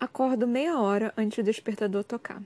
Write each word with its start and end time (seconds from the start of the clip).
Acordo 0.00 0.48
meia 0.48 0.80
hora 0.80 1.12
antes 1.14 1.36
do 1.36 1.42
despertador 1.44 2.02
tocar. 2.02 2.42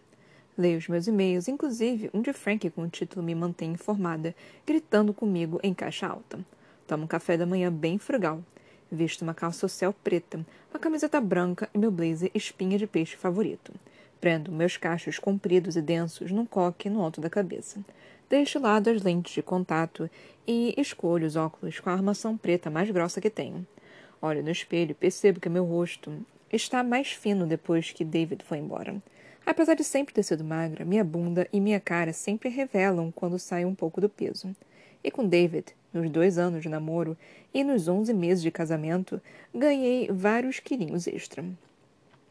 Leio 0.58 0.76
os 0.76 0.89
meus 0.89 1.07
e-mails, 1.07 1.47
inclusive 1.47 2.11
um 2.13 2.20
de 2.20 2.33
Frank 2.33 2.68
com 2.70 2.83
o 2.83 2.88
título 2.88 3.25
Me 3.25 3.33
Mantém 3.33 3.70
Informada, 3.70 4.34
gritando 4.67 5.15
comigo 5.15 5.61
em 5.63 5.72
caixa 5.72 6.09
alta. 6.09 6.45
Tomo 6.84 7.04
um 7.04 7.06
café 7.06 7.36
da 7.36 7.47
manhã 7.47 7.72
bem 7.72 7.97
frugal. 7.97 8.43
Visto 8.90 9.22
uma 9.22 9.32
calça 9.32 9.61
social 9.61 9.95
preta, 10.02 10.45
uma 10.68 10.80
camiseta 10.80 11.20
branca 11.20 11.70
e 11.72 11.79
meu 11.79 11.93
blazer 11.93 12.29
espinha 12.34 12.77
de 12.77 12.88
peixe 12.88 13.16
favorito. 13.16 13.73
Prendo 14.21 14.50
meus 14.50 14.77
cachos 14.77 15.21
compridos 15.21 15.77
e 15.77 15.80
densos 15.80 16.32
num 16.32 16.45
coque 16.45 16.91
no 16.91 17.00
alto 17.00 17.21
da 17.21 17.30
cabeça. 17.30 17.79
Deixo 18.29 18.59
de 18.59 18.64
lado 18.64 18.91
as 18.91 19.00
lentes 19.00 19.32
de 19.32 19.43
contato 19.43 20.11
e 20.45 20.75
escolho 20.77 21.25
os 21.25 21.36
óculos 21.36 21.79
com 21.79 21.89
a 21.89 21.93
armação 21.93 22.36
preta 22.36 22.68
mais 22.68 22.91
grossa 22.91 23.21
que 23.21 23.30
tenho. 23.30 23.64
Olho 24.21 24.43
no 24.43 24.50
espelho 24.50 24.91
e 24.91 24.95
percebo 24.95 25.39
que 25.39 25.48
meu 25.48 25.64
rosto 25.64 26.12
está 26.54 26.82
mais 26.82 27.12
fino 27.12 27.46
depois 27.46 27.92
que 27.92 28.04
David 28.04 28.44
foi 28.44 28.58
embora. 28.58 29.02
Apesar 29.44 29.74
de 29.74 29.84
sempre 29.84 30.14
ter 30.14 30.22
sido 30.22 30.44
magra, 30.44 30.84
minha 30.84 31.04
bunda 31.04 31.46
e 31.52 31.60
minha 31.60 31.80
cara 31.80 32.12
sempre 32.12 32.48
revelam 32.48 33.12
quando 33.12 33.38
saio 33.38 33.68
um 33.68 33.74
pouco 33.74 34.00
do 34.00 34.08
peso. 34.08 34.54
E 35.02 35.10
com 35.10 35.27
David, 35.27 35.74
nos 35.92 36.08
dois 36.10 36.38
anos 36.38 36.62
de 36.62 36.68
namoro 36.68 37.16
e 37.52 37.62
nos 37.62 37.88
onze 37.88 38.14
meses 38.14 38.42
de 38.42 38.50
casamento, 38.50 39.20
ganhei 39.54 40.08
vários 40.10 40.60
quilinhos 40.60 41.06
extra. 41.06 41.44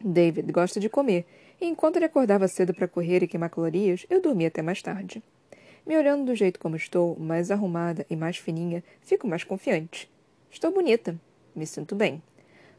David 0.03 0.51
gosta 0.51 0.79
de 0.79 0.89
comer, 0.89 1.25
e 1.61 1.65
enquanto 1.65 1.97
ele 1.97 2.05
acordava 2.05 2.47
cedo 2.47 2.73
para 2.73 2.87
correr 2.87 3.23
e 3.23 3.27
queimar 3.27 3.49
calorias, 3.49 4.05
eu 4.09 4.21
dormia 4.21 4.47
até 4.47 4.61
mais 4.61 4.81
tarde. 4.81 5.21
Me 5.85 5.95
olhando 5.95 6.25
do 6.25 6.35
jeito 6.35 6.59
como 6.59 6.75
estou, 6.75 7.17
mais 7.19 7.51
arrumada 7.51 8.05
e 8.09 8.15
mais 8.15 8.37
fininha, 8.37 8.83
fico 9.01 9.27
mais 9.27 9.43
confiante. 9.43 10.09
Estou 10.49 10.71
bonita. 10.71 11.15
Me 11.55 11.67
sinto 11.67 11.95
bem. 11.95 12.21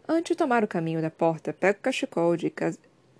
Antes 0.06 0.32
de 0.32 0.36
tomar 0.36 0.62
o 0.62 0.68
caminho 0.68 1.00
da 1.00 1.10
porta, 1.10 1.50
pego 1.50 1.78
o 1.78 1.82
cachecol 1.82 2.36
de 2.36 2.52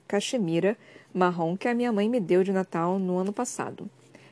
cachemira 0.07 0.77
marrom 1.15 1.57
que 1.57 1.67
a 1.67 1.73
minha 1.73 1.91
mãe 1.91 2.11
me 2.11 2.21
deu 2.21 2.45
de 2.45 2.53
Natal 2.53 2.99
no 2.99 3.17
ano 3.17 3.33
passado. 3.33 3.89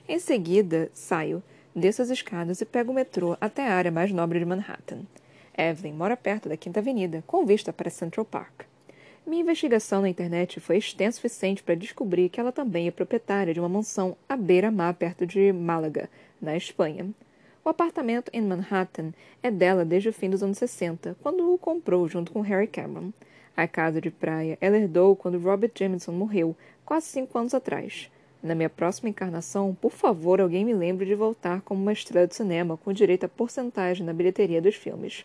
Em 0.06 0.18
seguida, 0.18 0.90
saio, 0.92 1.42
desço 1.74 2.02
as 2.02 2.10
escadas 2.10 2.60
e 2.60 2.66
pego 2.66 2.92
o 2.92 2.94
metrô 2.94 3.38
até 3.40 3.66
a 3.66 3.74
área 3.74 3.90
mais 3.90 4.12
nobre 4.12 4.38
de 4.38 4.44
Manhattan. 4.44 5.00
Evelyn 5.56 5.94
mora 5.94 6.14
perto 6.14 6.50
da 6.50 6.56
Quinta 6.56 6.80
Avenida, 6.80 7.24
com 7.26 7.46
vista 7.46 7.72
para 7.72 7.88
Central 7.88 8.26
Park. 8.26 8.64
Minha 9.26 9.40
investigação 9.42 10.02
na 10.02 10.08
internet 10.10 10.60
foi 10.60 10.76
extensa 10.76 11.16
o 11.18 11.22
suficiente 11.22 11.62
para 11.62 11.74
descobrir 11.74 12.28
que 12.28 12.38
ela 12.38 12.52
também 12.52 12.86
é 12.86 12.90
proprietária 12.90 13.54
de 13.54 13.60
uma 13.60 13.68
mansão 13.68 14.14
à 14.28 14.36
beira-mar 14.36 14.92
perto 14.92 15.24
de 15.26 15.52
Málaga, 15.52 16.10
na 16.40 16.54
Espanha. 16.54 17.08
O 17.64 17.68
apartamento 17.68 18.28
em 18.32 18.42
Manhattan 18.42 19.12
é 19.40 19.48
dela 19.48 19.84
desde 19.84 20.08
o 20.08 20.12
fim 20.12 20.28
dos 20.28 20.42
anos 20.42 20.58
60, 20.58 21.16
quando 21.22 21.54
o 21.54 21.56
comprou 21.56 22.08
junto 22.08 22.32
com 22.32 22.40
Harry 22.40 22.66
Cameron. 22.66 23.12
A 23.56 23.68
casa 23.68 24.00
de 24.00 24.10
praia 24.10 24.58
ela 24.60 24.76
herdou 24.76 25.14
quando 25.14 25.38
Robert 25.38 25.70
Jameson 25.72 26.10
morreu, 26.10 26.56
quase 26.84 27.06
cinco 27.06 27.38
anos 27.38 27.54
atrás. 27.54 28.10
Na 28.42 28.56
minha 28.56 28.68
próxima 28.68 29.10
encarnação, 29.10 29.76
por 29.80 29.92
favor, 29.92 30.40
alguém 30.40 30.64
me 30.64 30.74
lembre 30.74 31.06
de 31.06 31.14
voltar 31.14 31.60
como 31.60 31.80
uma 31.80 31.92
estrela 31.92 32.26
de 32.26 32.34
cinema 32.34 32.76
com 32.76 32.92
direito 32.92 33.26
a 33.26 33.28
porcentagem 33.28 34.04
na 34.04 34.12
bilheteria 34.12 34.60
dos 34.60 34.74
filmes. 34.74 35.24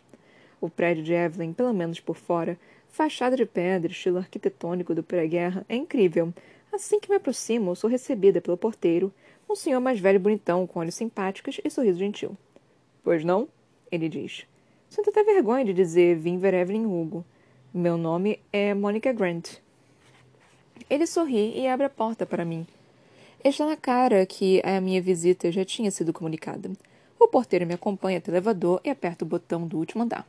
O 0.62 0.70
prédio 0.70 1.04
de 1.04 1.14
Evelyn, 1.14 1.54
pelo 1.54 1.74
menos 1.74 2.00
por 2.00 2.16
fora, 2.16 2.56
fachada 2.88 3.36
de 3.36 3.48
pedra, 3.48 3.92
estilo 3.92 4.20
arquitetônico 4.20 4.94
do 4.94 5.02
pré-guerra, 5.02 5.66
é 5.68 5.76
incrível. 5.76 6.32
Assim 6.72 7.00
que 7.00 7.10
me 7.10 7.16
aproximo, 7.16 7.76
sou 7.76 7.90
recebida 7.90 8.42
pelo 8.42 8.58
porteiro, 8.58 9.14
um 9.50 9.56
senhor 9.56 9.80
mais 9.80 10.00
velho 10.00 10.18
e 10.18 10.20
bonitão, 10.20 10.68
com 10.68 10.80
olhos 10.80 10.96
simpáticos 10.96 11.60
e 11.64 11.70
sorriso 11.70 12.00
gentil. 12.00 12.38
Pois 13.04 13.24
não? 13.24 13.48
Ele 13.92 14.10
diz. 14.10 14.46
Sinto 14.90 15.10
até 15.10 15.24
vergonha 15.24 15.66
de 15.66 15.74
dizer 15.74 16.18
vim 16.18 16.38
ver 16.38 16.54
Evelyn 16.54 16.86
Hugo. 16.86 17.26
Meu 17.74 17.98
nome 17.98 18.40
é 18.52 18.74
Monica 18.74 19.12
Grant. 19.12 19.56
Ele 20.90 21.08
sorri 21.08 21.58
e 21.58 21.68
abre 21.68 21.86
a 21.86 21.90
porta 21.90 22.26
para 22.26 22.46
mim. 22.46 22.66
Está 23.44 23.66
na 23.66 23.78
cara 23.78 24.26
que 24.26 24.62
a 24.64 24.82
minha 24.82 25.02
visita 25.02 25.52
já 25.52 25.64
tinha 25.64 25.92
sido 25.92 26.14
comunicada. 26.14 26.72
O 27.20 27.28
porteiro 27.28 27.66
me 27.66 27.74
acompanha 27.74 28.18
até 28.18 28.32
o 28.32 28.34
elevador 28.34 28.82
e 28.84 28.90
aperta 28.90 29.26
o 29.26 29.28
botão 29.28 29.68
do 29.68 29.78
último 29.78 30.04
andar. 30.04 30.28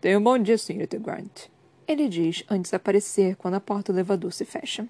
Tenha 0.00 0.18
um 0.18 0.22
bom 0.22 0.38
dia, 0.38 0.58
Sr. 0.58 0.86
Grant. 1.00 1.48
Ele 1.86 2.08
diz 2.08 2.44
antes 2.48 2.70
de 2.70 2.76
aparecer 2.76 3.36
quando 3.36 3.54
a 3.54 3.60
porta 3.60 3.92
do 3.92 3.96
elevador 3.96 4.32
se 4.32 4.44
fecha. 4.44 4.86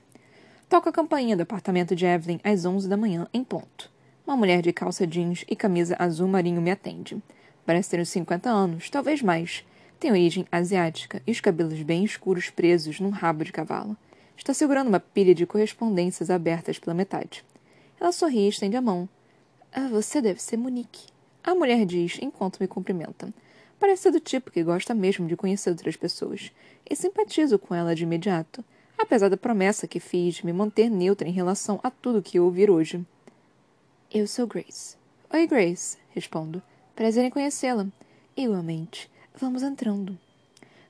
Toca 0.68 0.90
a 0.90 0.92
campainha 0.92 1.36
do 1.36 1.42
apartamento 1.42 1.94
de 1.94 2.06
Evelyn 2.06 2.40
às 2.42 2.64
onze 2.64 2.88
da 2.88 2.96
manhã, 2.96 3.28
em 3.32 3.44
ponto. 3.44 3.90
Uma 4.26 4.36
mulher 4.36 4.62
de 4.62 4.72
calça 4.72 5.06
jeans 5.06 5.44
e 5.48 5.54
camisa 5.54 5.94
azul 5.98 6.26
marinho 6.26 6.62
me 6.62 6.70
atende. 6.70 7.22
Parece 7.66 7.90
ter 7.90 8.00
uns 8.00 8.08
50 8.08 8.48
anos, 8.48 8.88
talvez 8.88 9.22
mais. 9.22 9.64
Tem 10.00 10.10
origem 10.10 10.46
asiática 10.50 11.22
e 11.26 11.30
os 11.30 11.40
cabelos 11.40 11.80
bem 11.82 12.02
escuros 12.02 12.48
presos 12.48 12.98
num 12.98 13.10
rabo 13.10 13.44
de 13.44 13.52
cavalo. 13.52 13.96
Está 14.36 14.54
segurando 14.54 14.88
uma 14.88 14.98
pilha 14.98 15.34
de 15.34 15.46
correspondências 15.46 16.30
abertas 16.30 16.78
pela 16.78 16.94
metade. 16.94 17.44
Ela 18.00 18.10
sorri 18.10 18.46
e 18.46 18.48
estende 18.48 18.76
a 18.76 18.82
mão. 18.82 19.08
Ah, 19.70 19.88
você 19.88 20.20
deve 20.20 20.42
ser 20.42 20.56
Monique. 20.56 21.06
A 21.42 21.54
mulher 21.54 21.84
diz 21.84 22.18
enquanto 22.22 22.58
me 22.58 22.66
cumprimenta. 22.66 23.32
Parece 23.78 24.04
ser 24.04 24.12
do 24.12 24.20
tipo 24.20 24.50
que 24.50 24.64
gosta 24.64 24.94
mesmo 24.94 25.28
de 25.28 25.36
conhecer 25.36 25.70
outras 25.70 25.94
pessoas. 25.94 26.50
E 26.88 26.96
simpatizo 26.96 27.58
com 27.58 27.74
ela 27.74 27.94
de 27.94 28.04
imediato, 28.04 28.64
apesar 29.04 29.28
da 29.28 29.36
promessa 29.36 29.86
que 29.86 30.00
fiz 30.00 30.36
de 30.36 30.46
me 30.46 30.52
manter 30.52 30.90
neutra 30.90 31.28
em 31.28 31.32
relação 31.32 31.78
a 31.82 31.90
tudo 31.90 32.22
que 32.22 32.38
eu 32.38 32.44
ouvir 32.44 32.70
hoje. 32.70 33.04
Eu 34.12 34.26
sou 34.26 34.46
Grace. 34.46 34.96
Oi, 35.30 35.46
Grace, 35.46 35.98
respondo. 36.10 36.62
Prazer 36.96 37.24
em 37.24 37.30
conhecê-la. 37.30 37.86
Igualmente. 38.36 39.10
Vamos 39.38 39.62
entrando. 39.62 40.18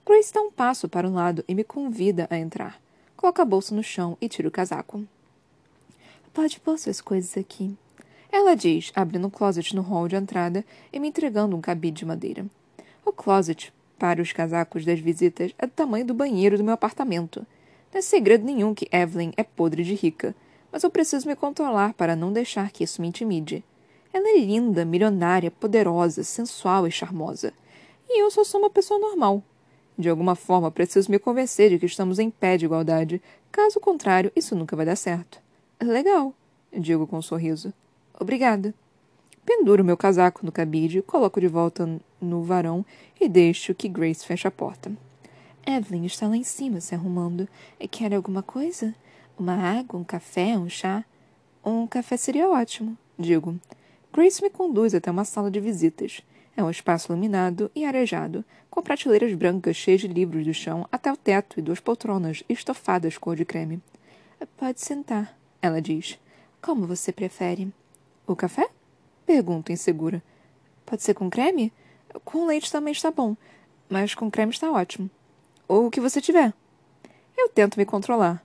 Grace 0.07 0.33
dá 0.33 0.41
um 0.41 0.51
passo 0.51 0.89
para 0.89 1.09
um 1.09 1.15
lado 1.15 1.45
e 1.49 1.55
me 1.55 1.65
convida 1.65 2.29
a 2.31 2.39
entrar. 2.39 2.81
Coloca 3.17 3.43
a 3.43 3.45
bolsa 3.45 3.75
no 3.75 3.83
chão 3.83 4.17
e 4.21 4.29
tira 4.29 4.47
o 4.47 4.51
casaco. 4.51 5.05
Pode 6.33 6.61
pôr 6.61 6.79
suas 6.79 7.01
coisas 7.01 7.37
aqui. 7.37 7.77
Ela 8.31 8.55
diz, 8.55 8.93
abrindo 8.95 9.27
um 9.27 9.31
closet 9.31 9.75
no 9.75 9.83
hall 9.83 10.07
de 10.07 10.17
entrada 10.17 10.65
e 10.93 11.01
me 11.01 11.09
entregando 11.09 11.57
um 11.57 11.61
cabide 11.61 11.99
de 11.99 12.05
madeira. 12.07 12.47
O 13.05 13.13
closet, 13.13 13.73
para 13.99 14.23
os 14.23 14.33
casacos 14.33 14.85
das 14.85 15.01
visitas, 15.01 15.53
é 15.59 15.67
do 15.67 15.73
tamanho 15.73 16.05
do 16.05 16.15
banheiro 16.15 16.57
do 16.57 16.65
meu 16.65 16.75
apartamento. 16.75 17.45
Não 17.95 18.01
é 18.01 18.03
segredo 18.03 18.45
nenhum 18.45 18.75
que 18.75 18.89
Evelyn 18.91 19.31
é 19.37 19.45
podre 19.45 19.85
de 19.85 19.95
rica, 19.95 20.35
mas 20.73 20.83
eu 20.83 20.91
preciso 20.91 21.29
me 21.29 21.37
controlar 21.37 21.95
para 21.95 22.17
não 22.17 22.33
deixar 22.33 22.73
que 22.73 22.83
isso 22.83 23.01
me 23.01 23.07
intimide. 23.07 23.63
Ela 24.13 24.31
é 24.31 24.39
linda, 24.41 24.85
milionária, 24.85 25.49
poderosa, 25.49 26.25
sensual 26.25 26.89
e 26.89 26.91
charmosa. 26.91 27.53
E 28.09 28.21
eu 28.21 28.33
só 28.33 28.43
sou 28.43 28.61
uma 28.61 28.69
pessoa 28.69 28.99
normal, 28.99 29.45
de 29.97 30.09
alguma 30.09 30.35
forma, 30.35 30.73
preciso 30.73 31.09
me 31.09 31.21
convencer 31.21 31.71
de 31.71 31.79
que 31.79 31.87
estamos 31.87 32.19
em 32.19 32.29
pé 32.29 32.57
de 32.57 32.65
igualdade. 32.65 33.23
Caso 33.53 33.79
contrário, 33.79 34.33
isso 34.35 34.57
nunca 34.57 34.75
vai 34.75 34.85
dar 34.85 34.97
certo. 34.97 35.41
Legal, 35.81 36.35
digo 36.77 37.07
com 37.07 37.19
um 37.19 37.23
sorriso. 37.23 37.73
Obrigada. 38.19 38.75
Penduro 39.47 39.85
meu 39.85 39.97
casaco 39.97 40.45
no 40.45 40.51
cabide, 40.51 41.01
coloco 41.01 41.41
de 41.41 41.47
volta 41.47 41.89
no 42.21 42.43
varão 42.43 42.85
e 43.21 43.29
deixo 43.29 43.73
que 43.73 43.89
Grace 43.89 44.27
feche 44.27 44.49
a 44.49 44.51
porta. 44.51 44.91
Evelyn 45.67 46.05
está 46.05 46.29
lá 46.29 46.37
em 46.37 46.45
cima 46.45 46.81
se 46.81 46.95
arrumando. 46.95 47.49
Quer 47.91 48.15
alguma 48.15 48.43
coisa? 48.43 48.95
Uma 49.39 49.55
água, 49.55 49.99
um 49.99 50.05
café, 50.05 50.59
um 50.59 50.69
chá? 50.69 51.05
Um 51.65 51.87
café 51.87 52.17
seria 52.17 52.49
ótimo, 52.49 52.97
digo. 53.19 53.59
Grace 54.13 54.43
me 54.43 54.51
conduz 54.51 54.95
até 54.95 55.11
uma 55.11 55.25
sala 55.25 55.51
de 55.51 55.59
visitas. 55.61 56.21
É 56.57 56.63
um 56.63 56.71
espaço 56.71 57.11
iluminado 57.11 57.71
e 57.75 57.85
arejado, 57.85 58.45
com 58.71 58.83
prateleiras 58.83 59.35
brancas 59.35 59.77
cheias 59.77 60.03
de 60.03 60.09
livros 60.09 60.45
do 60.45 60.55
chão 60.55 60.87
até 60.93 61.11
o 61.11 61.17
teto 61.17 61.59
e 61.59 61.63
duas 61.63 61.81
poltronas 61.81 62.45
estofadas 62.49 63.19
cor 63.19 63.35
de 63.35 63.45
creme. 63.45 63.83
Pode 64.57 64.81
sentar, 64.81 65.37
ela 65.61 65.81
diz. 65.81 66.19
Como 66.61 66.87
você 66.87 67.11
prefere? 67.11 67.73
O 68.27 68.37
café? 68.37 68.69
Pergunto, 69.27 69.73
insegura. 69.73 70.23
Pode 70.85 71.03
ser 71.03 71.15
com 71.15 71.31
creme? 71.31 71.73
Com 72.25 72.47
leite 72.47 72.71
também 72.71 72.93
está 72.93 73.11
bom, 73.11 73.35
mas 73.89 74.15
com 74.15 74.31
creme 74.31 74.53
está 74.53 74.71
ótimo. 74.71 75.11
Ou 75.67 75.87
o 75.87 75.91
que 75.91 76.01
você 76.01 76.21
tiver. 76.21 76.53
Eu 77.37 77.49
tento 77.49 77.77
me 77.77 77.85
controlar. 77.85 78.45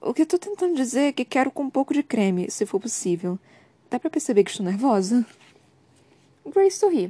O 0.00 0.12
que 0.12 0.22
estou 0.22 0.38
tentando 0.38 0.74
dizer 0.74 1.00
é 1.00 1.12
que 1.12 1.24
quero 1.24 1.50
com 1.50 1.62
um 1.62 1.70
pouco 1.70 1.94
de 1.94 2.02
creme, 2.02 2.50
se 2.50 2.66
for 2.66 2.80
possível. 2.80 3.38
Dá 3.90 3.98
para 3.98 4.10
perceber 4.10 4.44
que 4.44 4.50
estou 4.50 4.66
nervosa? 4.66 5.24
Grace 6.46 6.78
sorri. 6.78 7.08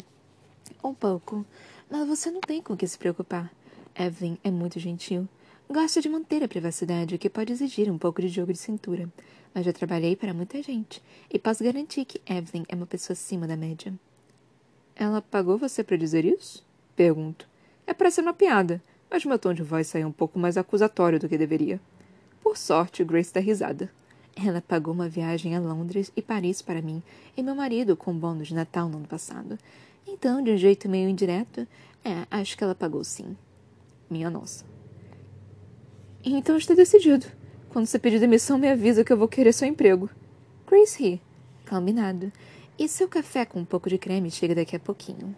Um 0.83 0.95
pouco. 0.95 1.45
Mas 1.91 2.07
você 2.07 2.31
não 2.31 2.41
tem 2.41 2.63
com 2.63 2.75
o 2.75 2.77
que 2.77 2.87
se 2.87 2.99
preocupar. 2.99 3.53
Evelyn 3.95 4.37
é 4.45 4.51
muito 4.51 4.79
gentil. 4.79 5.29
Gosta 5.69 6.01
de 6.01 6.09
manter 6.09 6.43
a 6.43 6.49
privacidade, 6.49 7.15
o 7.15 7.19
que 7.19 7.31
pode 7.31 7.53
exigir 7.53 7.91
um 7.91 7.99
pouco 7.99 8.21
de 8.21 8.29
jogo 8.29 8.53
de 8.53 8.59
cintura. 8.59 9.09
Mas 9.55 9.65
já 9.65 9.73
trabalhei 9.73 10.15
para 10.15 10.35
muita 10.35 10.63
gente. 10.63 11.03
E 11.33 11.39
posso 11.39 11.65
garantir 11.65 12.05
que 12.05 12.21
Evelyn 12.27 12.65
é 12.69 12.75
uma 12.75 12.87
pessoa 12.87 13.15
acima 13.15 13.47
da 13.47 13.57
média. 13.57 13.93
Ela 14.95 15.23
pagou 15.23 15.59
você 15.59 15.83
para 15.83 15.97
dizer 15.97 16.25
isso? 16.25 16.65
Pergunto. 16.95 17.49
É 17.87 17.93
para 17.93 18.11
ser 18.11 18.21
uma 18.21 18.33
piada, 18.33 18.83
mas 19.11 19.25
meu 19.25 19.39
tom 19.39 19.53
de 19.53 19.63
voz 19.63 19.87
saiu 19.87 20.09
um 20.09 20.13
pouco 20.13 20.39
mais 20.39 20.57
acusatório 20.57 21.19
do 21.19 21.29
que 21.29 21.39
deveria. 21.39 21.81
Por 22.43 22.57
sorte, 22.57 23.05
Grace 23.05 23.33
dá 23.33 23.41
risada. 23.41 23.91
Ela 24.37 24.61
pagou 24.61 24.93
uma 24.93 25.09
viagem 25.09 25.55
a 25.55 25.61
Londres 25.61 26.13
e 26.17 26.23
Paris 26.23 26.61
para 26.61 26.83
mim 26.83 27.03
e 27.37 27.43
meu 27.43 27.55
marido 27.55 27.97
com 27.97 28.11
um 28.11 28.19
bônus 28.19 28.49
de 28.49 28.55
Natal 28.55 28.89
no 28.89 28.99
ano 28.99 29.07
passado. 29.07 29.59
Então, 30.07 30.43
de 30.43 30.51
um 30.51 30.57
jeito 30.57 30.89
meio 30.89 31.09
indireto, 31.09 31.67
é, 32.05 32.27
acho 32.31 32.57
que 32.57 32.65
ela 32.65 32.75
pagou 32.75 33.03
sim. 33.05 33.37
Minha 34.11 34.29
nossa. 34.29 34.65
Então 36.25 36.57
está 36.57 36.75
decidido. 36.75 37.27
Quando 37.71 37.87
você 37.87 37.99
pedir 37.99 38.21
demissão, 38.21 38.59
me 38.59 38.69
avisa 38.69 39.05
que 39.05 39.13
eu 39.13 39.17
vou 39.17 39.29
querer 39.29 39.53
seu 39.53 39.67
emprego. 39.67 40.11
Grace 40.67 41.03
ri. 41.03 41.23
Combinado. 41.69 42.33
E 42.79 42.89
seu 42.89 43.09
café 43.09 43.45
com 43.45 43.61
um 43.61 43.65
pouco 43.65 43.89
de 43.89 43.99
creme 43.99 44.31
chega 44.31 44.55
daqui 44.55 44.77
a 44.77 44.81
pouquinho. 44.81 45.35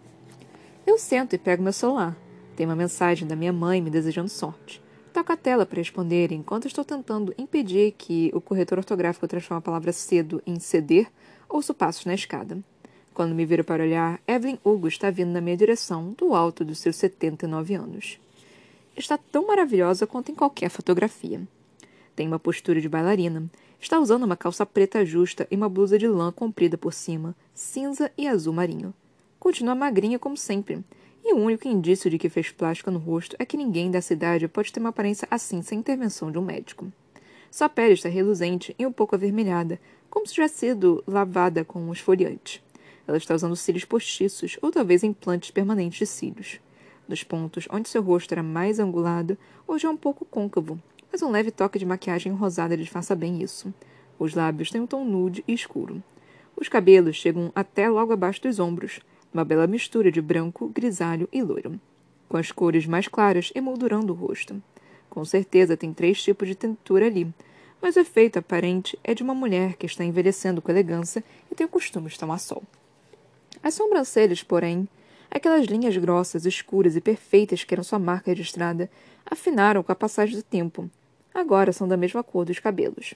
Eu 0.85 0.97
sento 0.97 1.33
e 1.33 1.37
pego 1.37 1.63
meu 1.63 1.73
celular. 1.73 2.17
Tem 2.57 2.65
uma 2.65 2.75
mensagem 2.75 3.27
da 3.27 3.35
minha 3.35 3.53
mãe 3.53 3.79
me 3.79 3.91
desejando 3.91 4.29
sorte. 4.29 4.81
Toco 5.13 5.31
a 5.31 5.37
tela 5.37 5.63
para 5.63 5.77
responder 5.77 6.31
enquanto 6.31 6.65
estou 6.65 6.83
tentando 6.83 7.31
impedir 7.37 7.93
que 7.95 8.31
o 8.33 8.41
corretor 8.41 8.79
ortográfico 8.79 9.27
transforme 9.27 9.59
a 9.59 9.61
palavra 9.61 9.93
cedo 9.93 10.41
em 10.43 10.59
ceder, 10.59 11.07
ouço 11.47 11.71
passos 11.71 12.05
na 12.05 12.15
escada. 12.15 12.57
Quando 13.13 13.35
me 13.35 13.45
viro 13.45 13.63
para 13.63 13.83
olhar, 13.83 14.19
Evelyn 14.27 14.57
Hugo 14.65 14.87
está 14.87 15.11
vindo 15.11 15.29
na 15.29 15.39
minha 15.39 15.55
direção, 15.55 16.15
do 16.17 16.33
alto 16.33 16.65
dos 16.65 16.79
seus 16.79 16.95
79 16.95 17.75
anos. 17.75 18.19
Está 18.95 19.19
tão 19.19 19.45
maravilhosa 19.45 20.07
quanto 20.07 20.31
em 20.31 20.35
qualquer 20.35 20.71
fotografia. 20.71 21.39
Tem 22.15 22.27
uma 22.27 22.39
postura 22.39 22.81
de 22.81 22.89
bailarina. 22.89 23.47
Está 23.79 23.99
usando 23.99 24.23
uma 24.23 24.35
calça 24.35 24.65
preta 24.65 25.05
justa 25.05 25.47
e 25.51 25.55
uma 25.55 25.69
blusa 25.69 25.99
de 25.99 26.07
lã 26.07 26.31
comprida 26.31 26.75
por 26.75 26.91
cima, 26.91 27.35
cinza 27.53 28.11
e 28.17 28.27
azul 28.27 28.51
marinho. 28.51 28.95
Continua 29.39 29.75
magrinha 29.75 30.17
como 30.17 30.35
sempre. 30.35 30.83
E 31.29 31.33
o 31.33 31.37
único 31.39 31.67
indício 31.67 32.09
de 32.09 32.17
que 32.17 32.29
fez 32.29 32.53
plástica 32.53 32.89
no 32.89 32.99
rosto 32.99 33.35
é 33.37 33.45
que 33.45 33.57
ninguém 33.57 33.91
da 33.91 34.01
cidade 34.01 34.47
pode 34.47 34.71
ter 34.71 34.79
uma 34.79 34.91
aparência 34.91 35.27
assim 35.29 35.61
sem 35.61 35.79
intervenção 35.79 36.31
de 36.31 36.37
um 36.37 36.41
médico. 36.41 36.89
Sua 37.51 37.67
pele 37.67 37.95
está 37.95 38.07
reluzente 38.07 38.73
e 38.79 38.85
um 38.85 38.93
pouco 38.93 39.13
avermelhada, 39.13 39.77
como 40.09 40.25
se 40.25 40.35
tivesse 40.35 40.59
sido 40.59 41.03
lavada 41.05 41.65
com 41.65 41.81
um 41.81 41.91
esfoliante. 41.91 42.63
Ela 43.05 43.17
está 43.17 43.35
usando 43.35 43.57
cílios 43.57 43.83
postiços 43.83 44.57
ou 44.61 44.71
talvez 44.71 45.03
implantes 45.03 45.51
permanentes 45.51 45.99
de 45.99 46.05
cílios. 46.05 46.61
Nos 47.09 47.25
pontos 47.25 47.67
onde 47.69 47.89
seu 47.89 48.01
rosto 48.01 48.31
era 48.31 48.41
mais 48.41 48.79
angulado, 48.79 49.37
hoje 49.67 49.85
é 49.85 49.89
um 49.89 49.97
pouco 49.97 50.23
côncavo, 50.23 50.81
mas 51.11 51.21
um 51.21 51.29
leve 51.29 51.51
toque 51.51 51.77
de 51.77 51.85
maquiagem 51.85 52.31
rosada 52.31 52.77
disfarça 52.77 53.13
bem 53.13 53.43
isso. 53.43 53.73
Os 54.17 54.33
lábios 54.33 54.71
têm 54.71 54.79
um 54.79 54.87
tom 54.87 55.03
nude 55.03 55.43
e 55.45 55.53
escuro. 55.53 56.01
Os 56.55 56.69
cabelos 56.69 57.17
chegam 57.17 57.51
até 57.53 57.89
logo 57.89 58.13
abaixo 58.13 58.41
dos 58.41 58.59
ombros, 58.59 59.01
uma 59.33 59.45
bela 59.45 59.67
mistura 59.67 60.11
de 60.11 60.21
branco, 60.21 60.69
grisalho 60.69 61.27
e 61.31 61.41
loiro, 61.41 61.79
com 62.27 62.37
as 62.37 62.51
cores 62.51 62.85
mais 62.85 63.07
claras 63.07 63.51
emoldurando 63.55 64.13
o 64.13 64.15
rosto. 64.15 64.61
Com 65.09 65.23
certeza 65.25 65.77
tem 65.77 65.93
três 65.93 66.21
tipos 66.21 66.47
de 66.47 66.55
tintura 66.55 67.05
ali, 67.05 67.27
mas 67.81 67.95
o 67.95 67.99
efeito 67.99 68.39
aparente 68.39 68.97
é 69.03 69.13
de 69.13 69.23
uma 69.23 69.33
mulher 69.33 69.75
que 69.75 69.85
está 69.85 70.03
envelhecendo 70.03 70.61
com 70.61 70.71
elegância 70.71 71.23
e 71.51 71.55
tem 71.55 71.65
o 71.65 71.69
costume 71.69 72.09
de 72.09 72.19
tomar 72.19 72.39
sol. 72.39 72.63
As 73.61 73.73
sobrancelhas, 73.73 74.43
porém, 74.43 74.87
aquelas 75.29 75.65
linhas 75.65 75.95
grossas, 75.97 76.45
escuras 76.45 76.95
e 76.95 77.01
perfeitas 77.01 77.63
que 77.63 77.73
eram 77.73 77.83
sua 77.83 77.99
marca 77.99 78.31
registrada, 78.31 78.89
afinaram 79.25 79.83
com 79.83 79.91
a 79.91 79.95
passagem 79.95 80.35
do 80.35 80.43
tempo. 80.43 80.89
Agora 81.33 81.71
são 81.71 81.87
da 81.87 81.97
mesma 81.97 82.23
cor 82.23 82.45
dos 82.45 82.59
cabelos. 82.59 83.13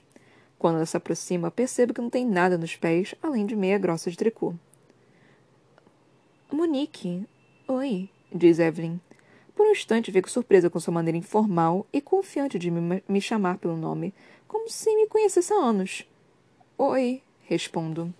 Quando 0.59 0.75
ela 0.75 0.85
se 0.85 0.95
aproxima, 0.95 1.49
percebo 1.49 1.93
que 1.93 2.01
não 2.01 2.09
tem 2.09 2.25
nada 2.25 2.57
nos 2.57 2.75
pés 2.75 3.15
além 3.21 3.45
de 3.45 3.55
meia 3.55 3.79
grossa 3.79 4.11
de 4.11 4.17
tricô. 4.17 4.53
Monique. 6.53 7.25
Oi, 7.65 8.09
diz 8.29 8.59
Evelyn. 8.59 8.99
Por 9.55 9.65
um 9.65 9.71
instante 9.71 10.11
fico 10.11 10.29
surpresa 10.29 10.69
com 10.69 10.81
sua 10.81 10.93
maneira 10.93 11.17
informal 11.17 11.87
e 11.93 12.01
confiante 12.01 12.59
de 12.59 12.69
me, 12.69 13.01
me 13.07 13.21
chamar 13.21 13.57
pelo 13.57 13.77
nome, 13.77 14.13
como 14.49 14.69
se 14.69 14.93
me 14.93 15.07
conhecesse 15.07 15.53
há 15.53 15.55
anos. 15.55 16.05
Oi, 16.77 17.23
respondo. 17.43 18.13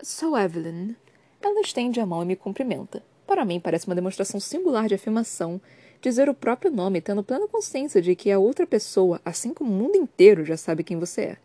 Sou 0.00 0.38
Evelyn. 0.38 0.94
Ela 1.42 1.60
estende 1.60 1.98
a 1.98 2.06
mão 2.06 2.22
e 2.22 2.26
me 2.26 2.36
cumprimenta. 2.36 3.02
Para 3.26 3.44
mim, 3.44 3.58
parece 3.58 3.88
uma 3.88 3.96
demonstração 3.96 4.38
singular 4.38 4.86
de 4.86 4.94
afirmação 4.94 5.60
dizer 6.00 6.28
o 6.28 6.34
próprio 6.34 6.70
nome, 6.70 7.00
tendo 7.00 7.24
plena 7.24 7.48
consciência 7.48 8.00
de 8.00 8.14
que 8.14 8.30
a 8.30 8.38
outra 8.38 8.64
pessoa, 8.64 9.20
assim 9.24 9.52
como 9.52 9.70
o 9.70 9.74
mundo 9.74 9.96
inteiro, 9.96 10.44
já 10.44 10.56
sabe 10.56 10.84
quem 10.84 11.00
você 11.00 11.20
é. 11.22 11.36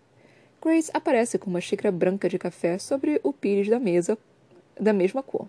Grace 0.64 0.92
aparece 0.94 1.40
com 1.40 1.50
uma 1.50 1.62
xícara 1.62 1.92
branca 1.92 2.30
de 2.30 2.38
café 2.38 2.78
sobre 2.78 3.20
o 3.24 3.34
pires 3.34 3.68
da 3.68 3.80
mesa, 3.80 4.16
da 4.80 4.94
mesma 4.94 5.24
cor. 5.24 5.48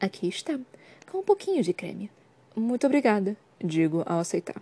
Aqui 0.00 0.28
está, 0.28 0.58
com 1.10 1.18
um 1.18 1.22
pouquinho 1.22 1.62
de 1.62 1.72
creme. 1.72 2.10
Muito 2.54 2.86
obrigada, 2.86 3.36
digo 3.58 4.02
ao 4.04 4.18
aceitar. 4.18 4.60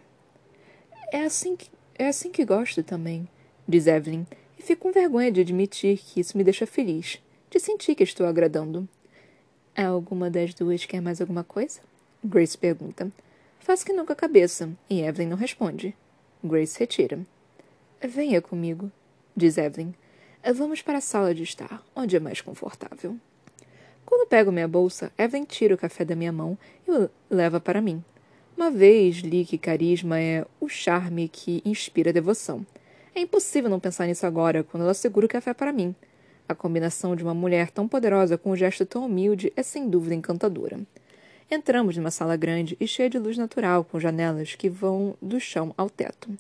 É 1.13 1.25
assim 1.25 1.57
que, 1.57 1.69
é 1.97 2.07
assim 2.07 2.31
que 2.31 2.45
gosto 2.45 2.83
também, 2.83 3.29
diz 3.67 3.87
Evelyn, 3.87 4.25
e 4.59 4.63
fico 4.63 4.83
com 4.83 4.93
vergonha 4.93 5.33
de 5.33 5.41
admitir 5.41 5.99
que 5.99 6.21
isso 6.21 6.37
me 6.37 6.45
deixa 6.45 6.67
feliz 6.67 7.21
de 7.51 7.61
sentir 7.61 7.95
que 7.95 8.03
estou 8.03 8.27
agradando. 8.27 8.89
Alguma 9.77 10.29
das 10.29 10.55
duas 10.55 10.85
quer 10.85 11.01
mais 11.01 11.21
alguma 11.21 11.45
coisa? 11.45 11.81
Grace 12.23 12.59
pergunta. 12.59 13.13
Faz 13.61 13.83
que 13.83 13.93
nunca 13.93 14.13
a 14.13 14.17
cabeça, 14.17 14.71
e 14.91 15.03
Evelyn 15.03 15.29
não 15.29 15.37
responde. 15.37 15.95
Grace 16.43 16.79
retira. 16.79 17.25
Venha 18.03 18.43
comigo, 18.43 18.91
diz 19.37 19.57
Evelyn. 19.57 19.95
Vamos 20.55 20.83
para 20.83 20.99
a 20.99 21.01
sala 21.01 21.35
de 21.35 21.43
estar, 21.43 21.83
onde 21.95 22.17
é 22.17 22.21
mais 22.21 22.41
confortável. 22.41 23.17
Quando 24.05 24.29
pego 24.29 24.53
minha 24.53 24.69
bolsa, 24.69 25.13
Evelyn 25.19 25.45
tira 25.45 25.75
o 25.75 25.79
café 25.79 26.05
da 26.05 26.15
minha 26.15 26.33
mão 26.33 26.59
e 26.87 26.91
o 26.91 27.11
leva 27.31 27.61
para 27.61 27.81
mim. 27.81 28.03
Uma 28.57 28.71
vez 28.71 29.17
li 29.17 29.45
que 29.45 29.59
carisma 29.59 30.21
é 30.21 30.45
o 30.61 30.69
charme 30.69 31.29
que 31.29 31.61
inspira 31.65 32.13
devoção. 32.13 32.65
É 33.15 33.21
impossível 33.21 33.71
não 33.71 33.81
pensar 33.81 34.07
nisso 34.07 34.27
agora, 34.27 34.63
quando 34.63 34.83
ela 34.83 34.95
segura 34.95 35.27
o 35.27 35.29
café 35.29 35.55
para 35.55 35.73
mim. 35.73 35.95
A 36.49 36.55
combinação 36.55 37.17
de 37.17 37.23
uma 37.23 37.35
mulher 37.35 37.71
tão 37.71 37.89
poderosa 37.89 38.37
com 38.37 38.51
um 38.51 38.57
gesto 38.57 38.85
tão 38.85 39.07
humilde 39.07 39.53
é 39.57 39.63
sem 39.63 39.89
dúvida 39.89 40.15
encantadora. 40.15 40.79
Entramos 41.51 41.97
numa 41.97 42.11
sala 42.11 42.37
grande 42.37 42.77
e 42.81 42.87
cheia 42.87 43.09
de 43.09 43.19
luz 43.19 43.39
natural, 43.39 43.85
com 43.85 44.01
janelas 44.01 44.55
que 44.55 44.69
vão 44.69 45.17
do 45.23 45.39
chão 45.41 45.73
ao 45.77 45.89
teto. 45.89 46.31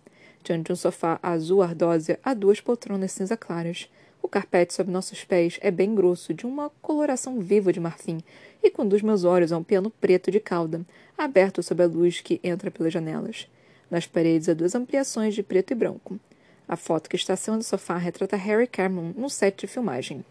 Diante 0.42 0.66
de 0.66 0.72
um 0.72 0.76
sofá 0.76 1.18
azul 1.22 1.62
ardósia 1.62 2.18
há 2.22 2.34
duas 2.34 2.60
poltronas 2.60 3.12
cinza 3.12 3.36
claras. 3.36 3.88
O 4.24 4.28
carpete 4.34 4.72
sob 4.72 4.90
nossos 4.90 5.22
pés 5.22 5.58
é 5.60 5.70
bem 5.70 5.94
grosso, 5.94 6.32
de 6.32 6.46
uma 6.46 6.70
coloração 6.80 7.40
viva 7.40 7.70
de 7.70 7.78
marfim, 7.78 8.22
e 8.62 8.70
conduz 8.70 9.02
meus 9.02 9.22
olhos 9.22 9.52
a 9.52 9.58
um 9.58 9.62
piano 9.62 9.90
preto 9.90 10.30
de 10.30 10.40
cauda, 10.40 10.80
aberto 11.16 11.62
sob 11.62 11.82
a 11.82 11.86
luz 11.86 12.22
que 12.22 12.40
entra 12.42 12.70
pelas 12.70 12.90
janelas. 12.90 13.46
Nas 13.90 14.06
paredes 14.06 14.48
há 14.48 14.54
duas 14.54 14.74
ampliações 14.74 15.34
de 15.34 15.42
preto 15.42 15.72
e 15.72 15.74
branco. 15.74 16.18
A 16.66 16.74
foto 16.74 17.10
que 17.10 17.16
está 17.16 17.34
acima 17.34 17.58
do 17.58 17.62
sofá 17.62 17.98
retrata 17.98 18.34
Harry 18.34 18.66
Cameron 18.66 19.12
no 19.14 19.28
set 19.28 19.58
de 19.58 19.66
filmagem. 19.66 20.24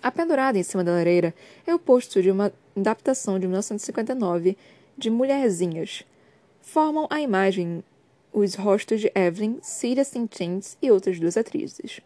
A 0.00 0.12
pendurada 0.12 0.56
em 0.56 0.62
cima 0.62 0.84
da 0.84 0.92
lareira 0.92 1.34
é 1.66 1.74
o 1.74 1.78
posto 1.78 2.22
de 2.22 2.30
uma 2.30 2.52
adaptação 2.76 3.36
de 3.36 3.48
1959 3.48 4.56
de 4.96 5.10
Mulherzinhas. 5.10 6.04
Formam 6.62 7.08
a 7.10 7.20
imagem 7.20 7.82
os 8.32 8.54
rostos 8.54 9.00
de 9.00 9.10
Evelyn, 9.12 9.58
Celia 9.60 10.04
St. 10.04 10.28
James 10.38 10.78
e 10.80 10.88
outras 10.88 11.18
duas 11.18 11.36
atrizes. 11.36 12.00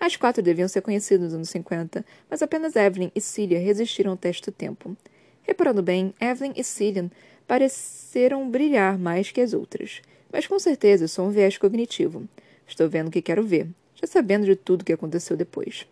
As 0.00 0.16
quatro 0.16 0.42
deviam 0.42 0.66
ser 0.66 0.80
conhecidas 0.80 1.26
nos 1.26 1.34
anos 1.34 1.50
50, 1.50 2.02
mas 2.30 2.40
apenas 2.40 2.74
Evelyn 2.74 3.12
e 3.14 3.20
Celia 3.20 3.58
resistiram 3.58 4.12
ao 4.12 4.16
teste 4.16 4.50
do 4.50 4.52
tempo. 4.52 4.96
Reparando 5.42 5.82
bem, 5.82 6.14
Evelyn 6.18 6.54
e 6.56 6.64
Celia 6.64 7.12
pareceram 7.46 8.50
brilhar 8.50 8.98
mais 8.98 9.30
que 9.30 9.42
as 9.42 9.52
outras, 9.52 10.00
mas 10.32 10.46
com 10.46 10.58
certeza 10.58 11.06
sou 11.06 11.26
um 11.26 11.30
viés 11.30 11.58
cognitivo. 11.58 12.26
Estou 12.66 12.88
vendo 12.88 13.08
o 13.08 13.10
que 13.10 13.20
quero 13.20 13.42
ver, 13.42 13.68
já 13.94 14.06
sabendo 14.06 14.46
de 14.46 14.56
tudo 14.56 14.80
o 14.80 14.84
que 14.86 14.92
aconteceu 14.94 15.36
depois. 15.36 15.86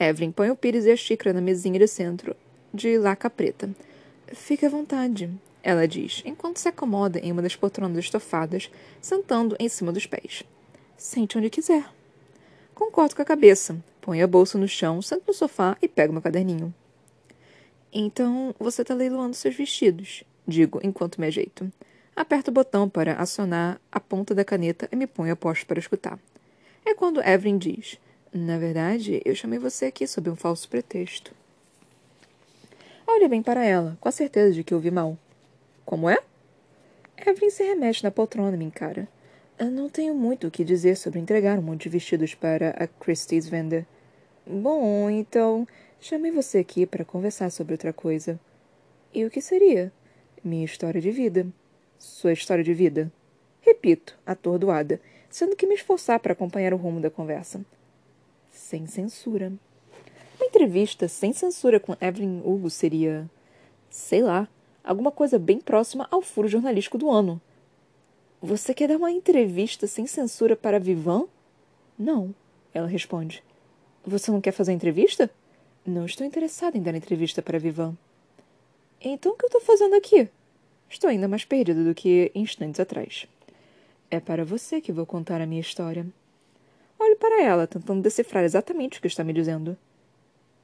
Evelyn 0.00 0.32
põe 0.32 0.50
o 0.50 0.56
pires 0.56 0.84
e 0.84 0.90
a 0.90 0.96
xícara 0.96 1.32
na 1.32 1.40
mesinha 1.40 1.78
de 1.78 1.86
centro, 1.86 2.34
de 2.72 2.98
laca 2.98 3.30
preta. 3.30 3.70
Fique 4.32 4.66
à 4.66 4.68
vontade, 4.68 5.30
ela 5.62 5.86
diz, 5.86 6.22
enquanto 6.26 6.58
se 6.58 6.68
acomoda 6.68 7.20
em 7.20 7.30
uma 7.30 7.42
das 7.42 7.54
poltronas 7.54 7.98
estofadas, 7.98 8.68
sentando 9.00 9.54
em 9.60 9.68
cima 9.68 9.92
dos 9.92 10.06
pés. 10.06 10.42
Sente 10.96 11.38
onde 11.38 11.50
quiser. 11.50 11.93
Concordo 12.74 13.14
com 13.14 13.22
a 13.22 13.24
cabeça. 13.24 13.76
Põe 14.00 14.20
a 14.20 14.26
bolsa 14.26 14.58
no 14.58 14.66
chão, 14.66 15.00
sento 15.00 15.24
no 15.28 15.34
sofá 15.34 15.76
e 15.80 15.88
pego 15.88 16.12
meu 16.12 16.20
caderninho. 16.20 16.74
Então, 17.92 18.54
você 18.58 18.82
está 18.82 18.92
leiloando 18.92 19.36
seus 19.36 19.54
vestidos, 19.54 20.24
digo 20.46 20.80
enquanto 20.82 21.20
me 21.20 21.28
ajeito. 21.28 21.72
Aperto 22.16 22.50
o 22.50 22.54
botão 22.54 22.88
para 22.88 23.14
acionar 23.14 23.80
a 23.90 24.00
ponta 24.00 24.34
da 24.34 24.44
caneta 24.44 24.88
e 24.90 24.96
me 24.96 25.06
ponho 25.06 25.32
a 25.32 25.36
posto 25.36 25.66
para 25.66 25.78
escutar. 25.78 26.18
É 26.84 26.94
quando 26.94 27.22
Evelyn 27.22 27.56
diz: 27.56 27.98
Na 28.32 28.58
verdade, 28.58 29.22
eu 29.24 29.34
chamei 29.34 29.58
você 29.58 29.86
aqui 29.86 30.06
sob 30.06 30.28
um 30.28 30.36
falso 30.36 30.68
pretexto. 30.68 31.32
Olha 33.06 33.28
bem 33.28 33.42
para 33.42 33.64
ela, 33.64 33.96
com 34.00 34.08
a 34.08 34.12
certeza 34.12 34.52
de 34.52 34.64
que 34.64 34.74
ouvi 34.74 34.90
mal. 34.90 35.16
Como 35.84 36.10
é? 36.10 36.18
Evelyn 37.16 37.50
se 37.50 37.62
remete 37.62 38.02
na 38.02 38.10
poltrona 38.10 38.56
me 38.56 38.64
encara. 38.64 39.08
Não 39.58 39.88
tenho 39.88 40.14
muito 40.14 40.46
o 40.46 40.50
que 40.50 40.64
dizer 40.64 40.96
sobre 40.96 41.20
entregar 41.20 41.58
um 41.58 41.62
monte 41.62 41.84
de 41.84 41.90
vestidos 41.90 42.34
para 42.34 42.70
a 42.70 42.86
Christie's 42.86 43.48
venda. 43.48 43.86
Bom, 44.46 45.08
então, 45.08 45.66
chamei 46.00 46.30
você 46.30 46.58
aqui 46.58 46.86
para 46.86 47.04
conversar 47.04 47.50
sobre 47.50 47.74
outra 47.74 47.92
coisa. 47.92 48.38
E 49.12 49.24
o 49.24 49.30
que 49.30 49.40
seria? 49.40 49.92
Minha 50.42 50.64
história 50.64 51.00
de 51.00 51.10
vida 51.10 51.46
sua 52.04 52.32
história 52.32 52.62
de 52.62 52.74
vida? 52.74 53.10
Repito, 53.60 54.18
atordoada, 54.26 55.00
sendo 55.30 55.56
que 55.56 55.66
me 55.66 55.74
esforçar 55.74 56.20
para 56.20 56.32
acompanhar 56.32 56.74
o 56.74 56.76
rumo 56.76 57.00
da 57.00 57.10
conversa. 57.10 57.64
Sem 58.50 58.86
censura. 58.86 59.52
Uma 60.36 60.46
entrevista 60.46 61.08
sem 61.08 61.32
censura 61.32 61.80
com 61.80 61.96
Evelyn 62.00 62.42
Hugo 62.44 62.68
seria. 62.68 63.28
sei 63.88 64.22
lá, 64.22 64.48
alguma 64.82 65.10
coisa 65.10 65.38
bem 65.38 65.60
próxima 65.60 66.06
ao 66.10 66.20
furo 66.20 66.46
jornalístico 66.46 66.98
do 66.98 67.10
ano. 67.10 67.40
Você 68.46 68.74
quer 68.74 68.88
dar 68.88 68.98
uma 68.98 69.10
entrevista 69.10 69.86
sem 69.86 70.06
censura 70.06 70.54
para 70.54 70.78
Vivan? 70.78 71.26
Não, 71.98 72.34
ela 72.74 72.86
responde. 72.86 73.42
Você 74.06 74.30
não 74.30 74.38
quer 74.38 74.52
fazer 74.52 74.72
entrevista? 74.72 75.30
Não 75.82 76.04
estou 76.04 76.26
interessada 76.26 76.76
em 76.76 76.82
dar 76.82 76.94
entrevista 76.94 77.40
para 77.40 77.58
Vivan. 77.58 77.96
Então 79.00 79.32
o 79.32 79.34
que 79.34 79.46
eu 79.46 79.48
estou 79.48 79.62
fazendo 79.62 79.94
aqui? 79.94 80.28
Estou 80.90 81.08
ainda 81.08 81.26
mais 81.26 81.46
perdida 81.46 81.82
do 81.82 81.94
que 81.94 82.30
instantes 82.34 82.78
atrás. 82.78 83.26
É 84.10 84.20
para 84.20 84.44
você 84.44 84.78
que 84.78 84.92
vou 84.92 85.06
contar 85.06 85.40
a 85.40 85.46
minha 85.46 85.62
história. 85.62 86.06
Olho 86.98 87.16
para 87.16 87.42
ela, 87.42 87.66
tentando 87.66 88.02
decifrar 88.02 88.44
exatamente 88.44 88.98
o 88.98 89.00
que 89.00 89.08
está 89.08 89.24
me 89.24 89.32
dizendo. 89.32 89.74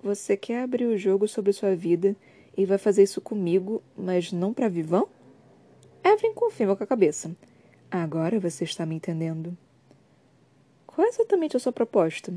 Você 0.02 0.36
quer 0.36 0.64
abrir 0.64 0.84
o 0.84 0.98
jogo 0.98 1.26
sobre 1.26 1.54
sua 1.54 1.74
vida 1.74 2.14
e 2.54 2.66
vai 2.66 2.76
fazer 2.76 3.04
isso 3.04 3.22
comigo, 3.22 3.82
mas 3.96 4.32
não 4.32 4.52
para 4.52 4.68
Vivan? 4.68 5.04
Evelyn 6.04 6.34
confirma 6.34 6.76
com 6.76 6.84
a 6.84 6.86
cabeça. 6.86 7.34
Agora 7.90 8.38
você 8.38 8.62
está 8.62 8.86
me 8.86 8.94
entendendo. 8.94 9.58
Qual 10.86 11.04
é 11.04 11.10
exatamente 11.10 11.56
a 11.56 11.60
sua 11.60 11.72
proposta? 11.72 12.32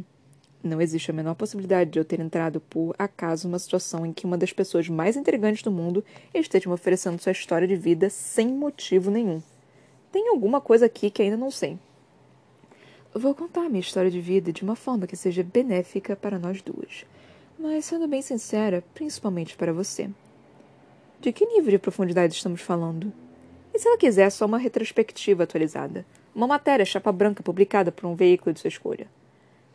Não 0.63 0.81
existe 0.81 1.11
a 1.11 1.13
menor 1.13 1.35
possibilidade 1.35 1.91
de 1.91 1.99
eu 1.99 2.05
ter 2.05 2.19
entrado 2.19 2.59
por 2.59 2.95
acaso 2.97 3.47
numa 3.47 3.59
situação 3.59 4.03
em 4.03 4.11
que 4.11 4.25
uma 4.25 4.35
das 4.35 4.51
pessoas 4.51 4.89
mais 4.89 5.15
intrigantes 5.15 5.61
do 5.61 5.69
mundo 5.69 6.03
esteja 6.33 6.67
me 6.67 6.73
oferecendo 6.73 7.21
sua 7.21 7.33
história 7.33 7.67
de 7.67 7.75
vida 7.75 8.09
sem 8.09 8.47
motivo 8.47 9.11
nenhum. 9.11 9.43
Tem 10.11 10.27
alguma 10.29 10.59
coisa 10.59 10.87
aqui 10.87 11.11
que 11.11 11.21
ainda 11.21 11.37
não 11.37 11.51
sei. 11.51 11.77
Vou 13.13 13.35
contar 13.35 13.69
minha 13.69 13.79
história 13.79 14.09
de 14.09 14.19
vida 14.19 14.51
de 14.51 14.63
uma 14.63 14.75
forma 14.75 15.05
que 15.05 15.15
seja 15.15 15.43
benéfica 15.43 16.15
para 16.15 16.39
nós 16.39 16.63
duas, 16.63 17.05
mas 17.59 17.85
sendo 17.85 18.07
bem 18.07 18.23
sincera, 18.23 18.83
principalmente 18.95 19.55
para 19.55 19.71
você. 19.71 20.09
De 21.21 21.31
que 21.31 21.45
nível 21.45 21.69
de 21.69 21.77
profundidade 21.77 22.33
estamos 22.33 22.61
falando? 22.61 23.13
E 23.73 23.79
se 23.79 23.87
ela 23.87 23.97
quiser 23.97 24.29
só 24.29 24.45
uma 24.45 24.59
retrospectiva 24.59 25.43
atualizada? 25.43 26.05
Uma 26.35 26.45
matéria 26.45 26.85
chapa 26.85 27.11
branca 27.11 27.41
publicada 27.41 27.91
por 27.91 28.05
um 28.05 28.13
veículo 28.15 28.53
de 28.53 28.59
sua 28.59 28.67
escolha? 28.67 29.07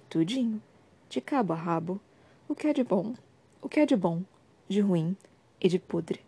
Tudinho 0.09 0.62
de 1.09 1.21
cabo 1.21 1.52
a 1.52 1.57
rabo, 1.57 2.00
o 2.49 2.55
que 2.55 2.69
é 2.69 2.73
de 2.73 2.85
bom, 2.85 3.14
o 3.61 3.69
que 3.69 3.81
é 3.81 3.87
de 3.87 3.97
bom, 3.97 4.23
de 4.69 4.81
ruim 4.81 5.17
e 5.61 5.69
de 5.69 5.81
podre. 5.81 6.21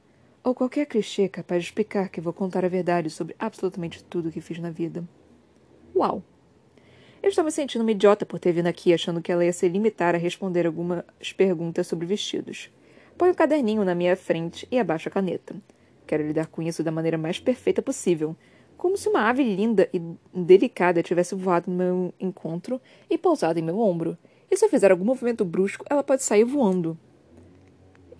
Ou 0.43 0.53
qualquer 0.53 0.87
clichê 0.87 1.29
capaz 1.29 1.62
de 1.62 1.69
explicar 1.69 2.09
que 2.09 2.21
vou 2.21 2.33
contar 2.33 2.65
a 2.65 2.69
verdade 2.69 3.09
sobre 3.09 3.37
absolutamente 3.39 4.03
tudo 4.03 4.33
que 4.33 4.41
fiz 4.41 4.59
na 4.59 4.71
vida. 4.71 5.05
Uau! 5.95 6.25
Eu 7.23 7.29
estava 7.29 7.47
me 7.47 7.53
sentindo 7.53 7.83
uma 7.83 7.93
idiota 7.93 8.27
por 8.27 8.41
ter 8.41 8.50
vindo 8.53 8.67
aqui 8.67 8.93
achando 8.93 9.23
que 9.23 9.31
ela 9.31 9.45
ia 9.45 9.53
se 9.53 9.69
limitar 9.69 10.15
a 10.15 10.19
responder 10.19 10.67
algumas 10.67 11.05
perguntas 11.37 11.87
sobre 11.87 12.07
vestidos. 12.07 12.71
Põe 13.17 13.31
o 13.31 13.35
caderninho 13.35 13.85
na 13.85 13.95
minha 13.95 14.17
frente 14.17 14.67
e 14.71 14.79
abaixo 14.79 15.09
a 15.09 15.12
caneta. 15.12 15.55
Quero 16.11 16.26
lidar 16.26 16.49
com 16.49 16.61
isso 16.61 16.83
da 16.83 16.90
maneira 16.90 17.17
mais 17.17 17.38
perfeita 17.38 17.81
possível, 17.81 18.35
como 18.76 18.97
se 18.97 19.09
uma 19.09 19.29
ave 19.29 19.45
linda 19.45 19.88
e 19.95 20.02
delicada 20.35 21.05
tivesse 21.05 21.37
voado 21.37 21.71
no 21.71 21.76
meu 21.76 22.14
encontro 22.19 22.81
e 23.09 23.17
pousado 23.17 23.61
em 23.61 23.62
meu 23.62 23.79
ombro, 23.79 24.19
e 24.50 24.57
se 24.57 24.64
eu 24.64 24.69
fizer 24.69 24.90
algum 24.90 25.05
movimento 25.05 25.45
brusco, 25.45 25.85
ela 25.88 26.02
pode 26.02 26.25
sair 26.25 26.43
voando. 26.43 26.99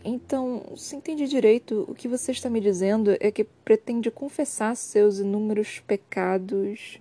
Então, 0.05 0.63
se 0.77 0.95
entendi 0.95 1.27
direito, 1.27 1.85
o 1.89 1.93
que 1.93 2.07
você 2.07 2.31
está 2.31 2.49
me 2.49 2.61
dizendo 2.61 3.17
é 3.19 3.29
que 3.33 3.43
pretende 3.43 4.09
confessar 4.09 4.77
seus 4.77 5.19
inúmeros 5.19 5.81
pecados. 5.81 7.01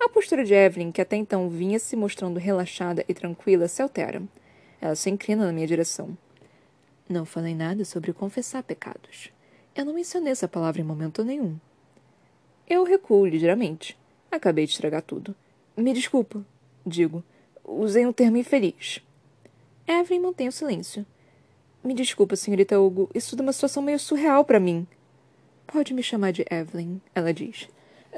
A 0.00 0.08
postura 0.08 0.44
de 0.44 0.54
Evelyn, 0.54 0.90
que 0.90 1.00
até 1.00 1.14
então 1.14 1.48
vinha 1.48 1.78
se 1.78 1.94
mostrando 1.94 2.40
relaxada 2.40 3.04
e 3.08 3.14
tranquila, 3.14 3.68
se 3.68 3.80
altera. 3.80 4.20
Ela 4.80 4.96
se 4.96 5.08
inclina 5.08 5.46
na 5.46 5.52
minha 5.52 5.68
direção. 5.68 6.18
Não 7.08 7.24
falei 7.24 7.54
nada 7.54 7.84
sobre 7.84 8.12
confessar 8.12 8.64
pecados. 8.64 9.35
Eu 9.76 9.84
não 9.84 9.92
mencionei 9.92 10.32
essa 10.32 10.48
palavra 10.48 10.80
em 10.80 10.84
momento 10.84 11.22
nenhum. 11.22 11.58
Eu 12.66 12.82
recuo 12.82 13.26
ligeiramente. 13.26 13.94
Acabei 14.32 14.64
de 14.64 14.72
estragar 14.72 15.02
tudo. 15.02 15.36
Me 15.76 15.92
desculpa, 15.92 16.42
digo. 16.84 17.22
Usei 17.62 18.06
um 18.06 18.12
termo 18.12 18.38
infeliz. 18.38 19.02
Evelyn 19.86 20.20
mantém 20.20 20.48
o 20.48 20.52
silêncio. 20.52 21.04
Me 21.84 21.92
desculpa, 21.92 22.36
senhorita 22.36 22.80
Hugo. 22.80 23.10
Isso 23.14 23.36
é 23.38 23.42
uma 23.42 23.52
situação 23.52 23.82
meio 23.82 23.98
surreal 23.98 24.46
para 24.46 24.58
mim. 24.58 24.86
Pode 25.66 25.92
me 25.92 26.02
chamar 26.02 26.32
de 26.32 26.46
Evelyn, 26.50 26.98
ela 27.14 27.34
diz. 27.34 27.68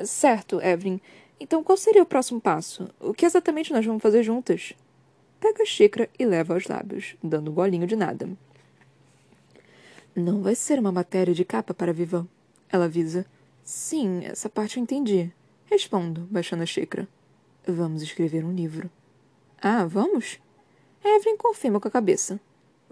Certo, 0.05 0.61
Evelyn. 0.63 1.01
Então 1.41 1.65
qual 1.65 1.77
seria 1.77 2.05
o 2.05 2.07
próximo 2.07 2.41
passo? 2.41 2.89
O 3.01 3.13
que 3.13 3.27
exatamente 3.27 3.73
nós 3.73 3.85
vamos 3.85 4.01
fazer 4.01 4.23
juntas? 4.23 4.75
Pega 5.41 5.65
a 5.65 5.67
xícara 5.67 6.09
e 6.17 6.25
leva 6.25 6.55
aos 6.55 6.69
lábios, 6.69 7.17
dando 7.21 7.51
um 7.51 7.55
golinho 7.55 7.87
de 7.87 7.97
nada. 7.97 8.29
Não 10.19 10.43
vai 10.43 10.57
ser 10.57 10.81
uma 10.81 10.91
matéria 10.91 11.33
de 11.33 11.45
capa 11.45 11.73
para 11.73 11.93
Vivan, 11.93 12.27
ela 12.69 12.87
avisa. 12.87 13.25
Sim, 13.63 14.25
essa 14.25 14.51
parte 14.51 14.77
eu 14.77 14.83
entendi. 14.83 15.33
Respondo, 15.67 16.23
baixando 16.23 16.65
a 16.65 16.67
xícara. 16.67 17.07
Vamos 17.65 18.03
escrever 18.03 18.45
um 18.45 18.53
livro. 18.53 18.91
Ah, 19.63 19.87
vamos? 19.87 20.41
Evelyn 21.05 21.37
confirma 21.37 21.79
com 21.79 21.87
a 21.87 21.91
cabeça. 21.91 22.41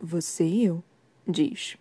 Você 0.00 0.44
e 0.44 0.66
eu, 0.66 0.84
diz. 1.26 1.76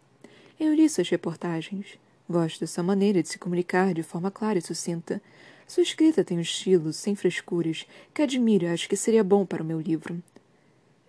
Eu 0.59 0.73
li 0.73 0.89
suas 0.89 1.09
reportagens. 1.09 1.99
Gosto 2.27 2.61
dessa 2.61 2.81
maneira 2.81 3.21
de 3.21 3.29
se 3.29 3.37
comunicar 3.37 3.93
de 3.93 4.01
forma 4.01 4.31
clara 4.31 4.57
e 4.57 4.63
sucinta. 4.63 5.21
Sua 5.67 5.83
escrita 5.83 6.23
tem 6.23 6.39
um 6.39 6.41
estilo, 6.41 6.91
sem 6.91 7.15
frescuras, 7.15 7.85
que 8.15 8.23
admiro 8.23 8.65
e 8.65 8.69
acho 8.69 8.89
que 8.89 8.97
seria 8.97 9.23
bom 9.23 9.45
para 9.45 9.61
o 9.61 9.65
meu 9.65 9.79
livro. 9.79 10.23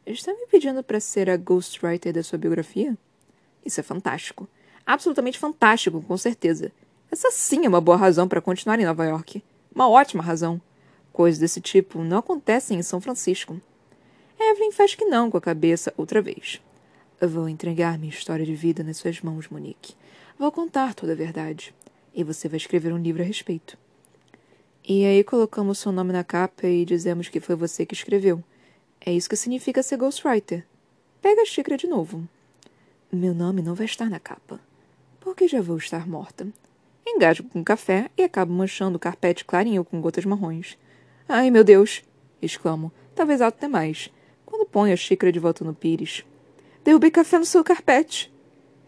Está 0.05 0.35
me 0.35 0.47
pedindo 0.47 0.85
para 0.85 1.00
ser 1.00 1.31
a 1.31 1.38
ghostwriter 1.38 2.12
da 2.12 2.23
sua 2.23 2.38
biografia? 2.38 2.99
Isso 3.66 3.80
é 3.80 3.82
fantástico. 3.82 4.49
Absolutamente 4.87 5.40
fantástico, 5.40 6.00
com 6.00 6.16
certeza. 6.16 6.70
Essa 7.11 7.32
sim 7.32 7.66
é 7.66 7.68
uma 7.68 7.80
boa 7.80 7.96
razão 7.96 8.28
para 8.28 8.40
continuar 8.40 8.78
em 8.78 8.85
Nova 8.85 9.04
York. 9.04 9.42
Uma 9.75 9.88
ótima 9.88 10.23
razão. 10.23 10.61
Coisas 11.12 11.40
desse 11.40 11.61
tipo 11.61 11.99
não 12.04 12.18
acontecem 12.18 12.78
em 12.78 12.82
São 12.82 13.00
Francisco. 13.00 13.61
Evelyn 14.38 14.70
faz 14.70 14.94
que 14.94 15.04
não 15.04 15.30
com 15.30 15.37
a 15.37 15.40
cabeça 15.40 15.92
outra 15.96 16.23
vez. 16.23 16.61
Vou 17.20 17.49
entregar 17.49 17.99
minha 17.99 18.12
história 18.12 18.46
de 18.46 18.54
vida 18.54 18.85
nas 18.85 18.99
suas 18.99 19.20
mãos, 19.20 19.49
Monique. 19.49 19.94
Vou 20.38 20.52
contar 20.52 20.94
toda 20.94 21.12
a 21.12 21.16
verdade. 21.16 21.75
E 22.14 22.23
você 22.23 22.49
vai 22.49 22.58
escrever 22.58 22.92
um 22.92 22.99
livro 22.99 23.23
a 23.23 23.26
respeito. 23.26 23.76
E 24.87 25.04
aí 25.04 25.25
colocamos 25.25 25.80
seu 25.80 25.90
nome 25.90 26.12
na 26.12 26.23
capa 26.23 26.68
e 26.68 26.85
dizemos 26.85 27.28
que 27.28 27.40
foi 27.40 27.56
você 27.56 27.85
que 27.85 27.94
escreveu. 27.94 28.44
É 29.00 29.12
isso 29.12 29.28
que 29.28 29.35
significa 29.37 29.82
ser 29.82 29.96
ghostwriter. 29.96 30.64
Pega 31.20 31.42
a 31.42 31.46
xícara 31.46 31.76
de 31.76 31.88
novo. 31.88 32.28
Meu 33.12 33.32
nome 33.32 33.62
não 33.62 33.75
vai 33.75 33.86
estar 33.86 34.10
na 34.10 34.18
capa. 34.18 34.60
Porque 35.20 35.46
já 35.46 35.60
vou 35.60 35.76
estar 35.76 36.08
morta. 36.08 36.46
Engasgo 37.06 37.48
com 37.48 37.62
café 37.62 38.10
e 38.16 38.25
acabo 38.25 38.52
manchando 38.52 38.96
o 38.96 39.00
carpete 39.00 39.44
clarinho 39.44 39.84
com 39.84 40.00
gotas 40.00 40.25
marrons. 40.25 40.76
Ai, 41.28 41.50
meu 41.50 41.62
Deus! 41.62 42.02
exclamo, 42.42 42.92
talvez 43.14 43.40
alto 43.40 43.60
demais, 43.60 44.10
quando 44.44 44.66
ponho 44.66 44.92
a 44.92 44.96
xícara 44.96 45.32
de 45.32 45.38
volta 45.38 45.64
no 45.64 45.72
pires. 45.72 46.25
Derrubei 46.84 47.10
café 47.10 47.38
no 47.38 47.46
seu 47.46 47.62
carpete. 47.62 48.32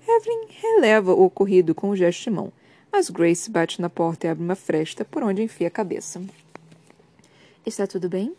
Evelyn 0.06 0.46
releva 0.48 1.12
o 1.12 1.24
ocorrido 1.24 1.74
com 1.74 1.90
um 1.90 1.96
gesto 1.96 2.24
de 2.24 2.30
mão, 2.30 2.52
mas 2.90 3.10
Grace 3.10 3.50
bate 3.50 3.80
na 3.80 3.88
porta 3.88 4.26
e 4.26 4.30
abre 4.30 4.42
uma 4.42 4.56
fresta 4.56 5.04
por 5.04 5.22
onde 5.22 5.42
enfia 5.42 5.68
a 5.68 5.70
cabeça. 5.70 6.20
Está 7.64 7.86
tudo 7.86 8.08
bem? 8.08 8.34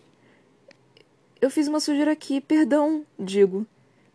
Eu 1.40 1.50
fiz 1.50 1.68
uma 1.68 1.80
sujeira 1.80 2.12
aqui, 2.12 2.42
perdão, 2.42 3.06
digo. 3.18 3.66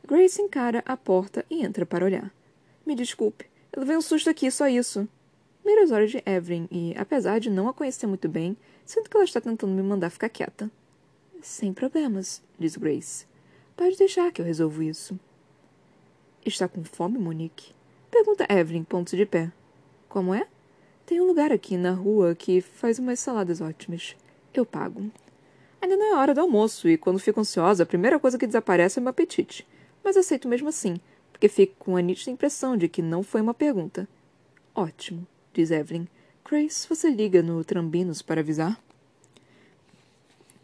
Grace 0.07 0.41
encara 0.41 0.83
a 0.87 0.97
porta 0.97 1.45
e 1.49 1.65
entra 1.65 1.87
para 1.87 2.05
olhar. 2.05 2.33
Me 2.85 2.95
desculpe, 2.95 3.47
eu 3.73 3.81
levei 3.81 3.97
um 3.97 4.03
susto 4.03 4.29
aqui, 4.29 4.51
só 4.51 4.69
isso. 4.69 5.09
Miro 5.65 5.83
os 5.83 5.91
olhos 5.91 6.11
de 6.11 6.23
Evelyn 6.27 6.69
e, 6.71 6.95
apesar 6.97 7.41
de 7.41 7.49
não 7.49 7.69
a 7.69 7.73
conhecer 7.73 8.07
muito 8.07 8.29
bem, 8.29 8.57
Sinto 8.85 9.09
que 9.09 9.17
ela 9.17 9.25
está 9.25 9.41
tentando 9.41 9.73
me 9.73 9.83
mandar 9.83 10.11
ficar 10.11 10.29
quieta. 10.29 10.71
Sem 11.41 11.73
problemas, 11.73 12.43
diz 12.59 12.77
Grace. 12.77 13.27
Pode 13.77 13.97
deixar 13.97 14.31
que 14.31 14.43
eu 14.43 14.47
resolvo 14.47 14.83
isso. 14.83 15.19
Está 16.45 16.69
com 16.69 16.85
fome, 16.85 17.19
Monique? 17.19 17.75
Pergunta 18.11 18.47
Evelyn, 18.49 18.85
ponto 18.85 19.17
de 19.17 19.25
pé. 19.25 19.51
Como 20.09 20.35
é? 20.35 20.47
Tem 21.07 21.21
um 21.21 21.27
lugar 21.27 21.51
aqui 21.51 21.77
na 21.77 21.93
rua 21.93 22.35
que 22.35 22.61
faz 22.61 22.99
umas 22.99 23.21
saladas 23.21 23.61
ótimas. 23.61 24.15
Eu 24.53 24.67
pago. 24.67 25.11
Ainda 25.81 25.97
não 25.97 26.15
é 26.15 26.19
hora 26.19 26.35
do 26.35 26.41
almoço, 26.41 26.89
e 26.89 26.97
quando 26.97 27.19
fico 27.19 27.41
ansiosa, 27.41 27.83
a 27.83 27.87
primeira 27.87 28.19
coisa 28.19 28.39
que 28.39 28.47
desaparece 28.47 28.99
é 28.99 29.03
meu 29.03 29.11
apetite. 29.11 29.67
Mas 30.05 30.19
aceito 30.19 30.47
mesmo 30.47 30.69
assim, 30.69 30.97
porque 31.33 31.49
fico 31.49 31.75
com 31.79 31.97
a 31.97 32.03
nítida 32.03 32.31
impressão 32.31 32.77
de 32.77 32.89
que 32.89 33.01
não 33.01 33.23
foi 33.23 33.41
uma 33.41 33.55
pergunta. 33.55 34.07
Ótimo, 34.75 35.27
diz 35.55 35.71
Evelyn, 35.71 36.07
Grace, 36.45 36.87
você 36.87 37.09
liga 37.09 37.43
no 37.43 37.65
Trambinos 37.65 38.21
para 38.21 38.43
avisar? 38.43 38.79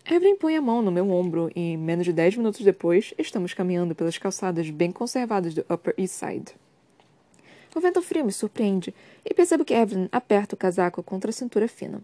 Evelyn 0.05 0.37
põe 0.37 0.57
a 0.57 0.61
mão 0.61 0.83
no 0.83 0.93
meu 0.93 1.11
ombro 1.11 1.51
e, 1.55 1.77
menos 1.77 2.05
de 2.05 2.13
dez 2.13 2.37
minutos 2.37 2.61
depois, 2.61 3.15
estamos 3.17 3.55
caminhando 3.55 3.95
pelas 3.95 4.19
calçadas 4.19 4.69
bem 4.69 4.91
conservadas 4.91 5.55
do 5.55 5.65
Upper 5.73 5.95
East 5.97 6.15
Side. 6.15 6.55
O 7.75 7.81
vento 7.81 8.03
frio 8.03 8.25
me 8.25 8.33
surpreende 8.33 8.93
e 9.25 9.33
percebo 9.33 9.65
que 9.65 9.73
Evelyn 9.73 10.09
aperta 10.11 10.55
o 10.55 10.59
casaco 10.59 11.03
contra 11.03 11.31
a 11.31 11.33
cintura 11.33 11.69
fina. 11.69 12.03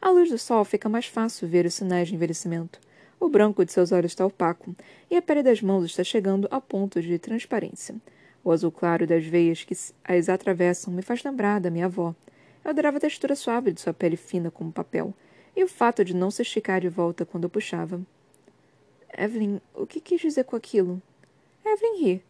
À 0.00 0.10
luz 0.10 0.28
do 0.28 0.38
sol 0.38 0.64
fica 0.64 0.88
mais 0.88 1.06
fácil 1.06 1.48
ver 1.48 1.66
os 1.66 1.74
sinais 1.74 2.08
de 2.08 2.14
envelhecimento. 2.14 2.78
O 3.20 3.28
branco 3.28 3.64
de 3.64 3.72
seus 3.72 3.90
olhos 3.90 4.12
está 4.12 4.24
opaco 4.24 4.74
e 5.10 5.16
a 5.16 5.22
pele 5.22 5.42
das 5.42 5.60
mãos 5.60 5.84
está 5.84 6.04
chegando 6.04 6.46
a 6.50 6.60
pontos 6.60 7.04
de 7.04 7.18
transparência. 7.18 7.96
O 8.44 8.52
azul 8.52 8.70
claro 8.70 9.06
das 9.06 9.24
veias 9.26 9.64
que 9.64 9.76
as 10.04 10.28
atravessam 10.28 10.92
me 10.94 11.02
faz 11.02 11.24
lembrar 11.24 11.60
da 11.60 11.70
minha 11.70 11.86
avó, 11.86 12.14
Eu 12.64 12.70
adorava 12.70 12.98
a 12.98 13.00
textura 13.00 13.34
suave 13.34 13.72
de 13.72 13.80
sua 13.80 13.92
pele 13.92 14.16
fina 14.16 14.50
como 14.50 14.72
papel, 14.72 15.12
e 15.56 15.64
o 15.64 15.68
fato 15.68 16.04
de 16.04 16.14
não 16.14 16.30
se 16.30 16.42
esticar 16.42 16.80
de 16.80 16.88
volta 16.88 17.24
quando 17.24 17.44
eu 17.44 17.50
puxava. 17.50 18.00
Evelyn, 19.16 19.60
o 19.74 19.86
que 19.86 20.00
quis 20.00 20.20
dizer 20.20 20.44
com 20.44 20.54
aquilo? 20.54 21.02
Evelyn 21.64 22.04
ri. 22.04 22.24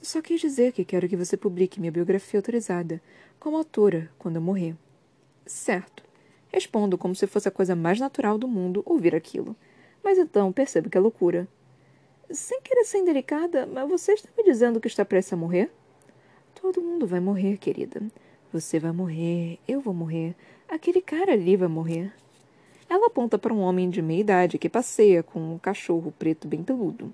Só 0.00 0.20
quis 0.20 0.40
dizer 0.40 0.72
que 0.72 0.84
quero 0.84 1.08
que 1.08 1.16
você 1.16 1.36
publique 1.36 1.78
minha 1.78 1.92
biografia 1.92 2.38
autorizada, 2.38 3.00
como 3.38 3.56
autora, 3.56 4.10
quando 4.18 4.36
eu 4.36 4.42
morrer. 4.42 4.74
Certo. 5.46 6.02
Respondo 6.52 6.98
como 6.98 7.14
se 7.14 7.26
fosse 7.26 7.48
a 7.48 7.52
coisa 7.52 7.76
mais 7.76 8.00
natural 8.00 8.36
do 8.36 8.48
mundo 8.48 8.82
ouvir 8.84 9.14
aquilo. 9.14 9.54
Mas 10.02 10.18
então 10.18 10.52
percebo 10.52 10.90
que 10.90 10.98
é 10.98 11.00
loucura. 11.00 11.46
Sem 12.30 12.60
querer 12.62 12.84
ser 12.84 12.98
indelicada, 12.98 13.66
mas 13.66 13.88
você 13.88 14.12
está 14.12 14.28
me 14.36 14.42
dizendo 14.42 14.80
que 14.80 14.88
está 14.88 15.04
prestes 15.04 15.32
a 15.32 15.36
morrer? 15.36 15.70
Todo 16.60 16.80
mundo 16.80 17.06
vai 17.06 17.20
morrer, 17.20 17.58
querida. 17.58 18.02
Você 18.52 18.78
vai 18.78 18.92
morrer, 18.92 19.58
eu 19.66 19.80
vou 19.80 19.94
morrer, 19.94 20.34
aquele 20.68 21.00
cara 21.00 21.32
ali 21.32 21.56
vai 21.56 21.68
morrer. 21.68 22.12
Ela 22.88 23.06
aponta 23.06 23.38
para 23.38 23.54
um 23.54 23.60
homem 23.60 23.88
de 23.88 24.02
meia 24.02 24.20
idade 24.20 24.58
que 24.58 24.68
passeia 24.68 25.22
com 25.22 25.54
um 25.54 25.58
cachorro 25.58 26.12
preto 26.18 26.46
bem 26.46 26.62
peludo. 26.62 27.12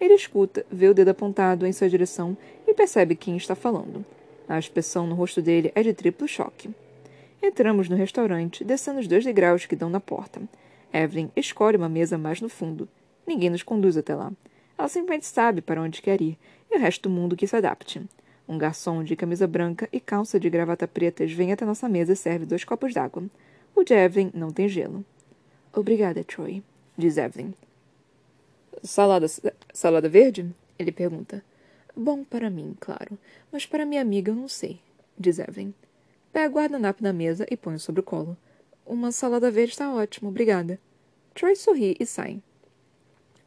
Ele 0.00 0.14
escuta, 0.14 0.66
vê 0.70 0.88
o 0.88 0.94
dedo 0.94 1.10
apontado 1.10 1.66
em 1.66 1.72
sua 1.72 1.88
direção 1.88 2.36
e 2.66 2.74
percebe 2.74 3.14
quem 3.14 3.36
está 3.36 3.54
falando. 3.54 4.04
A 4.48 4.58
expressão 4.58 5.06
no 5.06 5.14
rosto 5.14 5.40
dele 5.40 5.70
é 5.74 5.82
de 5.82 5.92
triplo 5.92 6.26
choque. 6.26 6.70
Entramos 7.40 7.88
no 7.88 7.96
restaurante, 7.96 8.64
descendo 8.64 8.98
os 8.98 9.06
dois 9.06 9.24
degraus 9.24 9.66
que 9.66 9.76
dão 9.76 9.88
na 9.88 10.00
porta. 10.00 10.40
Evelyn 10.92 11.30
escolhe 11.36 11.76
uma 11.76 11.88
mesa 11.88 12.18
mais 12.18 12.40
no 12.40 12.48
fundo. 12.48 12.88
Ninguém 13.26 13.50
nos 13.50 13.62
conduz 13.62 13.96
até 13.96 14.14
lá. 14.14 14.32
Ela 14.76 14.88
simplesmente 14.88 15.26
sabe 15.26 15.60
para 15.60 15.80
onde 15.80 16.02
quer 16.02 16.20
ir, 16.20 16.38
e 16.70 16.76
o 16.76 16.80
resto 16.80 17.08
do 17.08 17.14
mundo 17.14 17.36
que 17.36 17.46
se 17.46 17.56
adapte. 17.56 18.02
Um 18.48 18.58
garçom 18.58 19.04
de 19.04 19.14
camisa 19.14 19.46
branca 19.46 19.88
e 19.92 20.00
calça 20.00 20.40
de 20.40 20.50
gravata 20.50 20.88
pretas 20.88 21.30
vem 21.32 21.52
até 21.52 21.64
nossa 21.64 21.88
mesa 21.88 22.14
e 22.14 22.16
serve 22.16 22.46
dois 22.46 22.64
copos 22.64 22.92
d'água. 22.92 23.24
O 23.74 23.84
de 23.84 23.94
Evelyn 23.94 24.30
não 24.34 24.50
tem 24.50 24.68
gelo. 24.68 25.04
Obrigada, 25.72 26.24
Troy, 26.24 26.62
diz 26.98 27.16
Evelyn. 27.16 27.54
Salada, 28.82 29.26
salada 29.72 30.08
verde? 30.08 30.52
Ele 30.78 30.90
pergunta. 30.90 31.44
Bom 31.94 32.24
para 32.24 32.50
mim, 32.50 32.76
claro, 32.80 33.18
mas 33.52 33.66
para 33.66 33.84
minha 33.84 34.00
amiga 34.00 34.32
eu 34.32 34.34
não 34.34 34.48
sei, 34.48 34.80
diz 35.18 35.38
Evelyn. 35.38 35.74
Pega 36.32 36.48
o 36.48 36.54
guardanapo 36.54 37.02
na 37.02 37.12
mesa 37.12 37.46
e 37.50 37.56
põe 37.56 37.78
sobre 37.78 38.00
o 38.00 38.04
colo. 38.04 38.36
Uma 38.90 39.12
salada 39.12 39.52
verde 39.52 39.70
está 39.70 39.94
ótimo, 39.94 40.30
obrigada. 40.30 40.76
Troy 41.32 41.54
sorri 41.54 41.96
e 42.00 42.04
sai. 42.04 42.42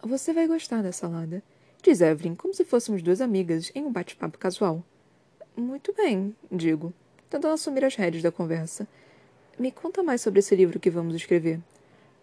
Você 0.02 0.32
vai 0.32 0.48
gostar 0.48 0.82
da 0.82 0.94
salada, 0.94 1.44
diz 1.82 2.00
Evelyn, 2.00 2.34
como 2.34 2.54
se 2.54 2.64
fôssemos 2.64 3.04
duas 3.04 3.20
amigas 3.20 3.70
em 3.76 3.84
um 3.84 3.92
bate-papo 3.92 4.38
casual. 4.38 4.82
Muito 5.54 5.92
bem, 5.92 6.34
digo, 6.50 6.94
tentando 7.30 7.56
assumir 7.56 7.84
as 7.84 7.94
rédeas 7.94 8.24
da 8.24 8.32
conversa. 8.32 8.88
Me 9.60 9.70
conta 9.70 10.02
mais 10.02 10.22
sobre 10.22 10.40
esse 10.40 10.56
livro 10.56 10.80
que 10.80 10.90
vamos 10.90 11.14
escrever. 11.14 11.60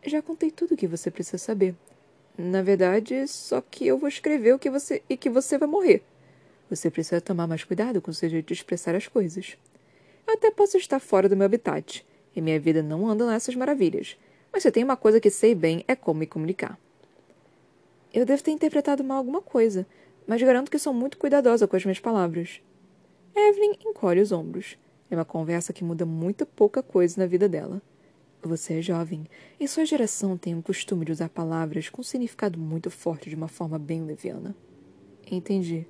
Já 0.02 0.22
contei 0.22 0.50
tudo 0.50 0.72
o 0.72 0.76
que 0.76 0.86
você 0.86 1.10
precisa 1.10 1.36
saber. 1.36 1.74
Na 2.38 2.62
verdade, 2.62 3.28
só 3.28 3.60
que 3.60 3.86
eu 3.86 3.98
vou 3.98 4.08
escrever 4.08 4.54
o 4.54 4.58
que 4.58 4.70
você 4.70 5.02
e 5.10 5.14
que 5.14 5.28
você 5.28 5.58
vai 5.58 5.68
morrer. 5.68 6.02
Você 6.70 6.90
precisa 6.90 7.20
tomar 7.20 7.46
mais 7.46 7.64
cuidado 7.64 8.00
com 8.00 8.10
o 8.10 8.14
seu 8.14 8.30
jeito 8.30 8.46
de 8.46 8.54
expressar 8.54 8.94
as 8.94 9.06
coisas. 9.06 9.58
Eu 10.26 10.32
até 10.32 10.50
posso 10.50 10.78
estar 10.78 11.00
fora 11.00 11.28
do 11.28 11.36
meu 11.36 11.44
habitat, 11.44 12.02
e 12.34 12.40
minha 12.40 12.58
vida 12.60 12.82
não 12.82 13.08
anda 13.08 13.26
nessas 13.26 13.54
maravilhas, 13.54 14.16
mas 14.52 14.62
se 14.62 14.70
tem 14.70 14.84
uma 14.84 14.96
coisa 14.96 15.20
que 15.20 15.30
sei 15.30 15.54
bem 15.54 15.84
é 15.86 15.94
como 15.94 16.20
me 16.20 16.26
comunicar. 16.26 16.78
Eu 18.12 18.26
devo 18.26 18.42
ter 18.42 18.50
interpretado 18.50 19.04
mal 19.04 19.18
alguma 19.18 19.40
coisa, 19.40 19.86
mas 20.26 20.42
garanto 20.42 20.70
que 20.70 20.78
sou 20.78 20.92
muito 20.92 21.16
cuidadosa 21.16 21.66
com 21.66 21.76
as 21.76 21.84
minhas 21.84 22.00
palavras. 22.00 22.60
Evelyn 23.34 23.74
encolhe 23.86 24.20
os 24.20 24.32
ombros. 24.32 24.76
É 25.10 25.14
uma 25.14 25.24
conversa 25.24 25.72
que 25.72 25.84
muda 25.84 26.04
muito 26.06 26.44
pouca 26.46 26.82
coisa 26.82 27.20
na 27.20 27.26
vida 27.26 27.48
dela. 27.48 27.80
Você 28.42 28.78
é 28.78 28.82
jovem, 28.82 29.26
e 29.58 29.68
sua 29.68 29.84
geração 29.84 30.36
tem 30.36 30.56
o 30.56 30.62
costume 30.62 31.04
de 31.04 31.12
usar 31.12 31.28
palavras 31.28 31.88
com 31.88 32.02
significado 32.02 32.58
muito 32.58 32.90
forte 32.90 33.28
de 33.28 33.36
uma 33.36 33.48
forma 33.48 33.78
bem 33.78 34.02
leviana. 34.02 34.54
Entendi. 35.30 35.86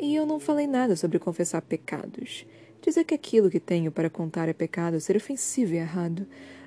E 0.00 0.14
eu 0.14 0.24
não 0.24 0.40
falei 0.40 0.66
nada 0.66 0.96
sobre 0.96 1.18
confessar 1.18 1.60
pecados. 1.62 2.46
Dizer 2.86 3.02
que 3.02 3.14
aquilo 3.14 3.50
que 3.50 3.58
tenho 3.58 3.90
para 3.90 4.08
contar 4.08 4.48
é 4.48 4.52
pecado 4.52 5.00
ser 5.00 5.16
ofensivo 5.16 5.74
e 5.74 5.78
errado. 5.78 6.24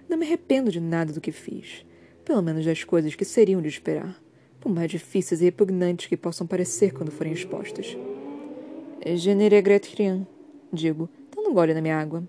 Não 0.10 0.18
me 0.18 0.26
arrependo 0.26 0.70
de 0.70 0.82
nada 0.82 1.14
do 1.14 1.22
que 1.22 1.32
fiz. 1.32 1.86
Pelo 2.26 2.42
menos 2.42 2.66
das 2.66 2.84
coisas 2.84 3.16
que 3.16 3.24
seriam 3.24 3.62
de 3.62 3.70
esperar, 3.70 4.22
por 4.60 4.70
mais 4.70 4.92
difíceis 4.92 5.40
e 5.40 5.46
repugnantes 5.46 6.08
que 6.08 6.18
possam 6.18 6.46
parecer 6.46 6.92
quando 6.92 7.10
forem 7.10 7.32
expostas. 7.32 7.98
Je 9.06 9.34
ne 9.34 9.48
regrette 9.48 9.96
rien, 9.96 10.28
digo, 10.74 11.10
dando 11.34 11.52
um 11.52 11.54
gole 11.54 11.74
na 11.74 11.82
minha 11.82 11.98
água. 11.98 12.22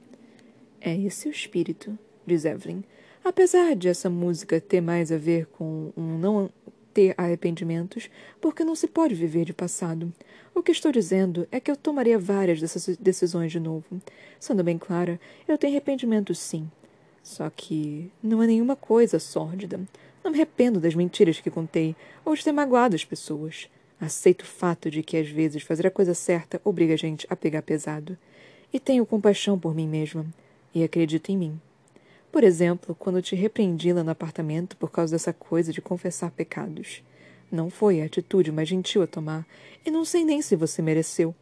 É 0.80 0.96
esse 0.96 1.26
o 1.28 1.32
espírito, 1.32 1.98
diz 2.24 2.44
Evelyn. 2.44 2.84
Apesar 3.24 3.74
de 3.74 3.88
essa 3.88 4.08
música 4.08 4.60
ter 4.60 4.80
mais 4.80 5.10
a 5.10 5.18
ver 5.18 5.46
com 5.46 5.92
um 5.96 6.16
não 6.16 6.48
ter 7.00 7.14
arrependimentos, 7.16 8.10
porque 8.40 8.62
não 8.62 8.74
se 8.74 8.86
pode 8.86 9.14
viver 9.14 9.46
de 9.46 9.54
passado. 9.54 10.12
O 10.54 10.62
que 10.62 10.70
estou 10.70 10.92
dizendo 10.92 11.48
é 11.50 11.58
que 11.58 11.70
eu 11.70 11.76
tomaria 11.76 12.18
várias 12.18 12.60
dessas 12.60 12.94
decisões 12.98 13.50
de 13.50 13.58
novo. 13.58 14.02
Sendo 14.38 14.62
bem 14.62 14.76
clara, 14.76 15.18
eu 15.48 15.56
tenho 15.56 15.72
arrependimentos 15.72 16.38
sim. 16.38 16.70
Só 17.22 17.48
que 17.48 18.10
não 18.22 18.42
é 18.42 18.46
nenhuma 18.46 18.76
coisa 18.76 19.18
sórdida. 19.18 19.80
Não 20.22 20.30
me 20.30 20.36
arrependo 20.36 20.78
das 20.78 20.94
mentiras 20.94 21.40
que 21.40 21.50
contei 21.50 21.96
ou 22.22 22.34
de 22.34 22.44
ter 22.44 22.52
magoado 22.52 22.94
as 22.94 23.04
pessoas. 23.04 23.70
Aceito 23.98 24.42
o 24.42 24.46
fato 24.46 24.90
de 24.90 25.02
que, 25.02 25.16
às 25.16 25.28
vezes, 25.28 25.62
fazer 25.62 25.86
a 25.86 25.90
coisa 25.90 26.12
certa 26.12 26.60
obriga 26.62 26.94
a 26.94 26.98
gente 26.98 27.26
a 27.30 27.36
pegar 27.36 27.62
pesado. 27.62 28.16
E 28.72 28.78
tenho 28.78 29.06
compaixão 29.06 29.58
por 29.58 29.74
mim 29.74 29.88
mesma. 29.88 30.26
E 30.74 30.84
acredito 30.84 31.30
em 31.30 31.38
mim. 31.38 31.60
Por 32.32 32.44
exemplo, 32.44 32.94
quando 32.94 33.20
te 33.20 33.34
repreendi 33.34 33.92
lá 33.92 34.04
no 34.04 34.10
apartamento 34.10 34.76
por 34.76 34.90
causa 34.90 35.14
dessa 35.14 35.32
coisa 35.32 35.72
de 35.72 35.82
confessar 35.82 36.30
pecados. 36.30 37.02
Não 37.50 37.68
foi 37.68 38.00
a 38.00 38.04
atitude 38.04 38.52
mais 38.52 38.68
gentil 38.68 39.02
a 39.02 39.06
tomar, 39.06 39.44
e 39.84 39.90
não 39.90 40.04
sei 40.04 40.24
nem 40.24 40.40
se 40.40 40.54
você 40.54 40.80
mereceu. 40.80 41.34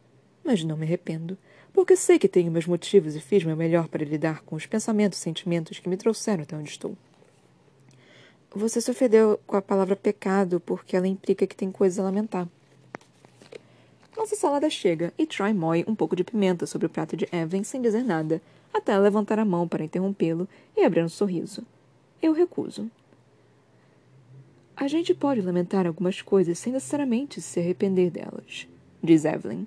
Mas 0.43 0.63
não 0.63 0.75
me 0.75 0.85
arrependo, 0.85 1.37
porque 1.71 1.95
sei 1.95 2.17
que 2.17 2.27
tenho 2.27 2.51
meus 2.51 2.65
motivos 2.65 3.15
e 3.15 3.19
fiz 3.19 3.43
meu 3.43 3.55
melhor 3.55 3.87
para 3.87 4.03
lidar 4.03 4.41
com 4.41 4.55
os 4.55 4.65
pensamentos 4.65 5.19
e 5.19 5.21
sentimentos 5.21 5.77
que 5.77 5.87
me 5.87 5.97
trouxeram 5.97 6.41
até 6.41 6.55
onde 6.55 6.69
estou. 6.69 6.97
Você 8.55 8.81
se 8.81 8.89
ofendeu 8.89 9.39
com 9.45 9.55
a 9.55 9.61
palavra 9.61 9.95
pecado 9.95 10.59
porque 10.59 10.97
ela 10.97 11.07
implica 11.07 11.45
que 11.45 11.55
tem 11.55 11.71
coisas 11.71 11.99
a 11.99 12.03
lamentar. 12.03 12.47
Nossa 14.19 14.35
salada 14.35 14.69
chega 14.69 15.13
e 15.17 15.25
Troy 15.25 15.53
moe 15.53 15.85
um 15.87 15.95
pouco 15.95 16.13
de 16.13 16.25
pimenta 16.25 16.65
sobre 16.65 16.85
o 16.85 16.89
prato 16.89 17.15
de 17.15 17.25
Evelyn 17.31 17.63
sem 17.63 17.81
dizer 17.81 18.03
nada, 18.03 18.41
até 18.73 18.91
ela 18.91 19.03
levantar 19.03 19.39
a 19.39 19.45
mão 19.45 19.65
para 19.65 19.85
interrompê-lo 19.85 20.45
e 20.75 20.83
abrir 20.83 21.05
um 21.05 21.07
sorriso. 21.07 21.65
Eu 22.21 22.33
recuso. 22.33 22.91
A 24.75 24.89
gente 24.89 25.13
pode 25.13 25.39
lamentar 25.39 25.87
algumas 25.87 26.21
coisas 26.21 26.59
sem 26.59 26.73
necessariamente 26.73 27.39
se 27.39 27.61
arrepender 27.61 28.11
delas, 28.11 28.67
diz 29.01 29.23
Evelyn. 29.23 29.65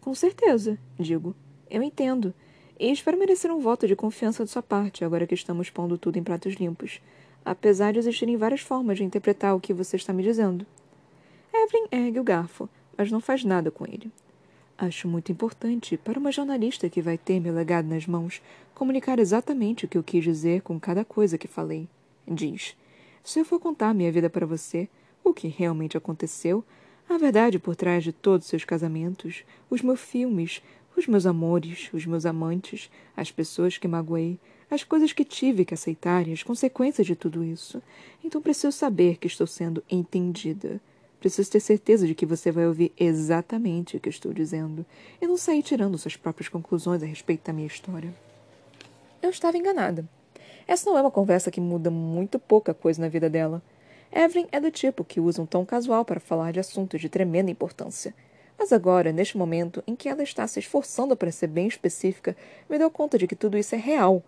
Com 0.00 0.14
certeza, 0.14 0.78
digo. 0.98 1.36
Eu 1.68 1.82
entendo. 1.82 2.32
E 2.80 2.90
espero 2.90 3.18
merecer 3.18 3.50
um 3.52 3.60
voto 3.60 3.86
de 3.86 3.94
confiança 3.94 4.46
de 4.46 4.50
sua 4.50 4.62
parte 4.62 5.04
agora 5.04 5.26
que 5.26 5.34
estamos 5.34 5.68
pondo 5.68 5.98
tudo 5.98 6.18
em 6.18 6.24
pratos 6.24 6.54
limpos 6.54 7.02
apesar 7.44 7.92
de 7.92 7.98
existirem 7.98 8.36
várias 8.36 8.60
formas 8.60 8.96
de 8.96 9.04
interpretar 9.04 9.54
o 9.54 9.60
que 9.60 9.74
você 9.74 9.96
está 9.96 10.12
me 10.12 10.22
dizendo. 10.22 10.64
Evelyn 11.52 11.86
ergue 11.90 12.20
o 12.20 12.24
garfo, 12.24 12.68
mas 12.96 13.10
não 13.10 13.20
faz 13.20 13.44
nada 13.44 13.70
com 13.70 13.84
ele. 13.84 14.10
Acho 14.76 15.06
muito 15.06 15.30
importante 15.30 15.96
para 15.96 16.18
uma 16.18 16.32
jornalista 16.32 16.88
que 16.88 17.02
vai 17.02 17.16
ter 17.16 17.38
meu 17.38 17.54
legado 17.54 17.86
nas 17.86 18.06
mãos 18.06 18.42
comunicar 18.74 19.18
exatamente 19.18 19.84
o 19.84 19.88
que 19.88 19.96
eu 19.96 20.02
quis 20.02 20.24
dizer 20.24 20.62
com 20.62 20.80
cada 20.80 21.04
coisa 21.04 21.38
que 21.38 21.46
falei. 21.46 21.88
Diz: 22.26 22.76
Se 23.22 23.38
eu 23.38 23.44
for 23.44 23.60
contar 23.60 23.94
minha 23.94 24.10
vida 24.10 24.28
para 24.28 24.46
você, 24.46 24.88
o 25.22 25.32
que 25.32 25.46
realmente 25.46 25.96
aconteceu, 25.96 26.64
a 27.08 27.16
verdade 27.18 27.58
por 27.58 27.76
trás 27.76 28.02
de 28.02 28.12
todos 28.12 28.46
seus 28.46 28.64
casamentos, 28.64 29.44
os 29.70 29.82
meus 29.82 30.00
filmes, 30.00 30.62
os 30.96 31.06
meus 31.06 31.26
amores, 31.26 31.90
os 31.92 32.06
meus 32.06 32.26
amantes, 32.26 32.90
as 33.16 33.30
pessoas 33.30 33.78
que 33.78 33.88
magoei, 33.88 34.38
as 34.70 34.82
coisas 34.82 35.12
que 35.12 35.24
tive 35.24 35.64
que 35.64 35.74
aceitar 35.74 36.26
e 36.26 36.32
as 36.32 36.42
consequências 36.42 37.06
de 37.06 37.14
tudo 37.14 37.44
isso. 37.44 37.82
Então 38.24 38.40
preciso 38.40 38.72
saber 38.72 39.18
que 39.18 39.26
estou 39.26 39.46
sendo 39.46 39.82
entendida. 39.90 40.80
Preciso 41.22 41.52
ter 41.52 41.60
certeza 41.60 42.04
de 42.04 42.16
que 42.16 42.26
você 42.26 42.50
vai 42.50 42.66
ouvir 42.66 42.92
exatamente 42.98 43.96
o 43.96 44.00
que 44.00 44.08
estou 44.08 44.32
dizendo 44.32 44.84
e 45.20 45.26
não 45.28 45.36
sair 45.36 45.62
tirando 45.62 45.96
suas 45.96 46.16
próprias 46.16 46.48
conclusões 46.48 47.00
a 47.00 47.06
respeito 47.06 47.46
da 47.46 47.52
minha 47.52 47.68
história. 47.68 48.12
Eu 49.22 49.30
estava 49.30 49.56
enganada. 49.56 50.04
Essa 50.66 50.90
não 50.90 50.98
é 50.98 51.00
uma 51.00 51.12
conversa 51.12 51.48
que 51.48 51.60
muda 51.60 51.92
muito 51.92 52.40
pouca 52.40 52.74
coisa 52.74 53.00
na 53.00 53.08
vida 53.08 53.30
dela. 53.30 53.62
Evelyn 54.10 54.48
é 54.50 54.58
do 54.58 54.72
tipo 54.72 55.04
que 55.04 55.20
usa 55.20 55.40
um 55.40 55.46
tom 55.46 55.64
casual 55.64 56.04
para 56.04 56.18
falar 56.18 56.52
de 56.52 56.58
assuntos 56.58 57.00
de 57.00 57.08
tremenda 57.08 57.52
importância. 57.52 58.12
Mas 58.58 58.72
agora, 58.72 59.12
neste 59.12 59.38
momento 59.38 59.80
em 59.86 59.94
que 59.94 60.08
ela 60.08 60.24
está 60.24 60.44
se 60.48 60.58
esforçando 60.58 61.16
para 61.16 61.30
ser 61.30 61.46
bem 61.46 61.68
específica, 61.68 62.36
me 62.68 62.80
dou 62.80 62.90
conta 62.90 63.16
de 63.16 63.28
que 63.28 63.36
tudo 63.36 63.56
isso 63.56 63.76
é 63.76 63.78
real 63.78 64.24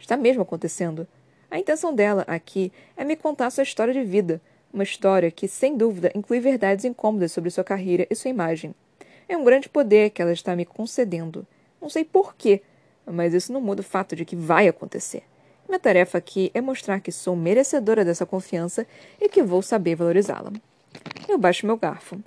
Está 0.00 0.16
mesmo 0.16 0.42
acontecendo. 0.42 1.06
A 1.50 1.58
intenção 1.58 1.94
dela 1.94 2.24
aqui 2.26 2.72
é 2.96 3.04
me 3.04 3.16
contar 3.16 3.50
sua 3.50 3.62
história 3.62 3.92
de 3.92 4.02
vida, 4.04 4.40
uma 4.72 4.82
história 4.82 5.30
que, 5.30 5.48
sem 5.48 5.76
dúvida, 5.76 6.12
inclui 6.14 6.40
verdades 6.40 6.84
incômodas 6.84 7.32
sobre 7.32 7.50
sua 7.50 7.64
carreira 7.64 8.06
e 8.10 8.14
sua 8.14 8.30
imagem. 8.30 8.74
É 9.28 9.36
um 9.36 9.44
grande 9.44 9.68
poder 9.68 10.10
que 10.10 10.22
ela 10.22 10.32
está 10.32 10.54
me 10.56 10.64
concedendo. 10.64 11.46
Não 11.80 11.88
sei 11.88 12.04
porquê, 12.04 12.62
mas 13.06 13.34
isso 13.34 13.52
não 13.52 13.60
muda 13.60 13.80
o 13.80 13.84
fato 13.84 14.16
de 14.16 14.24
que 14.24 14.36
vai 14.36 14.68
acontecer. 14.68 15.22
Minha 15.68 15.78
tarefa 15.78 16.16
aqui 16.16 16.50
é 16.54 16.60
mostrar 16.60 17.00
que 17.00 17.12
sou 17.12 17.36
merecedora 17.36 18.04
dessa 18.04 18.24
confiança 18.24 18.86
e 19.20 19.28
que 19.28 19.42
vou 19.42 19.60
saber 19.60 19.96
valorizá-la. 19.96 20.52
Eu 21.28 21.36
baixo 21.36 21.66
meu 21.66 21.76
garfo. 21.76 22.18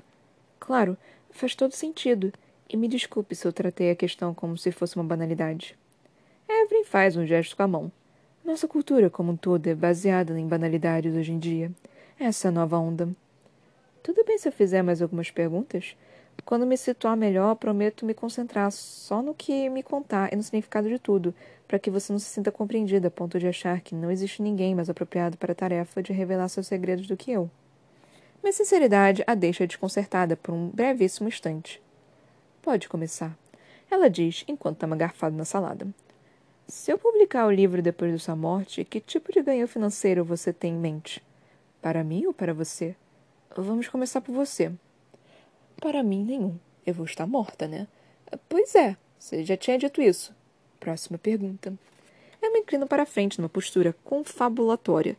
Claro, 0.59 0.95
faz 1.31 1.55
todo 1.55 1.73
sentido. 1.73 2.31
E 2.69 2.77
me 2.77 2.87
desculpe 2.87 3.35
se 3.35 3.45
eu 3.45 3.51
tratei 3.51 3.91
a 3.91 3.95
questão 3.95 4.33
como 4.33 4.57
se 4.57 4.71
fosse 4.71 4.95
uma 4.95 5.03
banalidade. 5.03 5.75
Evelyn 6.47 6.85
faz 6.85 7.17
um 7.17 7.25
gesto 7.25 7.57
com 7.57 7.63
a 7.63 7.67
mão. 7.67 7.91
Nossa 8.45 8.67
cultura 8.67 9.09
como 9.09 9.31
um 9.31 9.35
todo 9.35 9.67
é 9.67 9.75
baseada 9.75 10.39
em 10.39 10.47
banalidades 10.47 11.15
hoje 11.15 11.31
em 11.31 11.39
dia. 11.39 11.71
Essa 12.23 12.51
nova 12.51 12.77
onda. 12.77 13.09
Tudo 14.03 14.23
bem 14.23 14.37
se 14.37 14.47
eu 14.47 14.51
fizer 14.51 14.83
mais 14.83 15.01
algumas 15.01 15.31
perguntas? 15.31 15.97
Quando 16.45 16.67
me 16.67 16.77
situar 16.77 17.17
melhor, 17.17 17.55
prometo 17.55 18.05
me 18.05 18.13
concentrar 18.13 18.71
só 18.71 19.23
no 19.23 19.33
que 19.33 19.67
me 19.71 19.81
contar 19.81 20.31
e 20.31 20.35
no 20.35 20.43
significado 20.43 20.87
de 20.87 20.99
tudo, 20.99 21.33
para 21.67 21.79
que 21.79 21.89
você 21.89 22.13
não 22.13 22.19
se 22.19 22.27
sinta 22.27 22.51
compreendida 22.51 23.07
a 23.07 23.11
ponto 23.11 23.39
de 23.39 23.47
achar 23.47 23.81
que 23.81 23.95
não 23.95 24.11
existe 24.11 24.39
ninguém 24.39 24.75
mais 24.75 24.87
apropriado 24.87 25.35
para 25.35 25.53
a 25.53 25.55
tarefa 25.55 26.03
de 26.03 26.13
revelar 26.13 26.47
seus 26.47 26.67
segredos 26.67 27.07
do 27.07 27.17
que 27.17 27.31
eu. 27.31 27.49
Minha 28.43 28.53
sinceridade 28.53 29.23
a 29.25 29.33
deixa 29.33 29.65
desconcertada 29.65 30.37
por 30.37 30.53
um 30.53 30.69
brevíssimo 30.69 31.27
instante. 31.27 31.81
Pode 32.61 32.87
começar, 32.87 33.35
ela 33.89 34.11
diz 34.11 34.45
enquanto 34.47 34.77
toma 34.77 34.95
garfado 34.95 35.35
na 35.35 35.43
salada. 35.43 35.87
Se 36.67 36.91
eu 36.91 36.99
publicar 36.99 37.47
o 37.47 37.51
livro 37.51 37.81
depois 37.81 38.13
de 38.13 38.19
sua 38.19 38.35
morte, 38.35 38.85
que 38.85 38.99
tipo 38.99 39.33
de 39.33 39.41
ganho 39.41 39.67
financeiro 39.67 40.23
você 40.23 40.53
tem 40.53 40.75
em 40.75 40.77
mente? 40.77 41.19
Para 41.81 42.03
mim 42.03 42.25
ou 42.25 42.33
para 42.33 42.53
você? 42.53 42.95
Vamos 43.55 43.87
começar 43.87 44.21
por 44.21 44.33
você. 44.33 44.71
Para 45.81 46.03
mim, 46.03 46.23
nenhum. 46.23 46.57
Eu 46.85 46.93
vou 46.93 47.05
estar 47.05 47.25
morta, 47.25 47.67
né? 47.67 47.87
Pois 48.47 48.75
é, 48.75 48.95
você 49.17 49.43
já 49.43 49.57
tinha 49.57 49.77
dito 49.77 50.01
isso. 50.01 50.33
Próxima 50.79 51.17
pergunta. 51.17 51.73
Eu 52.41 52.53
me 52.53 52.59
inclino 52.59 52.87
para 52.87 53.05
frente 53.05 53.39
numa 53.39 53.49
postura 53.49 53.95
confabulatória. 54.03 55.17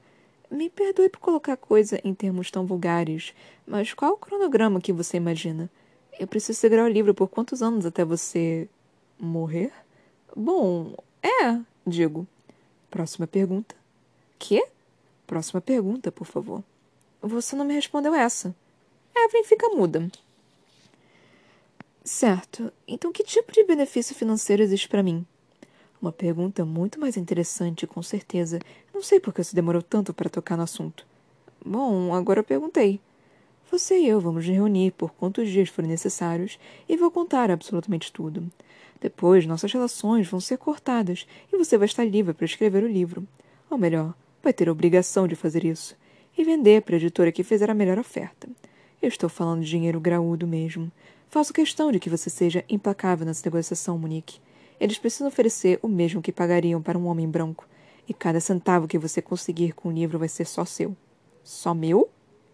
Me 0.51 0.69
perdoe 0.69 1.09
por 1.09 1.21
colocar 1.21 1.57
coisa 1.57 2.01
em 2.05 2.15
termos 2.15 2.51
tão 2.51 2.67
vulgares, 2.67 3.33
mas 3.67 3.95
qual 3.95 4.13
o 4.13 4.17
cronograma 4.17 4.81
que 4.81 4.93
você 4.93 5.17
imagina? 5.17 5.71
Eu 6.19 6.27
preciso 6.27 6.59
segurar 6.59 6.85
o 6.85 6.89
livro 6.89 7.15
por 7.15 7.29
quantos 7.29 7.63
anos 7.63 7.87
até 7.87 8.05
você. 8.05 8.69
morrer? 9.19 9.73
Bom, 10.37 10.95
é, 11.23 11.59
digo. 11.87 12.27
Próxima 12.91 13.27
pergunta. 13.27 13.75
Que? 14.39 14.67
Próxima 15.27 15.61
pergunta, 15.61 16.13
por 16.13 16.27
favor. 16.27 16.63
Você 17.21 17.55
não 17.55 17.65
me 17.65 17.75
respondeu 17.75 18.15
essa. 18.15 18.55
Evelyn 19.15 19.45
fica 19.45 19.69
muda. 19.69 20.11
Certo. 22.05 22.73
Então, 22.87 23.13
que 23.13 23.23
tipo 23.23 23.53
de 23.53 23.65
benefício 23.65 24.15
financeiro 24.15 24.63
existe 24.63 24.89
para 24.89 25.03
mim? 25.03 25.25
Uma 26.01 26.11
pergunta 26.11 26.65
muito 26.65 26.99
mais 26.99 27.17
interessante, 27.17 27.87
com 27.87 28.03
certeza. 28.03 28.59
Não 28.93 29.03
sei 29.03 29.21
por 29.21 29.33
que 29.33 29.45
você 29.45 29.55
demorou 29.55 29.83
tanto 29.83 30.13
para 30.13 30.29
tocar 30.29 30.57
no 30.57 30.65
assunto. 30.65 31.07
Bom, 31.65 32.13
agora 32.13 32.41
eu 32.41 32.45
perguntei. 32.45 33.01
Você 33.71 34.01
e 34.01 34.09
eu 34.09 34.21
vamos 34.21 34.47
nos 34.47 34.55
reunir 34.55 34.91
por 34.91 35.13
quantos 35.13 35.49
dias 35.49 35.69
forem 35.69 35.91
necessários 35.91 36.59
e 36.89 36.97
vou 36.97 37.11
contar 37.11 37.51
absolutamente 37.51 38.13
tudo. 38.13 38.51
Depois, 39.01 39.47
nossas 39.47 39.73
relações 39.73 40.29
vão 40.29 40.41
ser 40.41 40.59
cortadas 40.59 41.27
e 41.53 41.57
você 41.57 41.79
vai 41.79 41.87
estar 41.87 42.05
livre 42.05 42.35
para 42.35 42.45
escrever 42.45 42.83
o 42.83 42.89
livro. 42.89 43.27
Ou 43.71 43.79
melhor, 43.79 44.13
vai 44.43 44.53
ter 44.53 44.69
a 44.69 44.73
obrigação 44.73 45.29
de 45.29 45.37
fazer 45.37 45.65
isso 45.65 45.97
e 46.37 46.45
vender 46.45 46.83
para 46.83 46.97
a 46.97 46.99
editora 46.99 47.31
que 47.31 47.45
fizer 47.45 47.71
a 47.71 47.75
melhor 47.75 47.99
oferta. 47.99 48.49
Eu 49.01 49.09
estou 49.09 49.29
falando 49.29 49.63
de 49.63 49.71
dinheiro 49.71 50.01
graúdo 50.01 50.47
mesmo. 50.47 50.91
Faço 51.29 51.53
questão 51.53 51.91
de 51.91 51.99
que 51.99 52.11
você 52.11 52.29
seja 52.29 52.65
implacável 52.69 53.27
nessa 53.27 53.43
negociação, 53.45 53.99
Monique. 53.99 54.41
Eles 54.79 54.99
precisam 54.99 55.29
oferecer 55.29 55.79
o 55.83 55.89
mesmo 55.89 56.23
que 56.23 56.33
pagariam 56.33 56.83
para 56.83 56.99
um 56.99 57.07
homem 57.07 57.29
branco, 57.29 57.67
e 58.09 58.13
cada 58.13 58.41
centavo 58.41 58.89
que 58.89 58.99
você 58.99 59.23
conseguir 59.23 59.73
com 59.73 59.89
o 59.89 59.93
livro 59.93 60.19
vai 60.19 60.29
ser 60.29 60.47
só 60.47 60.65
seu. 60.65 60.97
Só 61.45 61.73
meu? 61.73 62.11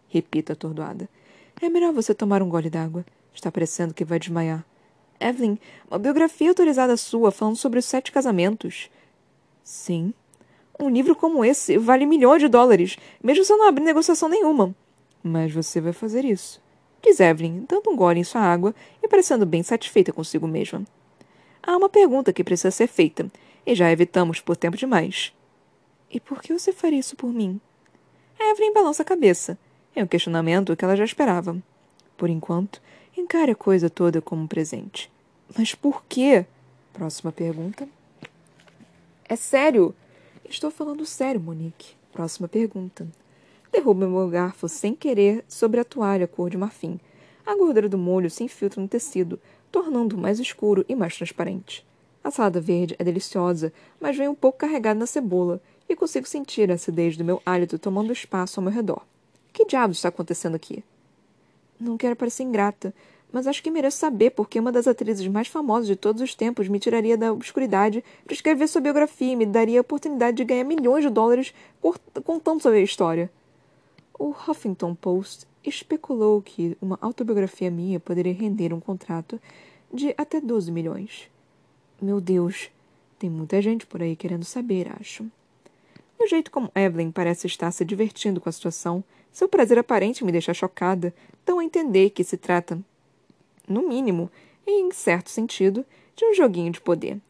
Repito 0.08 0.52
atordoada. 0.52 1.08
É 1.60 1.68
melhor 1.68 1.92
você 1.92 2.14
tomar 2.14 2.42
um 2.42 2.48
gole 2.48 2.70
d'água. 2.70 3.04
Está 3.34 3.50
parecendo 3.50 3.94
que 3.94 4.04
vai 4.04 4.18
desmaiar. 4.18 4.64
Evelyn, 5.20 5.58
uma 5.90 5.98
biografia 5.98 6.48
autorizada 6.48 6.96
sua 6.96 7.30
falando 7.30 7.56
sobre 7.56 7.78
os 7.78 7.84
sete 7.84 8.12
casamentos. 8.12 8.90
Sim. 9.64 10.12
Um 10.78 10.88
livro 10.88 11.16
como 11.16 11.44
esse 11.44 11.76
vale 11.76 12.06
milhões 12.06 12.40
de 12.40 12.48
dólares, 12.48 12.96
mesmo 13.22 13.44
se 13.44 13.52
eu 13.52 13.58
não 13.58 13.68
abrir 13.68 13.82
negociação 13.82 14.28
nenhuma. 14.28 14.74
Mas 15.22 15.52
você 15.52 15.80
vai 15.80 15.92
fazer 15.92 16.24
isso. 16.24 16.62
Diz 17.02 17.20
Evelyn, 17.20 17.64
dando 17.68 17.90
um 17.90 17.96
gole 17.96 18.20
em 18.20 18.24
sua 18.24 18.40
água 18.40 18.74
e 19.02 19.08
parecendo 19.08 19.44
bem 19.44 19.62
satisfeita 19.62 20.12
consigo 20.12 20.46
mesma. 20.46 20.84
Há 21.62 21.76
uma 21.76 21.88
pergunta 21.88 22.32
que 22.32 22.44
precisa 22.44 22.70
ser 22.70 22.86
feita, 22.86 23.30
e 23.66 23.74
já 23.74 23.90
evitamos 23.90 24.40
por 24.40 24.56
tempo 24.56 24.76
demais. 24.76 25.32
E 26.10 26.18
por 26.18 26.40
que 26.40 26.52
você 26.52 26.72
faria 26.72 26.98
isso 26.98 27.16
por 27.16 27.32
mim? 27.32 27.60
Evelyn 28.40 28.72
balança 28.72 29.02
a 29.02 29.06
cabeça. 29.06 29.58
É 29.94 30.02
um 30.02 30.06
questionamento 30.06 30.74
que 30.76 30.84
ela 30.84 30.96
já 30.96 31.04
esperava. 31.04 31.56
Por 32.16 32.30
enquanto, 32.30 32.80
encare 33.16 33.52
a 33.52 33.56
coisa 33.56 33.90
toda 33.90 34.22
como 34.22 34.42
um 34.42 34.46
presente. 34.46 35.10
Mas 35.56 35.74
por 35.74 36.04
quê? 36.08 36.46
Próxima 36.92 37.32
pergunta. 37.32 37.88
É 39.28 39.36
sério? 39.36 39.94
Estou 40.50 40.70
falando 40.70 41.04
sério, 41.04 41.38
Monique. 41.38 41.94
Próxima 42.10 42.48
pergunta. 42.48 43.06
Derruba 43.70 44.08
meu 44.08 44.28
garfo 44.28 44.66
sem 44.66 44.94
querer 44.94 45.44
sobre 45.46 45.78
a 45.78 45.84
toalha 45.84 46.26
cor 46.26 46.48
de 46.48 46.56
marfim. 46.56 46.98
A 47.44 47.54
gordura 47.54 47.86
do 47.86 47.98
molho 47.98 48.30
se 48.30 48.42
infiltra 48.42 48.80
no 48.80 48.88
tecido, 48.88 49.38
tornando-o 49.70 50.18
mais 50.18 50.40
escuro 50.40 50.86
e 50.88 50.94
mais 50.94 51.14
transparente. 51.14 51.86
A 52.24 52.30
salada 52.30 52.62
verde 52.62 52.96
é 52.98 53.04
deliciosa, 53.04 53.70
mas 54.00 54.16
vem 54.16 54.26
um 54.26 54.34
pouco 54.34 54.58
carregada 54.58 54.98
na 54.98 55.06
cebola, 55.06 55.60
e 55.86 55.94
consigo 55.94 56.26
sentir 56.26 56.70
a 56.70 56.74
acidez 56.74 57.14
do 57.14 57.24
meu 57.24 57.42
hálito 57.44 57.78
tomando 57.78 58.10
espaço 58.10 58.58
ao 58.58 58.64
meu 58.64 58.72
redor. 58.72 59.02
Que 59.52 59.66
diabos 59.66 59.98
está 59.98 60.08
acontecendo 60.08 60.54
aqui? 60.54 60.82
Não 61.78 61.98
quero 61.98 62.16
parecer 62.16 62.42
ingrata, 62.42 62.94
mas 63.32 63.46
acho 63.46 63.62
que 63.62 63.70
mereço 63.70 63.98
saber 63.98 64.30
por 64.30 64.48
que 64.48 64.58
uma 64.58 64.72
das 64.72 64.88
atrizes 64.88 65.26
mais 65.28 65.48
famosas 65.48 65.86
de 65.86 65.96
todos 65.96 66.22
os 66.22 66.34
tempos 66.34 66.68
me 66.68 66.78
tiraria 66.78 67.16
da 67.16 67.32
obscuridade 67.32 68.02
para 68.24 68.34
escrever 68.34 68.66
sua 68.68 68.80
biografia 68.80 69.32
e 69.32 69.36
me 69.36 69.44
daria 69.44 69.80
a 69.80 69.82
oportunidade 69.82 70.38
de 70.38 70.44
ganhar 70.44 70.64
milhões 70.64 71.04
de 71.04 71.10
dólares 71.10 71.52
contando 72.24 72.62
sobre 72.62 72.78
a 72.78 72.82
história. 72.82 73.30
O 74.18 74.30
Huffington 74.30 74.94
Post 74.94 75.46
especulou 75.64 76.40
que 76.40 76.76
uma 76.80 76.98
autobiografia 77.00 77.70
minha 77.70 78.00
poderia 78.00 78.32
render 78.32 78.72
um 78.72 78.80
contrato 78.80 79.40
de 79.92 80.14
até 80.16 80.40
12 80.40 80.72
milhões. 80.72 81.30
Meu 82.00 82.20
Deus, 82.20 82.70
tem 83.18 83.28
muita 83.28 83.60
gente 83.60 83.86
por 83.86 84.02
aí 84.02 84.16
querendo 84.16 84.44
saber, 84.44 84.90
acho. 84.98 85.24
Do 86.18 86.26
jeito 86.26 86.50
como 86.50 86.70
Evelyn 86.74 87.12
parece 87.12 87.46
estar 87.46 87.70
se 87.70 87.84
divertindo 87.84 88.40
com 88.40 88.48
a 88.48 88.52
situação, 88.52 89.04
seu 89.30 89.48
prazer 89.48 89.78
aparente 89.78 90.24
me 90.24 90.32
deixa 90.32 90.52
chocada, 90.52 91.14
dão 91.46 91.60
a 91.60 91.64
entender 91.64 92.10
que 92.10 92.24
se 92.24 92.36
trata, 92.36 92.78
no 93.68 93.88
mínimo, 93.88 94.30
em 94.66 94.90
certo 94.90 95.30
sentido, 95.30 95.84
de 96.14 96.24
um 96.24 96.34
joguinho 96.34 96.72
de 96.72 96.80
poder. 96.80 97.20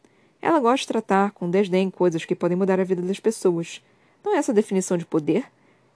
Ela 0.41 0.59
gosta 0.59 0.83
de 0.83 0.87
tratar 0.87 1.31
com 1.31 1.49
desdém 1.49 1.89
coisas 1.89 2.25
que 2.25 2.35
podem 2.35 2.57
mudar 2.57 2.79
a 2.79 2.83
vida 2.83 3.01
das 3.01 3.19
pessoas. 3.19 3.83
Não 4.23 4.35
é 4.35 4.37
essa 4.37 4.51
a 4.51 4.55
definição 4.55 4.97
de 4.97 5.05
poder? 5.05 5.45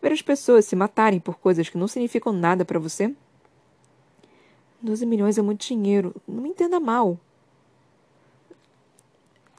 Ver 0.01 0.11
as 0.11 0.21
pessoas 0.21 0.65
se 0.65 0.75
matarem 0.75 1.19
por 1.19 1.37
coisas 1.37 1.69
que 1.69 1.77
não 1.77 1.87
significam 1.87 2.33
nada 2.33 2.65
para 2.65 2.79
você? 2.79 3.13
Doze 4.81 5.05
milhões 5.05 5.37
é 5.37 5.41
muito 5.41 5.65
dinheiro. 5.65 6.13
Não 6.27 6.41
me 6.41 6.49
entenda 6.49 6.77
mal. 6.79 7.17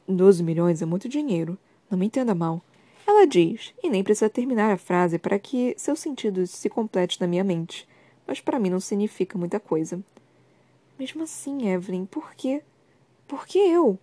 Doze 0.06 0.42
milhões 0.42 0.82
é 0.82 0.86
muito 0.86 1.08
dinheiro. 1.08 1.56
Não 1.90 1.98
me 1.98 2.06
entenda 2.06 2.34
mal. 2.34 2.62
Ela 3.06 3.26
diz, 3.26 3.72
e 3.82 3.88
nem 3.88 4.04
precisa 4.04 4.28
terminar 4.28 4.70
a 4.70 4.76
frase 4.76 5.18
para 5.18 5.38
que 5.38 5.74
seu 5.78 5.96
sentido 5.96 6.46
se 6.46 6.68
complete 6.68 7.20
na 7.20 7.26
minha 7.26 7.44
mente. 7.44 7.88
Mas 8.26 8.40
para 8.40 8.58
mim 8.58 8.68
não 8.68 8.80
significa 8.80 9.38
muita 9.38 9.58
coisa. 9.58 9.98
Mesmo 10.98 11.24
assim, 11.24 11.68
Evelyn, 11.68 12.06
por 12.06 12.34
quê? 12.34 12.62
Por 13.26 13.46
que 13.46 13.58
eu? 13.58 13.98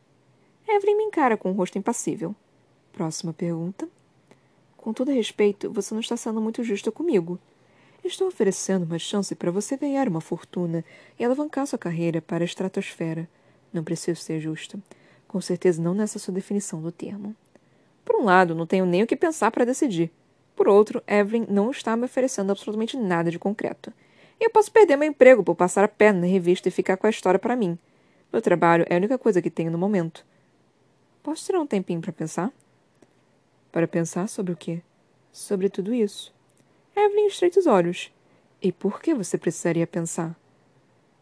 Evelyn 0.67 0.97
me 0.97 1.03
encara 1.03 1.37
com 1.37 1.49
um 1.49 1.53
rosto 1.53 1.77
impassível. 1.77 2.35
Próxima 2.91 3.31
pergunta. 3.31 3.87
Com 4.75 4.91
todo 4.91 5.11
respeito, 5.11 5.71
você 5.71 5.93
não 5.93 6.01
está 6.01 6.17
sendo 6.17 6.41
muito 6.41 6.63
justa 6.63 6.91
comigo. 6.91 7.39
Estou 8.03 8.27
oferecendo 8.27 8.83
uma 8.83 8.97
chance 8.97 9.35
para 9.35 9.51
você 9.51 9.77
ganhar 9.77 10.09
uma 10.09 10.19
fortuna 10.19 10.83
e 11.19 11.23
alavancar 11.23 11.67
sua 11.67 11.77
carreira 11.77 12.21
para 12.21 12.43
a 12.43 12.45
estratosfera. 12.45 13.29
Não 13.71 13.83
preciso 13.83 14.19
ser 14.19 14.39
justa. 14.39 14.79
Com 15.27 15.39
certeza 15.39 15.81
não 15.81 15.93
nessa 15.93 16.19
sua 16.19 16.33
definição 16.33 16.81
do 16.81 16.91
termo. 16.91 17.35
Por 18.03 18.15
um 18.15 18.25
lado, 18.25 18.55
não 18.55 18.65
tenho 18.65 18.85
nem 18.85 19.03
o 19.03 19.07
que 19.07 19.15
pensar 19.15 19.51
para 19.51 19.65
decidir. 19.65 20.11
Por 20.55 20.67
outro, 20.67 21.01
Evelyn 21.07 21.45
não 21.47 21.71
está 21.71 21.95
me 21.95 22.05
oferecendo 22.05 22.51
absolutamente 22.51 22.97
nada 22.97 23.31
de 23.31 23.39
concreto. 23.39 23.93
Eu 24.41 24.49
posso 24.49 24.71
perder 24.71 24.95
meu 24.95 25.07
emprego 25.07 25.43
por 25.43 25.53
passar 25.53 25.83
a 25.83 25.87
perna 25.87 26.21
na 26.21 26.25
revista 26.25 26.67
e 26.67 26.71
ficar 26.71 26.97
com 26.97 27.05
a 27.05 27.11
história 27.11 27.37
para 27.37 27.55
mim. 27.55 27.77
Meu 28.33 28.41
trabalho 28.41 28.83
é 28.89 28.95
a 28.95 28.97
única 28.97 29.15
coisa 29.15 29.39
que 29.39 29.51
tenho 29.51 29.69
no 29.69 29.77
momento. 29.77 30.25
Posso 31.21 31.45
tirar 31.45 31.59
um 31.59 31.67
tempinho 31.67 32.01
para 32.01 32.11
pensar? 32.11 32.51
Para 33.71 33.87
pensar 33.87 34.27
sobre 34.27 34.51
o 34.51 34.57
quê? 34.57 34.81
Sobre 35.31 35.69
tudo 35.69 35.93
isso. 35.93 36.33
Evelyn 36.95 37.27
estreita 37.27 37.59
os 37.59 37.67
olhos. 37.67 38.11
E 38.59 38.71
por 38.71 38.99
que 38.99 39.13
você 39.13 39.37
precisaria 39.37 39.85
pensar? 39.85 40.35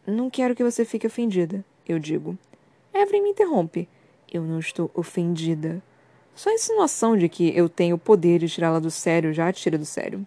Não 0.06 0.30
quero 0.30 0.56
que 0.56 0.64
você 0.64 0.82
fique 0.86 1.06
ofendida, 1.06 1.62
eu 1.86 1.98
digo. 1.98 2.38
Evelyn 2.94 3.22
me 3.22 3.30
interrompe. 3.32 3.86
Eu 4.32 4.42
não 4.44 4.58
estou 4.58 4.90
ofendida. 4.94 5.82
Só 6.34 6.48
a 6.48 6.54
insinuação 6.54 7.18
de 7.18 7.28
que 7.28 7.54
eu 7.54 7.68
tenho 7.68 7.96
o 7.96 7.98
poder 7.98 8.38
de 8.38 8.48
tirá-la 8.48 8.78
do 8.78 8.90
sério 8.90 9.30
já 9.34 9.46
a 9.46 9.52
tira 9.52 9.76
do 9.76 9.84
sério. 9.84 10.26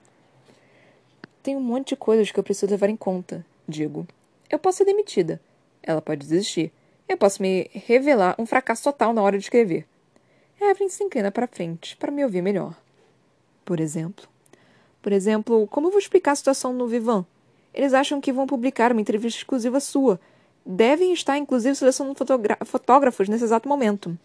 Tem 1.43 1.57
um 1.57 1.61
monte 1.61 1.89
de 1.89 1.95
coisas 1.97 2.31
que 2.31 2.39
eu 2.39 2.43
preciso 2.43 2.71
levar 2.71 2.89
em 2.89 2.95
conta, 2.95 3.45
digo. 3.67 4.07
Eu 4.49 4.57
posso 4.57 4.77
ser 4.77 4.85
demitida. 4.85 5.41
Ela 5.83 6.01
pode 6.01 6.21
desistir. 6.21 6.71
Eu 7.07 7.17
posso 7.17 7.41
me 7.41 7.69
revelar 7.73 8.33
um 8.39 8.45
fracasso 8.45 8.83
total 8.83 9.13
na 9.13 9.21
hora 9.21 9.37
de 9.37 9.43
escrever. 9.43 9.85
Evelyn 10.61 10.87
se 10.87 11.03
inclina 11.03 11.29
para 11.31 11.45
frente 11.45 11.97
para 11.97 12.11
me 12.11 12.23
ouvir 12.23 12.41
melhor. 12.41 12.73
Por 13.65 13.81
exemplo? 13.81 14.25
Por 15.01 15.11
exemplo, 15.11 15.67
como 15.67 15.87
eu 15.87 15.91
vou 15.91 15.99
explicar 15.99 16.31
a 16.31 16.35
situação 16.35 16.71
no 16.71 16.87
Vivan? 16.87 17.25
Eles 17.73 17.93
acham 17.93 18.21
que 18.21 18.31
vão 18.31 18.47
publicar 18.47 18.93
uma 18.93 19.01
entrevista 19.01 19.39
exclusiva 19.39 19.81
sua. 19.81 20.21
Devem 20.65 21.11
estar, 21.11 21.37
inclusive, 21.37 21.75
selecionando 21.75 22.17
fotógrafos 22.63 23.27
nesse 23.27 23.43
exato 23.43 23.67
momento. 23.67 24.17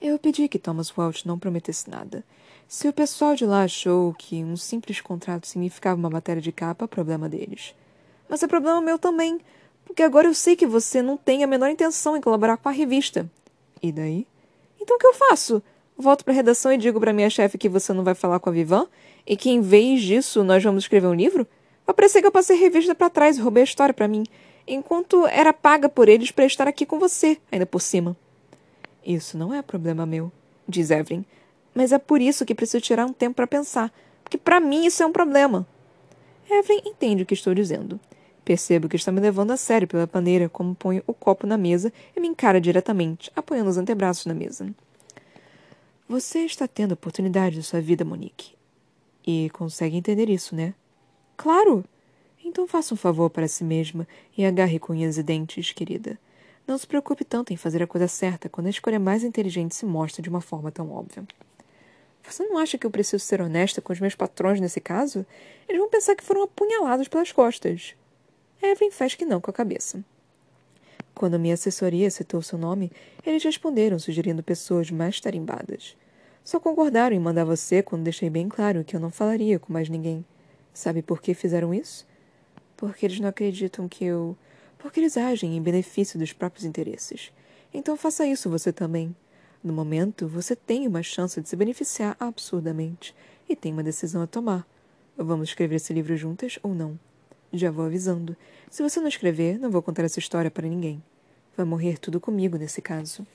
Eu 0.00 0.18
pedi 0.18 0.48
que 0.48 0.58
Thomas 0.58 0.96
Welch 0.96 1.26
não 1.26 1.38
prometesse 1.38 1.90
nada. 1.90 2.24
Se 2.68 2.88
o 2.88 2.92
pessoal 2.92 3.36
de 3.36 3.46
lá 3.46 3.62
achou 3.62 4.12
que 4.14 4.42
um 4.42 4.56
simples 4.56 5.00
contrato 5.00 5.46
significava 5.46 5.96
uma 5.96 6.10
matéria 6.10 6.42
de 6.42 6.50
capa, 6.50 6.88
problema 6.88 7.28
deles. 7.28 7.74
Mas 8.28 8.42
é 8.42 8.48
problema 8.48 8.80
meu 8.80 8.98
também, 8.98 9.38
porque 9.84 10.02
agora 10.02 10.26
eu 10.26 10.34
sei 10.34 10.56
que 10.56 10.66
você 10.66 11.00
não 11.00 11.16
tem 11.16 11.44
a 11.44 11.46
menor 11.46 11.70
intenção 11.70 12.16
em 12.16 12.20
colaborar 12.20 12.56
com 12.56 12.68
a 12.68 12.72
revista. 12.72 13.30
E 13.80 13.92
daí? 13.92 14.26
Então 14.80 14.96
o 14.96 14.98
que 14.98 15.06
eu 15.06 15.14
faço? 15.14 15.62
Volto 15.96 16.24
para 16.24 16.34
a 16.34 16.36
redação 16.36 16.72
e 16.72 16.76
digo 16.76 16.98
para 16.98 17.12
minha 17.12 17.30
chefe 17.30 17.56
que 17.56 17.68
você 17.68 17.92
não 17.92 18.02
vai 18.02 18.16
falar 18.16 18.40
com 18.40 18.50
a 18.50 18.52
Vivan 18.52 18.88
e 19.24 19.36
que 19.36 19.48
em 19.48 19.60
vez 19.60 20.02
disso 20.02 20.42
nós 20.42 20.62
vamos 20.62 20.84
escrever 20.84 21.06
um 21.06 21.14
livro? 21.14 21.46
Vai 21.86 21.94
parecer 21.94 22.20
que 22.20 22.26
eu 22.26 22.32
passei 22.32 22.58
revista 22.58 22.96
para 22.96 23.08
trás 23.08 23.38
e 23.38 23.40
roubei 23.40 23.62
a 23.62 23.64
história 23.64 23.94
para 23.94 24.08
mim, 24.08 24.24
enquanto 24.66 25.24
era 25.28 25.52
paga 25.52 25.88
por 25.88 26.08
eles 26.08 26.32
para 26.32 26.44
estar 26.44 26.66
aqui 26.66 26.84
com 26.84 26.98
você, 26.98 27.38
ainda 27.50 27.64
por 27.64 27.80
cima. 27.80 28.16
Isso 29.04 29.38
não 29.38 29.54
é 29.54 29.62
problema 29.62 30.04
meu, 30.04 30.32
diz 30.68 30.90
Evelyn, 30.90 31.24
mas 31.76 31.92
é 31.92 31.98
por 31.98 32.22
isso 32.22 32.46
que 32.46 32.54
preciso 32.54 32.82
tirar 32.82 33.04
um 33.04 33.12
tempo 33.12 33.36
para 33.36 33.46
pensar, 33.46 33.92
porque 34.24 34.38
para 34.38 34.58
mim 34.58 34.86
isso 34.86 35.02
é 35.02 35.06
um 35.06 35.12
problema. 35.12 35.66
Evelyn 36.50 36.80
entende 36.86 37.22
o 37.22 37.26
que 37.26 37.34
estou 37.34 37.52
dizendo. 37.52 38.00
Percebo 38.46 38.88
que 38.88 38.96
está 38.96 39.12
me 39.12 39.20
levando 39.20 39.50
a 39.50 39.58
sério 39.58 39.86
pela 39.86 40.08
maneira 40.10 40.48
como 40.48 40.74
ponho 40.74 41.02
o 41.06 41.12
copo 41.12 41.46
na 41.46 41.58
mesa 41.58 41.92
e 42.16 42.20
me 42.20 42.28
encara 42.28 42.62
diretamente, 42.62 43.30
apoiando 43.36 43.68
os 43.68 43.76
antebraços 43.76 44.24
na 44.24 44.32
mesa. 44.32 44.74
Você 46.08 46.46
está 46.46 46.66
tendo 46.66 46.92
oportunidade 46.92 47.56
de 47.56 47.62
sua 47.62 47.80
vida, 47.80 48.06
Monique. 48.06 48.54
E 49.26 49.50
consegue 49.50 49.98
entender 49.98 50.30
isso, 50.30 50.56
né? 50.56 50.72
Claro! 51.36 51.84
Então 52.42 52.66
faça 52.66 52.94
um 52.94 52.96
favor 52.96 53.28
para 53.28 53.48
si 53.48 53.64
mesma 53.64 54.08
e 54.38 54.46
agarre 54.46 54.78
com 54.78 54.94
unhas 54.94 55.18
e 55.18 55.22
dentes, 55.22 55.72
querida. 55.72 56.18
Não 56.66 56.78
se 56.78 56.86
preocupe 56.86 57.22
tanto 57.22 57.52
em 57.52 57.56
fazer 57.56 57.82
a 57.82 57.86
coisa 57.86 58.08
certa 58.08 58.48
quando 58.48 58.68
a 58.68 58.70
escolha 58.70 58.98
mais 58.98 59.22
inteligente 59.22 59.74
se 59.74 59.84
mostra 59.84 60.22
de 60.22 60.30
uma 60.30 60.40
forma 60.40 60.72
tão 60.72 60.90
óbvia. 60.90 61.22
Você 62.28 62.44
não 62.44 62.58
acha 62.58 62.76
que 62.76 62.86
eu 62.86 62.90
preciso 62.90 63.24
ser 63.24 63.40
honesta 63.40 63.80
com 63.80 63.92
os 63.92 64.00
meus 64.00 64.14
patrões 64.14 64.60
nesse 64.60 64.80
caso? 64.80 65.24
Eles 65.68 65.80
vão 65.80 65.88
pensar 65.88 66.16
que 66.16 66.24
foram 66.24 66.42
apunhalados 66.42 67.08
pelas 67.08 67.30
costas. 67.30 67.94
Evelyn 68.62 68.90
faz 68.90 69.14
que 69.14 69.24
não 69.24 69.40
com 69.40 69.50
a 69.50 69.54
cabeça. 69.54 70.04
Quando 71.14 71.38
minha 71.38 71.54
assessoria 71.54 72.10
citou 72.10 72.42
seu 72.42 72.58
nome, 72.58 72.92
eles 73.24 73.42
responderam 73.42 73.98
sugerindo 73.98 74.42
pessoas 74.42 74.90
mais 74.90 75.20
tarimbadas. 75.20 75.96
Só 76.44 76.60
concordaram 76.60 77.16
em 77.16 77.20
mandar 77.20 77.44
você 77.44 77.82
quando 77.82 78.04
deixei 78.04 78.28
bem 78.28 78.48
claro 78.48 78.84
que 78.84 78.94
eu 78.94 79.00
não 79.00 79.10
falaria 79.10 79.58
com 79.58 79.72
mais 79.72 79.88
ninguém. 79.88 80.24
Sabe 80.74 81.02
por 81.02 81.22
que 81.22 81.32
fizeram 81.32 81.72
isso? 81.72 82.06
Porque 82.76 83.06
eles 83.06 83.18
não 83.18 83.28
acreditam 83.28 83.88
que 83.88 84.04
eu. 84.04 84.36
Porque 84.78 85.00
eles 85.00 85.16
agem 85.16 85.56
em 85.56 85.62
benefício 85.62 86.18
dos 86.18 86.32
próprios 86.32 86.66
interesses. 86.66 87.32
Então 87.72 87.96
faça 87.96 88.26
isso 88.26 88.50
você 88.50 88.72
também. 88.72 89.14
No 89.66 89.72
momento, 89.72 90.28
você 90.28 90.54
tem 90.54 90.86
uma 90.86 91.02
chance 91.02 91.40
de 91.40 91.48
se 91.48 91.56
beneficiar 91.56 92.16
absurdamente 92.20 93.12
e 93.48 93.56
tem 93.56 93.72
uma 93.72 93.82
decisão 93.82 94.22
a 94.22 94.26
tomar. 94.28 94.64
Vamos 95.16 95.48
escrever 95.48 95.74
esse 95.74 95.92
livro 95.92 96.16
juntas 96.16 96.56
ou 96.62 96.72
não? 96.72 96.96
Já 97.52 97.68
vou 97.68 97.84
avisando. 97.84 98.36
Se 98.70 98.80
você 98.80 99.00
não 99.00 99.08
escrever, 99.08 99.58
não 99.58 99.68
vou 99.68 99.82
contar 99.82 100.04
essa 100.04 100.20
história 100.20 100.52
para 100.52 100.68
ninguém. 100.68 101.02
Vai 101.56 101.66
morrer 101.66 101.98
tudo 101.98 102.20
comigo 102.20 102.56
nesse 102.56 102.80
caso. 102.80 103.26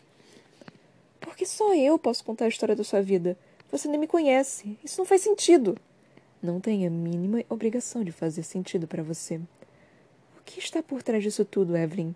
Porque 1.19 1.45
só 1.45 1.75
eu 1.75 1.99
posso 1.99 2.23
contar 2.23 2.45
a 2.45 2.47
história 2.47 2.77
da 2.77 2.83
sua 2.85 3.01
vida. 3.01 3.37
Você 3.69 3.89
nem 3.89 3.99
me 3.99 4.07
conhece. 4.07 4.79
Isso 4.81 5.01
não 5.01 5.05
faz 5.05 5.19
sentido. 5.19 5.77
Não 6.41 6.61
tem 6.61 6.87
a 6.87 6.89
mínima 6.89 7.43
obrigação 7.49 8.05
de 8.05 8.13
fazer 8.13 8.43
sentido 8.43 8.87
para 8.87 9.03
você. 9.03 9.35
O 10.39 10.43
que 10.45 10.59
está 10.59 10.81
por 10.81 11.03
trás 11.03 11.23
disso 11.23 11.43
tudo, 11.43 11.75
Evelyn? 11.75 12.15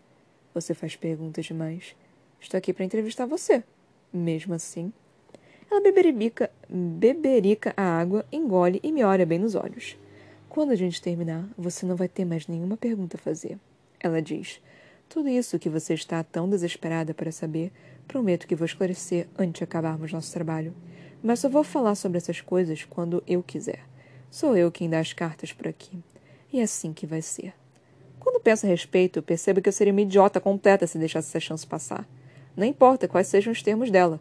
Você 0.54 0.74
faz 0.74 0.96
perguntas 0.96 1.46
demais. 1.46 1.98
Estou 2.40 2.58
aqui 2.58 2.72
para 2.72 2.86
entrevistar 2.86 3.26
você. 3.26 3.62
Mesmo 4.16 4.54
assim. 4.54 4.94
Ela 5.70 5.82
beberica, 5.82 6.50
beberica 6.70 7.74
a 7.76 7.84
água, 7.84 8.26
engole 8.32 8.80
e 8.82 8.90
me 8.90 9.04
olha 9.04 9.26
bem 9.26 9.38
nos 9.38 9.56
olhos. 9.56 9.98
Quando 10.48 10.72
a 10.72 10.76
gente 10.76 11.02
terminar, 11.02 11.50
você 11.58 11.86
não 11.86 11.98
vai 11.98 12.08
ter 12.08 12.24
mais 12.24 12.48
nenhuma 12.48 12.78
pergunta 12.78 13.18
a 13.18 13.20
fazer. 13.20 13.60
Ela 14.00 14.22
diz: 14.22 14.62
Tudo 15.10 15.28
isso 15.28 15.60
que 15.60 15.68
você 15.68 15.94
está 15.94 16.24
tão 16.24 16.50
desesperada 16.50 17.14
para 17.14 17.30
saber, 17.30 17.74
prometo 18.08 18.48
que 18.48 18.56
vou 18.56 18.66
esclarecer 18.66 19.28
antes 19.38 19.60
de 19.60 19.64
acabarmos 19.66 20.14
nosso 20.14 20.32
trabalho. 20.32 20.74
Mas 21.22 21.42
só 21.42 21.50
vou 21.50 21.66
falar 21.66 21.96
sobre 21.96 22.18
essas 22.18 22.40
coisas 22.40 22.86
quando 22.86 23.22
eu 23.28 23.44
quiser. 23.44 23.84
Sou 24.32 24.56
eu 24.56 24.72
quem 24.72 24.90
dá 24.90 25.00
as 25.00 25.12
cartas 25.12 25.52
por 25.52 25.68
aqui. 25.68 26.00
E 26.54 26.62
é 26.62 26.64
assim 26.64 26.94
que 26.94 27.06
vai 27.06 27.22
ser. 27.22 27.54
Quando 28.18 28.40
penso 28.40 28.66
a 28.66 28.70
respeito, 28.70 29.22
percebo 29.22 29.62
que 29.62 29.68
eu 29.68 29.74
seria 29.74 29.92
uma 29.92 30.02
idiota 30.02 30.40
completa 30.40 30.88
se 30.88 30.98
deixasse 30.98 31.28
essa 31.28 31.40
chance 31.42 31.68
passar. 31.68 32.08
Não 32.56 32.66
importa 32.66 33.08
quais 33.08 33.28
sejam 33.28 33.52
os 33.52 33.62
termos 33.62 33.92
dela. 33.92 34.20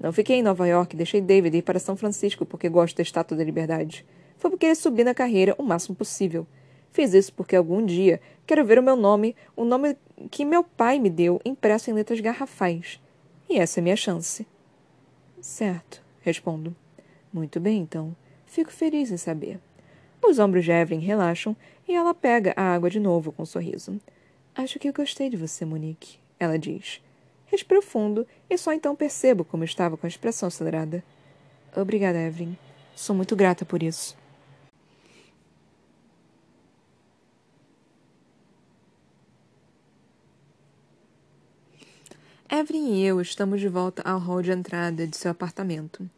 Não 0.00 0.12
fiquei 0.12 0.36
em 0.36 0.42
Nova 0.42 0.66
York 0.66 0.94
e 0.94 0.96
deixei 0.96 1.20
David 1.20 1.56
ir 1.56 1.62
para 1.62 1.78
São 1.78 1.96
Francisco 1.96 2.44
porque 2.44 2.68
gosto 2.68 2.96
da 2.96 3.02
Estátua 3.02 3.36
da 3.36 3.44
Liberdade 3.44 4.04
foi 4.42 4.50
porque 4.50 4.66
querer 4.66 4.74
subir 4.74 5.04
na 5.04 5.14
carreira 5.14 5.54
o 5.56 5.62
máximo 5.62 5.94
possível. 5.94 6.44
Fiz 6.90 7.14
isso 7.14 7.32
porque 7.32 7.54
algum 7.54 7.86
dia 7.86 8.20
quero 8.44 8.64
ver 8.64 8.76
o 8.76 8.82
meu 8.82 8.96
nome, 8.96 9.36
o 9.54 9.64
nome 9.64 9.96
que 10.32 10.44
meu 10.44 10.64
pai 10.64 10.98
me 10.98 11.08
deu, 11.08 11.40
impresso 11.44 11.88
em 11.88 11.94
letras 11.94 12.18
garrafais. 12.18 13.00
E 13.48 13.56
essa 13.56 13.78
é 13.78 13.82
minha 13.82 13.94
chance. 13.94 14.44
Certo, 15.40 16.02
respondo. 16.22 16.74
Muito 17.32 17.60
bem, 17.60 17.78
então. 17.78 18.16
Fico 18.44 18.72
feliz 18.72 19.12
em 19.12 19.16
saber. 19.16 19.60
Os 20.20 20.40
ombros 20.40 20.64
de 20.64 20.72
Evelyn 20.72 21.00
relaxam 21.00 21.56
e 21.86 21.94
ela 21.94 22.12
pega 22.12 22.52
a 22.56 22.74
água 22.74 22.90
de 22.90 22.98
novo 22.98 23.30
com 23.30 23.44
um 23.44 23.46
sorriso. 23.46 24.00
Acho 24.56 24.78
que 24.80 24.88
eu 24.88 24.92
gostei 24.92 25.30
de 25.30 25.36
você, 25.36 25.64
Monique, 25.64 26.18
ela 26.38 26.58
diz. 26.58 27.00
Respiro 27.52 27.82
fundo 27.82 28.26
e 28.48 28.56
só 28.56 28.72
então 28.72 28.96
percebo 28.96 29.44
como 29.44 29.62
estava 29.62 29.94
com 29.94 30.06
a 30.06 30.08
expressão 30.08 30.46
acelerada. 30.46 31.04
Obrigada, 31.76 32.18
Evelyn. 32.18 32.56
Sou 32.96 33.14
muito 33.14 33.36
grata 33.36 33.62
por 33.62 33.82
isso. 33.82 34.16
Evelyn 42.50 42.94
e 42.94 43.04
eu 43.04 43.20
estamos 43.20 43.60
de 43.60 43.68
volta 43.68 44.00
ao 44.02 44.18
hall 44.18 44.40
de 44.40 44.50
entrada 44.50 45.06
de 45.06 45.14
seu 45.14 45.30
apartamento. 45.30 46.08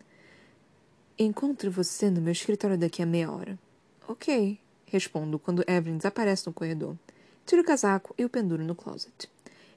Encontro 1.18 1.68
você 1.68 2.10
no 2.10 2.20
meu 2.20 2.32
escritório 2.32 2.78
daqui 2.78 3.02
a 3.02 3.06
meia 3.06 3.30
hora. 3.32 3.58
Ok, 4.06 4.56
respondo 4.86 5.40
quando 5.40 5.64
Evelyn 5.66 5.96
desaparece 5.96 6.46
no 6.46 6.52
corredor. 6.52 6.96
Tiro 7.44 7.62
o 7.62 7.64
casaco 7.64 8.14
e 8.16 8.24
o 8.24 8.28
penduro 8.28 8.62
no 8.62 8.76
closet. 8.76 9.33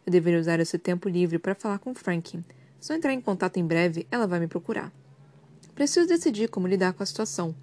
Eu 0.07 0.11
deveria 0.11 0.39
usar 0.39 0.57
esse 0.61 0.77
tempo 0.77 1.09
livre 1.09 1.37
para 1.37 1.53
falar 1.53 1.79
com 1.79 1.93
Frankie. 1.93 2.41
Se 2.79 2.93
eu 2.93 2.95
entrar 2.95 3.11
em 3.11 3.19
contato 3.19 3.57
em 3.57 3.67
breve, 3.67 4.07
ela 4.09 4.25
vai 4.25 4.39
me 4.39 4.47
procurar. 4.47 4.89
Preciso 5.75 6.07
decidir 6.07 6.47
como 6.47 6.65
lidar 6.65 6.93
com 6.93 7.03
a 7.03 7.05
situação. 7.05 7.53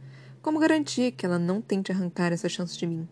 Como 0.43 0.59
garantir 0.59 1.13
que 1.13 1.25
ela 1.25 1.39
não 1.39 1.63
tente 1.63 1.91
arrancar 1.91 2.35
essa 2.35 2.47
chance 2.47 2.77
de 2.77 2.87
mim? 2.87 3.09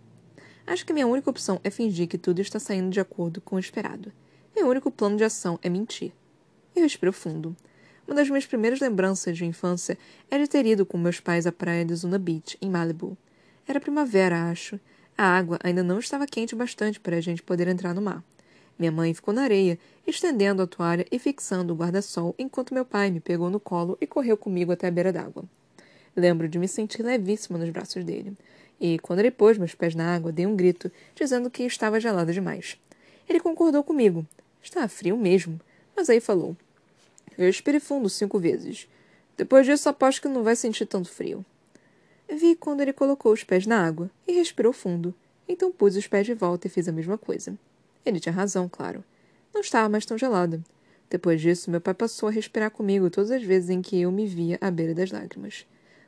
Acho 0.67 0.85
que 0.85 0.93
minha 0.93 1.07
única 1.07 1.31
opção 1.31 1.59
é 1.65 1.71
fingir 1.71 2.09
que 2.09 2.19
tudo 2.19 2.43
está 2.43 2.59
saindo 2.59 2.91
de 2.91 3.01
acordo 3.01 3.41
com 3.41 3.57
o 3.57 3.59
esperado. 3.59 4.13
Meu 4.55 4.69
único 4.69 4.91
plano 4.91 5.17
de 5.17 5.25
ação 5.25 5.59
é 5.63 5.71
mentir. 5.71 6.13
Eu 6.77 6.83
respiro 6.83 7.11
fundo. 7.11 7.57
Uma 8.07 8.17
das 8.17 8.29
minhas 8.29 8.45
primeiras 8.45 8.81
lembranças 8.81 9.35
de 9.35 9.47
infância 9.47 9.97
é 10.31 10.37
de 10.37 10.47
ter 10.47 10.67
ido 10.67 10.85
com 10.85 10.99
meus 10.99 11.21
pais 11.21 11.47
à 11.47 11.53
praia 11.53 11.87
de 11.87 11.95
Zuna 11.95 12.19
Beach, 12.19 12.59
em 12.61 12.69
Malibu. 12.69 13.17
Era 13.67 13.81
primavera, 13.81 14.51
acho. 14.51 14.79
A 15.17 15.25
água 15.25 15.59
ainda 15.65 15.83
não 15.83 15.99
estava 15.99 16.27
quente 16.27 16.55
bastante 16.55 17.01
para 17.01 17.17
a 17.17 17.21
gente 17.23 17.43
poder 17.43 17.67
entrar 17.67 17.95
no 17.95 18.03
mar. 18.03 18.23
Minha 18.79 18.93
mãe 18.93 19.13
ficou 19.15 19.33
na 19.33 19.43
areia, 19.43 19.79
estendendo 20.07 20.63
a 20.63 20.67
toalha 20.67 21.07
e 21.11 21.19
fixando 21.19 21.73
o 21.73 21.77
guarda-sol, 21.77 22.35
enquanto 22.39 22.75
meu 22.75 22.85
pai 22.85 23.11
me 23.11 23.21
pegou 23.21 23.51
no 23.51 23.61
colo 23.61 23.97
e 24.01 24.07
correu 24.07 24.37
comigo 24.37 24.73
até 24.73 24.89
a 24.89 24.91
beira 24.91 25.13
d'água. 25.13 25.45
Lembro 26.17 26.49
de 26.49 26.59
me 26.59 26.69
sentir 26.69 27.03
levíssima 27.03 27.59
nos 27.59 27.71
braços 27.71 28.05
dele. 28.05 28.37
E, 28.81 28.99
quando 28.99 29.21
ele 29.21 29.31
pôs 29.31 29.57
meus 29.57 29.75
pés 29.75 29.95
na 29.95 30.15
água, 30.15 30.33
dei 30.33 30.47
um 30.47 30.57
grito, 30.57 30.91
dizendo 31.15 31.51
que 31.51 31.63
estava 31.63 32.01
gelada 32.01 32.33
demais. 32.33 32.77
Ele 33.29 33.39
concordou 33.39 33.85
comigo, 33.85 34.27
Está 34.63 34.87
frio 34.87 35.17
mesmo. 35.17 35.61
Mas 35.95 36.09
aí 36.09 36.21
falou. 36.21 36.57
Eu 37.37 37.47
respirei 37.47 37.81
fundo 37.81 38.09
cinco 38.09 38.39
vezes. 38.39 38.89
Depois 39.37 39.67
disso, 39.67 39.89
aposto 39.89 40.23
que 40.23 40.29
não 40.29 40.45
vai 40.45 40.55
sentir 40.55 40.87
tanto 40.87 41.11
frio. 41.11 41.45
Vi 42.29 42.55
quando 42.55 42.81
ele 42.81 42.93
colocou 42.93 43.33
os 43.33 43.43
pés 43.43 43.67
na 43.67 43.85
água 43.85 44.09
e 44.27 44.33
respirou 44.33 44.73
fundo. 44.73 45.13
Então 45.49 45.73
pus 45.73 45.97
os 45.97 46.07
pés 46.07 46.25
de 46.25 46.35
volta 46.35 46.67
e 46.67 46.71
fiz 46.71 46.87
a 46.89 46.93
mesma 46.93 47.19
coisa. 47.19 47.59
Ele 48.05 48.21
tinha 48.21 48.33
razão, 48.33 48.69
claro. 48.69 49.05
Não 49.55 49.61
estava 49.61 49.89
mais 49.89 50.05
tão 50.05 50.19
gelada. 50.19 50.63
Depois 51.09 51.41
disso, 51.41 51.71
meu 51.71 51.81
pai 51.81 51.95
passou 51.95 52.29
a 52.29 52.33
respirar 52.33 52.71
comigo 52.71 53.11
todas 53.11 53.31
as 53.31 53.43
vezes 53.43 53.71
em 53.71 53.83
que 53.83 54.01
eu 54.01 54.11
me 54.11 54.27
via 54.27 54.59
à 54.61 54.71
beira 54.71 54.95
das 54.95 55.11
lágrimas. 55.11 55.67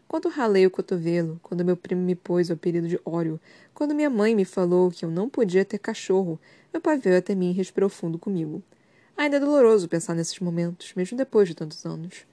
Quando 0.09 0.28
ralei 0.28 0.66
o 0.66 0.70
cotovelo, 0.70 1.38
quando 1.42 1.64
meu 1.64 1.76
primo 1.76 2.02
me 2.02 2.14
pôs 2.14 2.48
o 2.48 2.54
apelido 2.54 2.88
de 2.88 2.98
Óleo, 3.04 3.40
quando 3.74 3.94
minha 3.94 4.09
mãe 4.09 4.35
me 4.35 4.44
falou 4.44 4.90
que 4.90 5.04
eu 5.04 5.11
não 5.11 5.28
podia 5.28 5.64
ter 5.64 5.78
cachorro, 5.78 6.38
meu 6.72 6.80
pai 6.80 6.98
veio 6.98 7.18
até 7.18 7.35
mim 7.35 7.50
e 7.50 7.52
respirou 7.52 7.88
fundo 7.90 8.18
comigo. 8.18 8.62
Ainda 9.16 9.37
é 9.37 9.40
doloroso 9.40 9.88
pensar 9.88 10.14
nesses 10.14 10.38
momentos, 10.40 10.92
mesmo 10.94 11.16
depois 11.16 11.48
de 11.48 11.54
tantos 11.54 11.85
anos. 11.85 12.26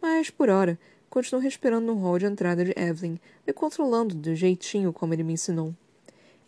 Mas, 0.00 0.30
por 0.30 0.48
hora, 0.48 0.78
continuo 1.08 1.42
respirando 1.42 1.86
no 1.86 1.94
hall 2.00 2.18
de 2.18 2.26
entrada 2.26 2.64
de 2.64 2.72
Evelyn, 2.76 3.18
me 3.46 3.52
controlando 3.52 4.14
do 4.14 4.34
jeitinho 4.34 4.92
como 4.92 5.12
ele 5.12 5.24
me 5.24 5.32
ensinou. 5.32 5.74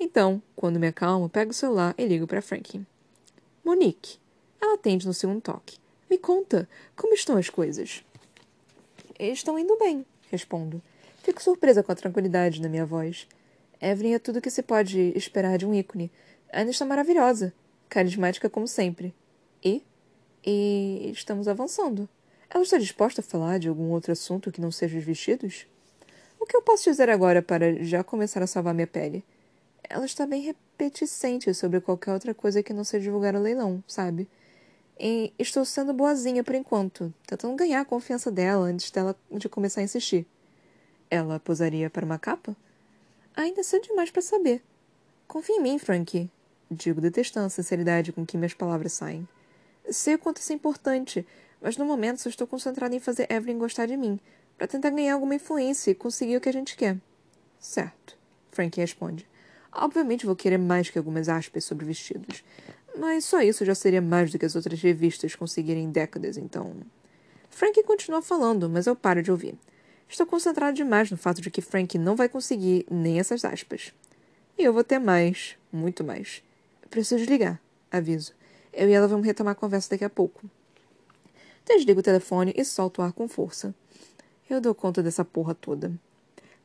Então, 0.04 0.42
quando 0.56 0.80
me 0.80 0.88
acalmo, 0.88 1.28
pego 1.28 1.52
o 1.52 1.54
celular 1.54 1.94
e 1.96 2.04
ligo 2.04 2.26
para 2.26 2.42
Frankie. 2.42 2.84
Monique. 3.64 4.18
Ela 4.60 4.74
atende 4.74 5.06
no 5.06 5.14
segundo 5.14 5.40
toque. 5.40 5.78
Me 6.10 6.18
conta, 6.18 6.68
como 6.96 7.14
estão 7.14 7.36
as 7.36 7.48
coisas? 7.48 8.04
Estão 9.16 9.56
indo 9.56 9.78
bem, 9.78 10.04
respondo. 10.28 10.82
Fico 11.22 11.40
surpresa 11.40 11.84
com 11.84 11.92
a 11.92 11.94
tranquilidade 11.94 12.60
na 12.60 12.68
minha 12.68 12.84
voz. 12.84 13.28
Evelyn 13.80 14.14
é 14.14 14.18
tudo 14.18 14.40
o 14.40 14.42
que 14.42 14.50
se 14.50 14.60
pode 14.60 15.12
esperar 15.14 15.56
de 15.56 15.64
um 15.64 15.72
ícone. 15.72 16.10
Ainda 16.52 16.72
está 16.72 16.84
maravilhosa. 16.84 17.54
Carismática 17.88 18.50
como 18.50 18.66
sempre. 18.66 19.14
E? 19.64 19.84
E 20.44 21.12
estamos 21.12 21.46
avançando. 21.46 22.08
Ela 22.50 22.64
está 22.64 22.76
disposta 22.76 23.20
a 23.20 23.24
falar 23.24 23.60
de 23.60 23.68
algum 23.68 23.92
outro 23.92 24.10
assunto 24.10 24.50
que 24.50 24.60
não 24.60 24.72
seja 24.72 24.98
os 24.98 25.04
vestidos? 25.04 25.64
O 26.40 26.44
que 26.44 26.56
eu 26.56 26.62
posso 26.62 26.90
dizer 26.90 27.08
agora 27.08 27.40
para 27.40 27.84
já 27.84 28.02
começar 28.02 28.42
a 28.42 28.48
salvar 28.48 28.74
minha 28.74 28.88
pele? 28.88 29.24
Ela 29.92 30.06
está 30.06 30.24
bem 30.26 30.56
reticente 30.78 31.52
sobre 31.52 31.78
qualquer 31.78 32.14
outra 32.14 32.32
coisa 32.32 32.62
que 32.62 32.72
não 32.72 32.82
seja 32.82 33.04
divulgar 33.04 33.36
o 33.36 33.38
leilão, 33.38 33.84
sabe? 33.86 34.26
E 34.98 35.34
estou 35.38 35.66
sendo 35.66 35.92
boazinha 35.92 36.42
por 36.42 36.54
enquanto, 36.54 37.12
tentando 37.26 37.54
ganhar 37.54 37.82
a 37.82 37.84
confiança 37.84 38.30
dela 38.30 38.64
antes 38.64 38.90
dela 38.90 39.14
de 39.30 39.50
começar 39.50 39.82
a 39.82 39.84
insistir. 39.84 40.26
Ela 41.10 41.38
posaria 41.38 41.90
para 41.90 42.06
uma 42.06 42.18
capa? 42.18 42.56
Ainda 43.36 43.62
cedo 43.62 43.82
demais 43.82 44.10
para 44.10 44.22
saber. 44.22 44.62
Confia 45.28 45.56
em 45.56 45.62
mim, 45.62 45.78
Frankie. 45.78 46.30
Digo, 46.70 46.98
detestando 46.98 47.48
a 47.48 47.50
sinceridade 47.50 48.12
com 48.12 48.24
que 48.24 48.38
minhas 48.38 48.54
palavras 48.54 48.94
saem. 48.94 49.28
Sei 49.90 50.14
o 50.14 50.18
quanto 50.18 50.38
isso 50.38 50.52
é 50.52 50.54
importante, 50.54 51.26
mas 51.60 51.76
no 51.76 51.84
momento 51.84 52.18
só 52.22 52.30
estou 52.30 52.46
concentrada 52.46 52.96
em 52.96 52.98
fazer 52.98 53.30
Evelyn 53.30 53.58
gostar 53.58 53.84
de 53.84 53.98
mim, 53.98 54.18
para 54.56 54.66
tentar 54.66 54.88
ganhar 54.88 55.12
alguma 55.12 55.34
influência 55.34 55.90
e 55.90 55.94
conseguir 55.94 56.38
o 56.38 56.40
que 56.40 56.48
a 56.48 56.52
gente 56.52 56.78
quer. 56.78 56.96
Certo, 57.60 58.16
Frankie 58.50 58.80
responde. 58.80 59.30
Obviamente 59.72 60.26
vou 60.26 60.36
querer 60.36 60.58
mais 60.58 60.90
que 60.90 60.98
algumas 60.98 61.28
aspas 61.28 61.64
sobre 61.64 61.86
vestidos, 61.86 62.44
mas 62.98 63.24
só 63.24 63.40
isso 63.40 63.64
já 63.64 63.74
seria 63.74 64.02
mais 64.02 64.30
do 64.30 64.38
que 64.38 64.44
as 64.44 64.54
outras 64.54 64.80
revistas 64.82 65.34
conseguirem 65.34 65.84
em 65.84 65.90
décadas, 65.90 66.36
então. 66.36 66.76
Frankie 67.50 67.82
continua 67.82 68.20
falando, 68.20 68.68
mas 68.68 68.86
eu 68.86 68.94
paro 68.94 69.22
de 69.22 69.30
ouvir. 69.30 69.54
Estou 70.08 70.26
concentrado 70.26 70.76
demais 70.76 71.10
no 71.10 71.16
fato 71.16 71.40
de 71.40 71.50
que 71.50 71.62
Frank 71.62 71.96
não 71.96 72.14
vai 72.14 72.28
conseguir 72.28 72.86
nem 72.90 73.18
essas 73.18 73.44
aspas. 73.44 73.94
E 74.58 74.62
eu 74.64 74.72
vou 74.72 74.84
ter 74.84 74.98
mais, 74.98 75.56
muito 75.72 76.04
mais. 76.04 76.42
preciso 76.90 77.16
desligar, 77.16 77.58
aviso. 77.90 78.34
Eu 78.72 78.88
e 78.88 78.92
ela 78.92 79.08
vamos 79.08 79.26
retomar 79.26 79.52
a 79.52 79.54
conversa 79.54 79.90
daqui 79.90 80.04
a 80.04 80.10
pouco. 80.10 80.42
Desligo 81.66 82.00
o 82.00 82.02
telefone 82.02 82.52
e 82.56 82.64
solto 82.64 83.00
o 83.00 83.04
ar 83.04 83.12
com 83.12 83.26
força. 83.26 83.74
Eu 84.50 84.60
dou 84.60 84.74
conta 84.74 85.02
dessa 85.02 85.24
porra 85.24 85.54
toda. 85.54 85.92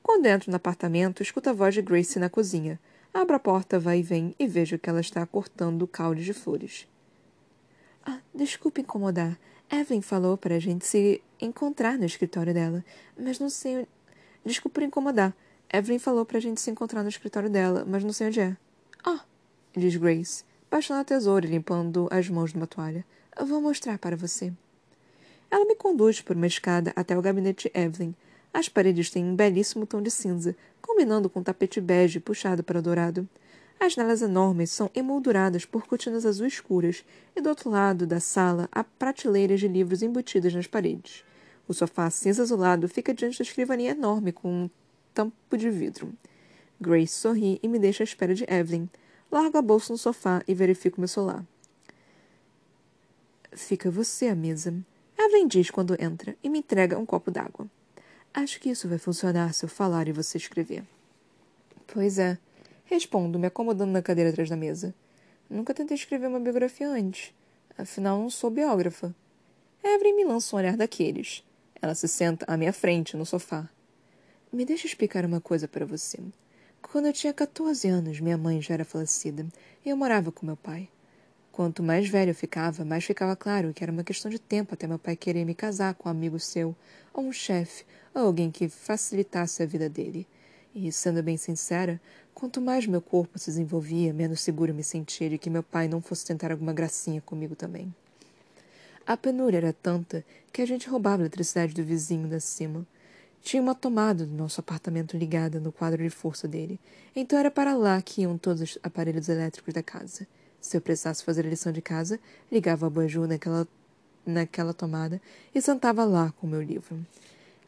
Quando 0.04 0.26
entro 0.26 0.50
no 0.52 0.58
apartamento, 0.58 1.24
escuto 1.24 1.50
a 1.50 1.54
voz 1.54 1.74
de 1.74 1.82
Grace 1.82 2.20
na 2.20 2.30
cozinha. 2.30 2.80
Abro 3.20 3.36
a 3.36 3.40
porta, 3.40 3.80
vai 3.80 3.98
e 3.98 4.04
vem 4.04 4.36
e 4.38 4.46
vejo 4.46 4.78
que 4.78 4.88
ela 4.88 5.02
está 5.02 5.26
cortando 5.26 5.88
caules 5.88 6.24
de 6.24 6.34
flores. 6.34 6.88
Ah, 8.06 8.20
desculpe 8.32 8.82
incomodar. 8.82 9.40
Evelyn 9.72 10.02
falou 10.02 10.38
para 10.38 10.54
a 10.54 10.60
gente 10.60 10.86
se 10.86 11.20
encontrar 11.42 11.98
no 11.98 12.06
escritório 12.06 12.54
dela, 12.54 12.86
mas 13.18 13.40
não 13.40 13.50
sei. 13.50 13.88
Desculpe 14.46 14.76
por 14.76 14.84
incomodar. 14.84 15.36
Evelyn 15.74 15.98
falou 15.98 16.28
para 16.28 16.38
a 16.38 16.40
gente 16.40 16.62
se 16.62 16.70
encontrar 16.70 17.02
no 17.02 17.10
escritório 17.10 17.50
dela, 17.50 17.84
mas 17.88 18.04
não 18.04 18.14
sei 18.14 18.28
onde 18.28 18.40
é. 18.40 18.56
Ah, 19.04 19.26
diz 19.76 19.96
Grace 19.96 20.46
baixando 20.70 21.02
a 21.02 21.04
tesoura 21.04 21.48
e 21.48 21.50
limpando 21.50 22.08
as 22.12 22.30
mãos 22.30 22.54
numa 22.54 22.68
toalha. 22.68 23.04
Vou 23.48 23.60
mostrar 23.60 23.98
para 23.98 24.16
você. 24.16 24.54
Ela 25.50 25.66
me 25.66 25.76
conduz 25.76 26.22
por 26.22 26.36
uma 26.36 26.46
escada 26.46 26.94
até 26.96 27.18
o 27.18 27.22
gabinete 27.24 27.68
de 27.74 27.80
Evelyn. 27.82 28.14
As 28.54 28.70
paredes 28.70 29.10
têm 29.10 29.24
um 29.24 29.36
belíssimo 29.36 29.86
tom 29.86 30.02
de 30.02 30.10
cinza, 30.10 30.56
combinando 30.82 31.30
com 31.30 31.40
um 31.40 31.44
tapete 31.44 31.80
bege 31.80 32.20
puxado 32.20 32.64
para 32.64 32.82
dourado. 32.82 33.28
As 33.80 33.94
janelas 33.94 34.22
enormes 34.22 34.72
são 34.72 34.90
emolduradas 34.96 35.64
por 35.66 35.86
cortinas 35.86 36.26
azul 36.26 36.48
escuras, 36.48 37.06
e 37.36 37.42
do 37.42 37.50
outro 37.50 37.70
lado 37.70 38.08
da 38.08 38.20
sala 38.20 38.68
há 38.72 38.84
prateleiras 38.84 39.60
de 39.60 39.68
livros 39.68 40.02
embutidas 40.02 40.54
nas 40.54 40.66
paredes. 40.66 41.24
O 41.68 41.74
sofá 41.74 42.10
cinza 42.10 42.42
azulado 42.42 42.88
fica 42.88 43.14
diante 43.14 43.38
da 43.38 43.44
escrivaninha 43.44 43.92
enorme 43.92 44.32
com 44.32 44.50
um 44.50 44.70
tampo 45.14 45.58
de 45.58 45.70
vidro. 45.70 46.12
Grace 46.80 47.14
sorri 47.14 47.60
e 47.62 47.68
me 47.68 47.78
deixa 47.78 48.04
à 48.04 48.06
espera 48.06 48.34
de 48.34 48.46
Evelyn. 48.48 48.88
Largo 49.32 49.58
a 49.58 49.62
bolsa 49.62 49.92
no 49.92 49.98
sofá 49.98 50.42
e 50.48 50.54
verifico 50.54 51.02
meu 51.02 51.08
celular. 51.08 51.46
Fica 53.52 53.92
você 53.92 54.28
à 54.28 54.36
mesa. 54.36 54.74
Evelyn 55.18 55.48
diz 55.48 55.70
quando 55.70 56.02
entra 56.02 56.36
e 56.44 56.50
me 56.50 56.60
entrega 56.60 56.98
um 56.98 57.06
copo 57.06 57.30
d'água. 57.30 57.68
Acho 58.40 58.60
que 58.60 58.70
isso 58.70 58.88
vai 58.88 59.00
funcionar 59.00 59.52
se 59.52 59.66
eu 59.66 59.70
falar 59.70 60.08
e 60.08 60.12
você 60.12 60.38
escrever. 60.38 60.84
Pois 61.88 62.20
é. 62.20 62.38
Respondo, 62.86 63.40
me 63.40 63.48
acomodando 63.48 63.92
na 63.92 64.00
cadeira 64.00 64.30
atrás 64.30 64.48
da 64.48 64.56
mesa. 64.56 64.94
Nunca 65.50 65.74
tentei 65.74 65.98
escrever 65.98 66.28
uma 66.28 66.40
biografia 66.40 66.88
antes. 66.88 67.34
Afinal, 67.76 68.22
não 68.22 68.30
sou 68.30 68.52
biógrafa. 68.52 69.12
Evelyn 69.84 70.16
me 70.16 70.24
lança 70.24 70.56
um 70.56 70.60
olhar 70.60 70.78
daqueles. 70.78 71.44
Ela 71.82 71.96
se 71.96 72.08
senta 72.08 72.46
à 72.48 72.56
minha 72.56 72.72
frente, 72.72 73.18
no 73.18 73.26
sofá. 73.26 73.68
Me 74.54 74.66
deixa 74.66 74.86
explicar 74.86 75.26
uma 75.26 75.42
coisa 75.42 75.68
para 75.68 75.88
você. 75.88 76.20
Quando 76.80 77.08
eu 77.08 77.14
tinha 77.14 77.34
14 77.34 77.88
anos, 77.88 78.20
minha 78.20 78.38
mãe 78.38 78.62
já 78.62 78.76
era 78.76 78.86
falecida 78.86 79.48
e 79.84 79.90
eu 79.90 79.98
morava 79.98 80.32
com 80.32 80.46
meu 80.46 80.56
pai. 80.56 80.88
Quanto 81.58 81.82
mais 81.82 82.08
velho 82.08 82.30
eu 82.30 82.36
ficava, 82.36 82.86
mais 82.86 83.04
ficava 83.04 83.36
claro 83.36 83.74
que 83.74 83.84
era 83.84 83.92
uma 83.92 84.04
questão 84.04 84.30
de 84.30 84.38
tempo 84.38 84.76
até 84.76 84.86
meu 84.86 85.00
pai 85.00 85.16
querer 85.16 85.44
me 85.44 85.56
casar 85.56 85.96
com 85.96 86.08
um 86.08 86.12
amigo 86.12 86.40
seu, 86.40 86.76
ou 87.12 87.24
um 87.24 87.32
chefe, 87.32 87.84
alguém 88.26 88.50
que 88.50 88.68
facilitasse 88.70 89.62
a 89.62 89.66
vida 89.66 89.90
dele. 89.90 90.28
E, 90.74 90.92
sendo 90.92 91.24
bem 91.24 91.38
sincera, 91.38 92.00
quanto 92.34 92.62
mais 92.62 92.86
meu 92.86 93.02
corpo 93.02 93.40
se 93.40 93.48
desenvolvia, 93.48 94.14
menos 94.14 94.42
seguro 94.42 94.74
me 94.74 94.84
sentia 94.84 95.30
de 95.30 95.38
que 95.38 95.50
meu 95.50 95.64
pai 95.64 95.88
não 95.88 96.02
fosse 96.02 96.26
tentar 96.26 96.52
alguma 96.52 96.74
gracinha 96.74 97.22
comigo 97.22 97.56
também. 97.56 97.94
A 99.08 99.16
penúria 99.16 99.58
era 99.58 99.72
tanta 99.72 100.26
que 100.52 100.62
a 100.62 100.66
gente 100.66 100.90
roubava 100.90 101.24
a 101.24 101.26
eletricidade 101.26 101.74
do 101.74 101.84
vizinho 101.84 102.28
da 102.28 102.40
cima. 102.40 102.86
Tinha 103.42 103.62
uma 103.64 103.74
tomada 103.74 104.26
do 104.26 104.34
nosso 104.34 104.60
apartamento 104.60 105.16
ligada 105.16 105.60
no 105.60 105.72
quadro 105.72 106.04
de 106.04 106.10
força 106.10 106.48
dele, 106.48 106.78
então 107.16 107.40
era 107.40 107.50
para 107.50 107.74
lá 107.74 108.02
que 108.02 108.24
iam 108.24 108.38
todos 108.38 108.62
os 108.62 108.78
aparelhos 108.84 109.30
elétricos 109.30 109.74
da 109.74 109.82
casa. 109.82 110.28
Se 110.60 110.76
eu 110.76 110.82
precisasse 110.82 111.24
fazer 111.24 111.46
a 111.46 111.50
lição 111.50 111.72
de 111.72 111.82
casa, 111.82 112.20
ligava 112.52 112.86
a 112.86 112.88
abajur 112.88 113.28
naquela, 113.28 113.66
naquela 114.26 114.74
tomada 114.74 115.22
e 115.56 115.62
sentava 115.62 116.04
lá 116.04 116.34
com 116.34 116.46
o 116.46 116.50
meu 116.50 116.62
livro. 116.62 117.00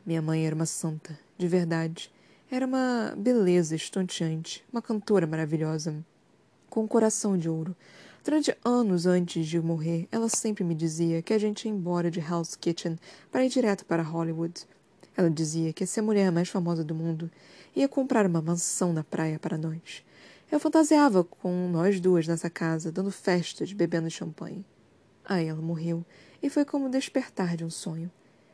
Minha 0.10 0.24
mãe 0.24 0.48
era 0.48 0.56
uma 0.56 0.66
santa, 0.66 1.20
de 1.38 1.48
verdade. 1.48 2.12
Era 2.50 2.66
uma 2.66 3.14
beleza 3.16 3.76
estonteante, 3.76 4.66
uma 4.74 4.82
cantora 4.82 5.28
maravilhosa, 5.28 6.04
com 6.68 6.82
um 6.82 6.88
coração 6.88 7.38
de 7.38 7.48
ouro. 7.48 7.76
Durante 8.24 8.58
anos 8.66 9.06
antes 9.06 9.46
de 9.46 9.62
morrer, 9.62 10.08
ela 10.12 10.28
sempre 10.28 10.64
me 10.64 10.74
dizia 10.74 11.22
que 11.22 11.32
a 11.32 11.38
gente 11.38 11.66
ia 11.66 11.72
embora 11.72 12.10
de 12.10 12.20
Hell's 12.20 12.56
Kitchen 12.56 12.98
para 13.32 13.46
ir 13.46 13.50
direto 13.50 13.86
para 13.86 14.02
Hollywood. 14.02 14.66
Ela 15.16 15.30
dizia 15.30 15.72
que 15.72 15.84
essa 15.84 16.02
mulher 16.02 16.32
mais 16.32 16.50
famosa 16.50 16.84
do 16.84 16.96
mundo 16.96 17.30
ia 17.76 17.88
comprar 17.88 18.26
uma 18.26 18.42
mansão 18.42 18.92
na 18.92 19.04
praia 19.04 19.38
para 19.38 19.60
nós. 19.60 20.04
Eu 20.52 20.60
fantasiava 20.60 21.24
com 21.24 21.70
nós 21.70 22.00
duas 22.00 22.28
nessa 22.28 22.50
casa, 22.50 22.92
dando 22.92 23.12
festas, 23.12 23.74
bebendo 23.74 24.10
champanhe. 24.10 24.66
Aí 25.24 25.46
ela 25.46 25.62
morreu, 25.62 26.04
e 26.42 26.50
foi 26.50 26.66
como 26.66 26.90
despertar 26.90 27.56
de 27.56 27.64
um 27.64 27.70
sonho. 27.70 28.10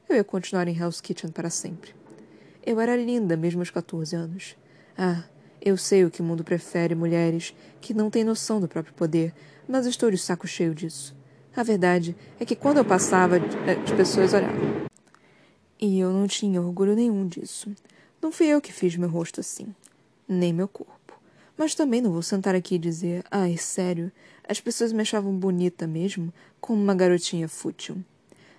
Eu 0.08 0.18
ia 0.18 0.24
continuar 0.24 0.68
em 0.68 0.78
Hell's 0.78 1.02
Kitchen 1.02 1.32
para 1.32 1.50
sempre. 1.50 1.96
Eu 2.64 2.80
era 2.80 2.96
linda 2.96 3.36
mesmo 3.36 3.62
aos 3.62 3.72
14 3.72 4.16
anos. 4.16 4.56
Ah, 4.96 5.24
eu 5.60 5.76
sei 5.78 6.06
o 6.06 6.12
que 6.12 6.22
o 6.22 6.24
mundo 6.24 6.44
prefere 6.44 6.94
mulheres 6.94 7.56
que 7.82 7.92
não 7.92 8.12
têm 8.12 8.24
noção 8.24 8.62
do 8.62 8.68
próprio 8.68 8.94
poder, 8.94 9.34
mas 9.68 9.88
estou 9.88 10.12
de 10.12 10.18
saco 10.18 10.48
cheio 10.48 10.76
disso. 10.76 11.16
A 11.56 11.64
verdade 11.64 12.16
é 12.40 12.46
que 12.46 12.56
quando 12.56 12.78
eu 12.78 12.86
passava, 12.86 13.38
as 13.38 13.92
pessoas 13.94 14.34
olhavam. 14.34 14.86
E 15.82 16.00
eu 16.00 16.12
não 16.12 16.28
tinha 16.28 16.62
orgulho 16.62 16.96
nenhum 16.96 17.28
disso. 17.28 17.74
Não 18.22 18.32
fui 18.32 18.46
eu 18.46 18.62
que 18.62 18.72
fiz 18.72 18.96
meu 18.96 19.10
rosto 19.10 19.40
assim, 19.40 19.74
nem 20.28 20.54
meu 20.54 20.68
corpo. 20.68 21.20
Mas 21.58 21.74
também 21.74 22.00
não 22.00 22.12
vou 22.12 22.22
sentar 22.22 22.54
aqui 22.54 22.76
e 22.76 22.80
dizer, 22.80 23.24
ai, 23.32 23.58
sério, 23.58 24.12
as 24.48 24.62
pessoas 24.62 24.94
me 24.94 25.02
achavam 25.02 25.36
bonita 25.36 25.88
mesmo, 25.88 26.32
como 26.62 26.82
uma 26.82 26.94
garotinha 26.94 27.48
fútil. 27.48 28.04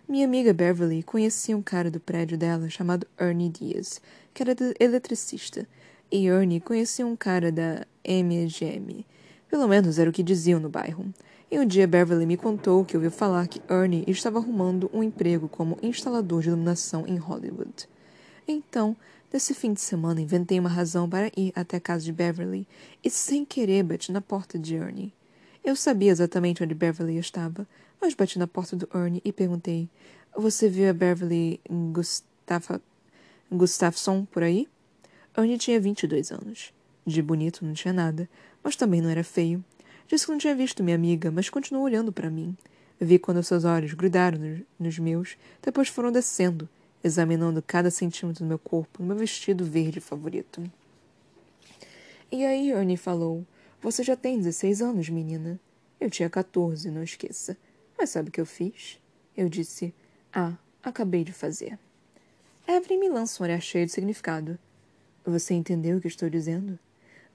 Minha 0.09 0.25
amiga 0.25 0.55
Beverly 0.55 1.03
conhecia 1.03 1.57
um 1.57 1.63
cara 1.63 1.91
do 1.91 1.99
prédio 1.99 2.39
dela 2.39 2.71
chamado 2.71 3.09
Ernie 3.19 3.49
Diaz, 3.49 4.01
que 4.33 4.41
era 4.41 4.55
eletricista, 4.79 5.67
e 6.13 6.29
Ernie 6.29 6.61
conhecia 6.61 7.05
um 7.05 7.17
cara 7.17 7.51
da 7.51 7.85
MGM. 8.07 9.05
Pelo 9.51 9.67
menos 9.67 9.99
era 9.99 10.09
o 10.09 10.13
que 10.13 10.23
diziam 10.23 10.61
no 10.61 10.69
bairro. 10.69 11.13
E 11.51 11.59
um 11.59 11.67
dia 11.67 11.89
Beverly 11.89 12.25
me 12.25 12.37
contou 12.37 12.85
que 12.85 12.97
ouviu 12.97 13.11
falar 13.11 13.49
que 13.49 13.61
Ernie 13.69 14.05
estava 14.07 14.39
arrumando 14.39 14.89
um 14.95 15.03
emprego 15.03 15.49
como 15.49 15.77
instalador 15.83 16.41
de 16.41 16.49
iluminação 16.51 17.05
em 17.05 17.17
Hollywood. 17.17 17.89
Então, 18.47 18.97
nesse 19.33 19.55
fim 19.55 19.73
de 19.73 19.81
semana, 19.81 20.21
inventei 20.21 20.61
uma 20.61 20.69
razão 20.69 21.11
para 21.11 21.33
ir 21.37 21.53
até 21.53 21.79
a 21.79 21.81
casa 21.81 22.05
de 22.05 22.13
Beverly 22.13 22.65
e, 23.03 23.11
sem 23.11 23.45
querer, 23.45 23.83
bati 23.83 24.13
na 24.13 24.21
porta 24.21 24.57
de 24.57 24.77
Ernie. 24.77 25.13
Eu 25.65 25.75
sabia 25.75 26.13
exatamente 26.13 26.63
onde 26.63 26.77
Beverly 26.77 27.19
estava, 27.19 27.67
mas 28.01 28.15
bati 28.15 28.39
na 28.39 28.47
porta 28.47 28.77
do 28.77 28.89
Ernie 28.95 29.23
e 29.25 29.33
perguntei: 29.33 29.89
Você 30.37 30.69
viu 30.69 30.89
a 30.91 30.93
Beverly 30.93 31.61
Gustafa... 31.93 32.81
Gustafson 33.51 34.25
por 34.25 34.43
aí? 34.43 34.69
Ernie 35.37 35.59
tinha 35.59 35.81
22 35.81 36.33
anos. 36.33 36.73
De 37.07 37.23
bonito 37.23 37.65
não 37.65 37.73
tinha 37.73 37.93
nada, 37.93 38.29
mas 38.63 38.75
também 38.75 39.01
não 39.01 39.09
era 39.09 39.23
feio. 39.23 39.65
Disse 40.09 40.27
que 40.27 40.33
não 40.33 40.39
tinha 40.39 40.55
visto 40.55 40.83
minha 40.83 40.97
amiga, 40.97 41.31
mas 41.31 41.49
continuou 41.49 41.85
olhando 41.85 42.13
para 42.13 42.31
mim. 42.31 42.57
Vi 42.99 43.19
quando 43.19 43.43
seus 43.43 43.65
olhos 43.65 43.93
grudaram 43.93 44.63
nos 44.79 44.99
meus, 44.99 45.37
depois 45.63 45.89
foram 45.89 46.11
descendo, 46.11 46.69
examinando 47.05 47.63
cada 47.63 47.91
centímetro 47.91 48.45
do 48.45 48.49
meu 48.49 48.59
corpo 48.59 49.03
no 49.03 49.09
meu 49.09 49.17
vestido 49.17 49.65
verde 49.65 50.01
favorito. 50.01 50.63
E 52.33 52.45
aí, 52.45 52.71
Ernie 52.71 52.97
falou: 52.97 53.47
Você 53.81 54.03
já 54.03 54.17
tem 54.17 54.39
16 54.39 54.83
anos, 54.83 55.09
menina. 55.09 55.61
Eu 56.01 56.11
tinha 56.11 56.29
14, 56.29 56.91
não 56.91 57.03
esqueça. 57.03 57.57
Mas 57.99 58.11
sabe 58.11 58.29
o 58.29 58.33
que 58.33 58.41
eu 58.41 58.47
fiz? 58.47 59.01
Eu 59.37 59.49
disse: 59.49 59.95
Ah, 60.33 60.55
acabei 60.83 61.25
de 61.25 61.33
fazer. 61.33 61.79
Evelyn 62.69 62.99
me 62.99 63.09
lança 63.09 63.43
um 63.43 63.47
olhar 63.47 63.61
cheio 63.61 63.87
de 63.87 63.93
significado. 63.93 64.59
Você 65.25 65.55
entendeu 65.55 65.99
o 65.99 66.01
que 66.01 66.09
estou 66.09 66.29
dizendo? 66.29 66.79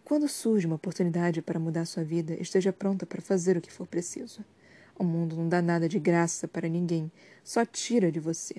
Quando 0.03 0.27
surge 0.27 0.65
uma 0.65 0.75
oportunidade 0.75 1.41
para 1.41 1.59
mudar 1.59 1.85
sua 1.85 2.03
vida, 2.03 2.33
esteja 2.33 2.73
pronta 2.73 3.05
para 3.05 3.21
fazer 3.21 3.55
o 3.55 3.61
que 3.61 3.71
for 3.71 3.87
preciso. 3.87 4.43
O 4.97 5.03
mundo 5.03 5.35
não 5.35 5.47
dá 5.47 5.61
nada 5.61 5.87
de 5.87 5.99
graça 5.99 6.47
para 6.47 6.67
ninguém, 6.67 7.11
só 7.43 7.65
tira 7.65 8.11
de 8.11 8.19
você. 8.19 8.55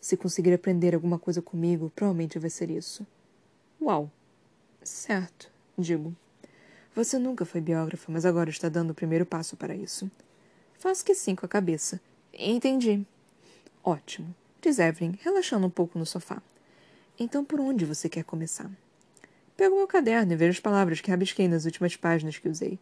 Se 0.00 0.16
conseguir 0.16 0.52
aprender 0.52 0.94
alguma 0.94 1.18
coisa 1.18 1.40
comigo, 1.40 1.92
provavelmente 1.94 2.38
vai 2.38 2.50
ser 2.50 2.70
isso. 2.70 3.06
Uau! 3.80 4.10
Certo, 4.82 5.50
digo. 5.78 6.14
Você 6.94 7.18
nunca 7.18 7.44
foi 7.44 7.60
biógrafa, 7.60 8.10
mas 8.10 8.24
agora 8.24 8.50
está 8.50 8.68
dando 8.68 8.90
o 8.90 8.94
primeiro 8.94 9.26
passo 9.26 9.56
para 9.56 9.74
isso. 9.74 10.10
Faço 10.78 11.04
que 11.04 11.14
sim 11.14 11.34
com 11.34 11.46
a 11.46 11.48
cabeça. 11.48 12.00
Entendi. 12.32 13.06
Ótimo, 13.82 14.34
diz 14.60 14.78
Evelyn, 14.78 15.18
relaxando 15.22 15.66
um 15.66 15.70
pouco 15.70 15.98
no 15.98 16.04
sofá. 16.04 16.42
Então 17.18 17.44
por 17.44 17.60
onde 17.60 17.84
você 17.84 18.08
quer 18.08 18.24
começar? 18.24 18.70
Pego 19.56 19.76
meu 19.76 19.86
caderno 19.86 20.32
e 20.32 20.36
vejo 20.36 20.50
as 20.50 20.60
palavras 20.60 21.00
que 21.00 21.10
rabisquei 21.10 21.48
nas 21.48 21.64
últimas 21.64 21.96
páginas 21.96 22.36
que 22.36 22.48
usei. 22.48 22.78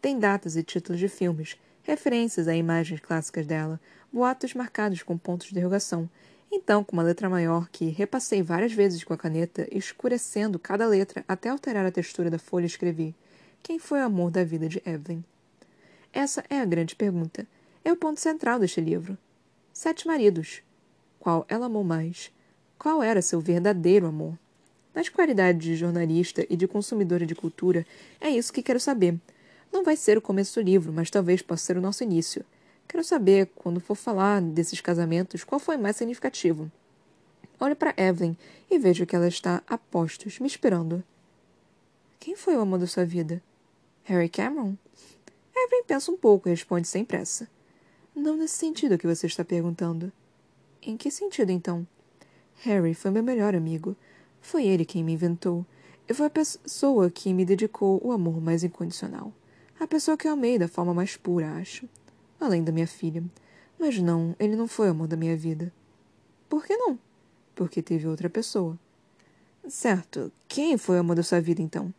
Tem 0.00 0.18
datas 0.18 0.56
e 0.56 0.62
títulos 0.62 0.98
de 0.98 1.08
filmes, 1.08 1.58
referências 1.82 2.48
a 2.48 2.56
imagens 2.56 3.00
clássicas 3.00 3.46
dela, 3.46 3.78
boatos 4.10 4.54
marcados 4.54 5.02
com 5.02 5.18
pontos 5.18 5.48
de 5.48 5.52
interrogação. 5.52 6.08
Então, 6.50 6.82
com 6.82 6.92
uma 6.92 7.02
letra 7.02 7.28
maior 7.28 7.68
que 7.68 7.90
repassei 7.90 8.42
várias 8.42 8.72
vezes 8.72 9.04
com 9.04 9.12
a 9.12 9.18
caneta, 9.18 9.68
escurecendo 9.70 10.58
cada 10.58 10.86
letra 10.86 11.24
até 11.28 11.50
alterar 11.50 11.84
a 11.84 11.90
textura 11.90 12.30
da 12.30 12.38
folha, 12.38 12.64
escrevi: 12.64 13.14
Quem 13.62 13.78
foi 13.78 14.00
o 14.00 14.04
amor 14.04 14.30
da 14.30 14.44
vida 14.44 14.68
de 14.68 14.80
Evelyn? 14.86 15.22
Essa 16.16 16.44
é 16.48 16.60
a 16.60 16.64
grande 16.64 16.94
pergunta. 16.94 17.44
É 17.84 17.92
o 17.92 17.96
ponto 17.96 18.20
central 18.20 18.60
deste 18.60 18.80
livro. 18.80 19.18
Sete 19.72 20.06
maridos. 20.06 20.62
Qual 21.18 21.44
ela 21.48 21.66
amou 21.66 21.82
mais? 21.82 22.30
Qual 22.78 23.02
era 23.02 23.20
seu 23.20 23.40
verdadeiro 23.40 24.06
amor? 24.06 24.38
Nas 24.94 25.08
qualidades 25.08 25.66
de 25.66 25.74
jornalista 25.74 26.46
e 26.48 26.54
de 26.54 26.68
consumidora 26.68 27.26
de 27.26 27.34
cultura, 27.34 27.84
é 28.20 28.30
isso 28.30 28.52
que 28.52 28.62
quero 28.62 28.78
saber. 28.78 29.18
Não 29.72 29.82
vai 29.82 29.96
ser 29.96 30.16
o 30.16 30.22
começo 30.22 30.60
do 30.60 30.64
livro, 30.64 30.92
mas 30.92 31.10
talvez 31.10 31.42
possa 31.42 31.64
ser 31.64 31.76
o 31.76 31.80
nosso 31.80 32.04
início. 32.04 32.44
Quero 32.86 33.02
saber, 33.02 33.50
quando 33.56 33.80
for 33.80 33.96
falar 33.96 34.40
desses 34.40 34.80
casamentos, 34.80 35.42
qual 35.42 35.58
foi 35.58 35.76
mais 35.76 35.96
significativo. 35.96 36.70
Olho 37.58 37.74
para 37.74 37.92
Evelyn 37.96 38.36
e 38.70 38.78
vejo 38.78 39.04
que 39.04 39.16
ela 39.16 39.26
está 39.26 39.64
a 39.66 39.76
postos, 39.76 40.38
me 40.38 40.46
esperando. 40.46 41.02
Quem 42.20 42.36
foi 42.36 42.54
o 42.54 42.60
amor 42.60 42.78
da 42.78 42.86
sua 42.86 43.04
vida? 43.04 43.42
Harry 44.04 44.28
Cameron? 44.28 44.76
Evelyn 45.64 45.84
pensa 45.84 46.12
um 46.12 46.16
pouco 46.16 46.48
e 46.48 46.50
responde 46.50 46.86
sem 46.86 47.04
pressa. 47.04 47.48
Não 48.14 48.36
nesse 48.36 48.58
sentido 48.58 48.98
que 48.98 49.06
você 49.06 49.26
está 49.26 49.44
perguntando. 49.44 50.12
Em 50.82 50.96
que 50.96 51.10
sentido, 51.10 51.50
então? 51.50 51.86
Harry 52.60 52.94
foi 52.94 53.10
meu 53.10 53.22
melhor 53.22 53.54
amigo. 53.54 53.96
Foi 54.40 54.66
ele 54.66 54.84
quem 54.84 55.02
me 55.02 55.14
inventou. 55.14 55.64
E 56.06 56.12
foi 56.12 56.26
a 56.26 56.30
pessoa 56.30 57.10
que 57.10 57.32
me 57.32 57.46
dedicou 57.46 57.98
o 58.04 58.12
amor 58.12 58.40
mais 58.40 58.62
incondicional. 58.62 59.32
A 59.80 59.86
pessoa 59.86 60.16
que 60.16 60.28
eu 60.28 60.32
amei 60.32 60.58
da 60.58 60.68
forma 60.68 60.92
mais 60.92 61.16
pura, 61.16 61.54
acho. 61.54 61.88
Além 62.38 62.62
da 62.62 62.70
minha 62.70 62.86
filha. 62.86 63.24
Mas 63.78 63.98
não, 63.98 64.36
ele 64.38 64.56
não 64.56 64.68
foi 64.68 64.88
o 64.88 64.90
amor 64.90 65.08
da 65.08 65.16
minha 65.16 65.36
vida. 65.36 65.72
Por 66.48 66.64
que 66.66 66.76
não? 66.76 66.98
Porque 67.54 67.82
teve 67.82 68.06
outra 68.06 68.28
pessoa. 68.28 68.78
Certo. 69.66 70.30
Quem 70.46 70.76
foi 70.76 70.96
o 70.96 71.00
amor 71.00 71.16
da 71.16 71.22
sua 71.22 71.40
vida, 71.40 71.62
então? 71.62 71.92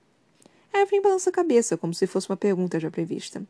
Evelyn 0.82 1.02
balança 1.02 1.30
a 1.30 1.34
cabeça, 1.34 1.78
como 1.78 1.94
se 1.94 2.06
fosse 2.06 2.30
uma 2.30 2.38
pergunta 2.38 2.80
já 2.80 2.92
prevista. 2.92 3.44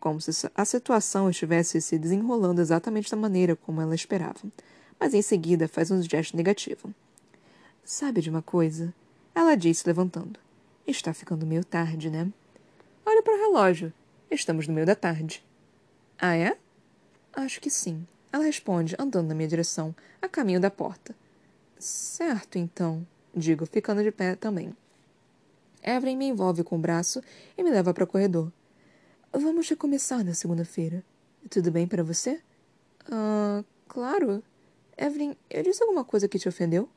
Como 0.00 0.20
se 0.20 0.50
a 0.54 0.64
situação 0.64 1.30
estivesse 1.30 1.80
se 1.80 1.98
desenrolando 1.98 2.60
exatamente 2.60 3.10
da 3.10 3.16
maneira 3.16 3.54
como 3.54 3.80
ela 3.80 3.94
esperava. 3.94 4.40
Mas 4.98 5.14
em 5.14 5.22
seguida 5.22 5.68
faz 5.68 5.90
um 5.90 6.02
gesto 6.02 6.36
negativo. 6.36 6.92
Sabe 7.84 8.20
de 8.20 8.30
uma 8.30 8.42
coisa? 8.42 8.92
Ela 9.34 9.54
disse, 9.54 9.86
levantando. 9.86 10.38
Está 10.86 11.14
ficando 11.14 11.46
meio 11.46 11.64
tarde, 11.64 12.10
né? 12.10 12.28
Olha 13.06 13.22
para 13.22 13.34
o 13.34 13.38
relógio. 13.38 13.92
Estamos 14.30 14.66
no 14.66 14.74
meio 14.74 14.86
da 14.86 14.94
tarde. 14.94 15.44
Ah, 16.18 16.36
é? 16.36 16.56
Acho 17.32 17.60
que 17.60 17.70
sim. 17.70 18.06
Ela 18.32 18.44
responde, 18.44 18.96
andando 18.98 19.28
na 19.28 19.34
minha 19.34 19.48
direção, 19.48 19.94
a 20.20 20.28
caminho 20.28 20.60
da 20.60 20.70
porta. 20.70 21.14
Certo, 21.78 22.58
então, 22.58 23.06
digo, 23.34 23.66
ficando 23.66 24.02
de 24.02 24.10
pé 24.10 24.36
também. 24.36 24.74
Evelyn 25.82 26.16
me 26.16 26.26
envolve 26.26 26.62
com 26.62 26.76
o 26.76 26.78
braço 26.78 27.20
e 27.58 27.62
me 27.62 27.70
leva 27.70 27.92
para 27.92 28.04
o 28.04 28.06
corredor. 28.06 28.52
Vamos 29.32 29.68
recomeçar 29.68 30.24
na 30.24 30.34
segunda-feira. 30.34 31.02
Tudo 31.50 31.70
bem 31.70 31.86
para 31.86 32.04
você? 32.04 32.40
Ah, 33.10 33.64
claro. 33.88 34.42
Evelyn, 34.96 35.34
eu 35.50 35.62
disse 35.62 35.82
alguma 35.82 36.04
coisa 36.04 36.28
que 36.28 36.38
te 36.38 36.48
ofendeu? 36.48 36.88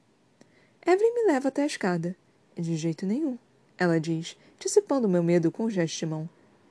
Evelyn 0.86 1.14
me 1.14 1.32
leva 1.32 1.48
até 1.48 1.64
a 1.64 1.66
escada. 1.66 2.16
De 2.56 2.76
jeito 2.76 3.06
nenhum, 3.06 3.38
ela 3.78 4.00
diz, 4.00 4.38
dissipando 4.60 5.10
meu 5.10 5.24
medo 5.24 5.52
com 5.52 5.66
um 5.66 5.70
gesto 5.70 5.98
de 5.98 6.06
mão. 6.06 6.30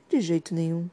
De 0.09 0.21
jeito 0.21 0.55
nenhum. 0.55 0.89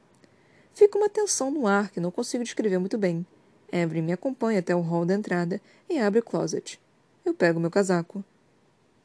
Fica 0.74 0.98
uma 0.98 1.08
tensão 1.08 1.50
no 1.50 1.66
ar 1.66 1.90
que 1.90 2.00
não 2.00 2.10
consigo 2.10 2.42
descrever 2.42 2.78
muito 2.78 2.98
bem. 2.98 3.24
Evelyn 3.70 4.02
me 4.02 4.12
acompanha 4.12 4.58
até 4.58 4.74
o 4.74 4.80
hall 4.80 5.06
da 5.06 5.14
entrada 5.14 5.60
e 5.88 5.98
abre 5.98 6.20
o 6.20 6.22
closet. 6.22 6.80
Eu 7.24 7.32
pego 7.32 7.60
meu 7.60 7.70
casaco. 7.70 8.24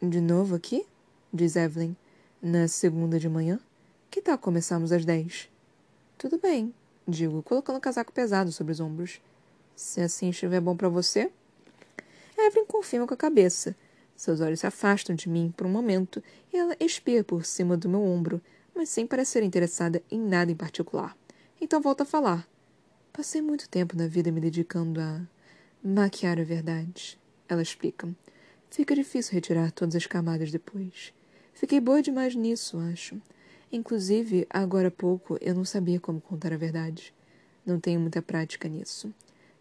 De 0.01 0.19
novo 0.19 0.55
aqui? 0.55 0.85
Diz 1.31 1.55
Evelyn. 1.55 1.95
Na 2.41 2.67
segunda 2.67 3.19
de 3.19 3.27
manhã? 3.27 3.59
Que 4.09 4.21
tal 4.21 4.37
começarmos 4.37 4.91
às 4.91 5.03
dez? 5.05 5.49
Tudo 6.17 6.37
bem, 6.37 6.73
digo, 7.07 7.41
colocando 7.43 7.77
o 7.77 7.81
casaco 7.81 8.13
pesado 8.13 8.51
sobre 8.51 8.73
os 8.73 8.79
ombros. 8.79 9.21
Se 9.75 10.01
assim 10.01 10.29
estiver 10.29 10.61
bom 10.61 10.75
para 10.75 10.89
você? 10.89 11.31
Evelyn 12.37 12.65
confirma 12.65 13.07
com 13.07 13.13
a 13.13 13.17
cabeça 13.17 13.75
seus 14.17 14.41
olhos 14.41 14.61
se 14.61 14.67
afastam 14.67 15.15
de 15.15 15.29
mim 15.29 15.53
por 15.55 15.67
um 15.67 15.69
momento 15.69 16.23
e 16.51 16.57
ela 16.57 16.75
espia 16.79 17.23
por 17.23 17.45
cima 17.45 17.77
do 17.77 17.87
meu 17.87 18.01
ombro, 18.01 18.41
mas 18.75 18.89
sem 18.89 19.05
parecer 19.05 19.43
interessada 19.43 20.01
em 20.09 20.19
nada 20.19 20.51
em 20.51 20.55
particular. 20.55 21.15
Então 21.61 21.79
volta 21.79 22.01
a 22.01 22.05
falar. 22.05 22.47
Passei 23.13 23.43
muito 23.43 23.69
tempo 23.69 23.95
na 23.95 24.07
vida 24.07 24.31
me 24.31 24.41
dedicando 24.41 24.99
a 24.99 25.21
maquiar 25.83 26.39
a 26.39 26.43
verdade. 26.43 27.19
Ela 27.47 27.61
explica. 27.61 28.09
Fica 28.71 28.95
difícil 28.95 29.33
retirar 29.33 29.71
todas 29.71 29.95
as 29.95 30.07
camadas 30.07 30.51
depois. 30.51 31.13
Fiquei 31.57 31.79
boa 31.79 32.03
demais 32.03 32.35
nisso, 32.35 32.77
acho. 32.77 33.19
Inclusive, 33.71 34.45
agora 34.47 34.89
há 34.89 34.91
pouco 34.91 35.39
eu 35.41 35.55
não 35.55 35.65
sabia 35.65 35.99
como 35.99 36.21
contar 36.21 36.53
a 36.53 36.57
verdade. 36.57 37.11
Não 37.65 37.79
tenho 37.79 37.99
muita 37.99 38.21
prática 38.21 38.69
nisso. 38.69 39.07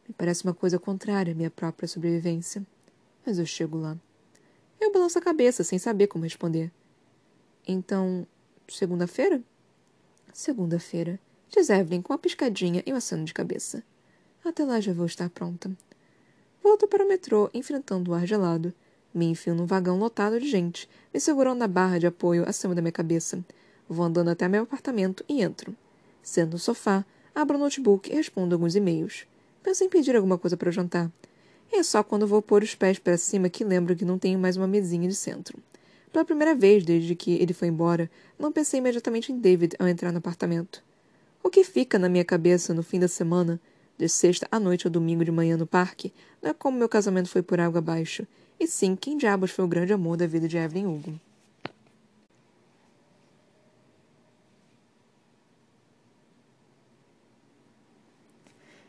Me 0.06 0.12
parece 0.12 0.44
uma 0.44 0.52
coisa 0.52 0.78
contrária 0.78 1.32
à 1.32 1.34
minha 1.34 1.50
própria 1.50 1.88
sobrevivência. 1.88 2.62
Mas 3.24 3.38
eu 3.38 3.46
chego 3.46 3.78
lá. 3.78 3.96
Eu 4.78 4.92
balanço 4.92 5.18
a 5.18 5.22
cabeça, 5.22 5.64
sem 5.64 5.78
saber 5.78 6.06
como 6.08 6.24
responder. 6.24 6.70
Então, 7.66 8.26
segunda-feira? 8.68 9.42
Segunda-feira, 10.34 11.18
diz 11.48 11.70
Evelyn 11.70 12.02
com 12.02 12.12
uma 12.12 12.18
piscadinha 12.18 12.82
e 12.84 12.92
um 12.92 12.96
aceno 12.96 13.24
de 13.24 13.32
cabeça. 13.32 13.82
Até 14.44 14.66
lá 14.66 14.80
já 14.82 14.92
vou 14.92 15.06
estar 15.06 15.30
pronta. 15.30 15.74
Volto 16.62 16.86
para 16.86 17.02
o 17.02 17.08
metrô, 17.08 17.48
enfrentando 17.54 18.10
o 18.10 18.14
ar 18.14 18.26
gelado. 18.26 18.74
Me 19.16 19.24
enfio 19.30 19.54
num 19.54 19.64
vagão 19.64 19.98
lotado 19.98 20.38
de 20.38 20.46
gente, 20.46 20.86
me 21.12 21.18
segurando 21.18 21.60
na 21.60 21.66
barra 21.66 21.96
de 21.96 22.06
apoio 22.06 22.46
acima 22.46 22.74
da 22.74 22.82
minha 22.82 22.92
cabeça. 22.92 23.42
Vou 23.88 24.04
andando 24.04 24.28
até 24.28 24.46
meu 24.46 24.64
apartamento 24.64 25.24
e 25.26 25.40
entro. 25.40 25.74
Sento 26.22 26.52
no 26.52 26.58
sofá, 26.58 27.02
abro 27.34 27.56
o 27.56 27.58
notebook 27.58 28.12
e 28.12 28.14
respondo 28.14 28.54
alguns 28.54 28.76
e-mails. 28.76 29.26
Penso 29.62 29.82
em 29.82 29.88
pedir 29.88 30.14
alguma 30.14 30.36
coisa 30.36 30.54
para 30.54 30.70
jantar. 30.70 31.10
É 31.72 31.82
só 31.82 32.02
quando 32.02 32.26
vou 32.26 32.42
pôr 32.42 32.62
os 32.62 32.74
pés 32.74 32.98
para 32.98 33.16
cima 33.16 33.48
que 33.48 33.64
lembro 33.64 33.96
que 33.96 34.04
não 34.04 34.18
tenho 34.18 34.38
mais 34.38 34.58
uma 34.58 34.66
mesinha 34.66 35.08
de 35.08 35.14
centro. 35.14 35.58
Pela 36.12 36.22
primeira 36.22 36.54
vez 36.54 36.84
desde 36.84 37.14
que 37.14 37.36
ele 37.36 37.54
foi 37.54 37.68
embora, 37.68 38.10
não 38.38 38.52
pensei 38.52 38.80
imediatamente 38.80 39.32
em 39.32 39.38
David 39.38 39.76
ao 39.78 39.88
entrar 39.88 40.12
no 40.12 40.18
apartamento. 40.18 40.84
O 41.42 41.48
que 41.48 41.64
fica 41.64 41.98
na 41.98 42.10
minha 42.10 42.24
cabeça 42.24 42.74
no 42.74 42.82
fim 42.82 43.00
da 43.00 43.08
semana, 43.08 43.58
de 43.96 44.10
sexta 44.10 44.46
à 44.52 44.60
noite 44.60 44.86
ou 44.86 44.90
domingo 44.90 45.24
de 45.24 45.32
manhã 45.32 45.56
no 45.56 45.66
parque, 45.66 46.12
não 46.42 46.50
é 46.50 46.52
como 46.52 46.76
meu 46.76 46.86
casamento 46.86 47.30
foi 47.30 47.40
por 47.40 47.58
água 47.58 47.78
abaixo, 47.78 48.26
e 48.58 48.66
sim 48.66 48.96
quem 48.96 49.16
diabos 49.16 49.50
foi 49.50 49.64
o 49.64 49.68
grande 49.68 49.92
amor 49.92 50.16
da 50.16 50.26
vida 50.26 50.48
de 50.48 50.56
Evelyn 50.56 50.86
Hugo. 50.86 51.20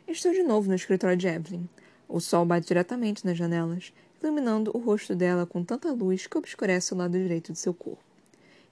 Estou 0.06 0.32
de 0.32 0.42
novo 0.42 0.68
no 0.68 0.74
escritório 0.74 1.16
de 1.16 1.28
Evelyn. 1.28 1.68
O 2.08 2.18
sol 2.18 2.46
bate 2.46 2.66
diretamente 2.66 3.26
nas 3.26 3.36
janelas, 3.36 3.92
iluminando 4.22 4.70
o 4.74 4.78
rosto 4.78 5.14
dela 5.14 5.44
com 5.44 5.62
tanta 5.62 5.92
luz 5.92 6.26
que 6.26 6.38
obscurece 6.38 6.94
o 6.94 6.96
lado 6.96 7.12
direito 7.12 7.52
de 7.52 7.58
seu 7.58 7.74
corpo. 7.74 8.02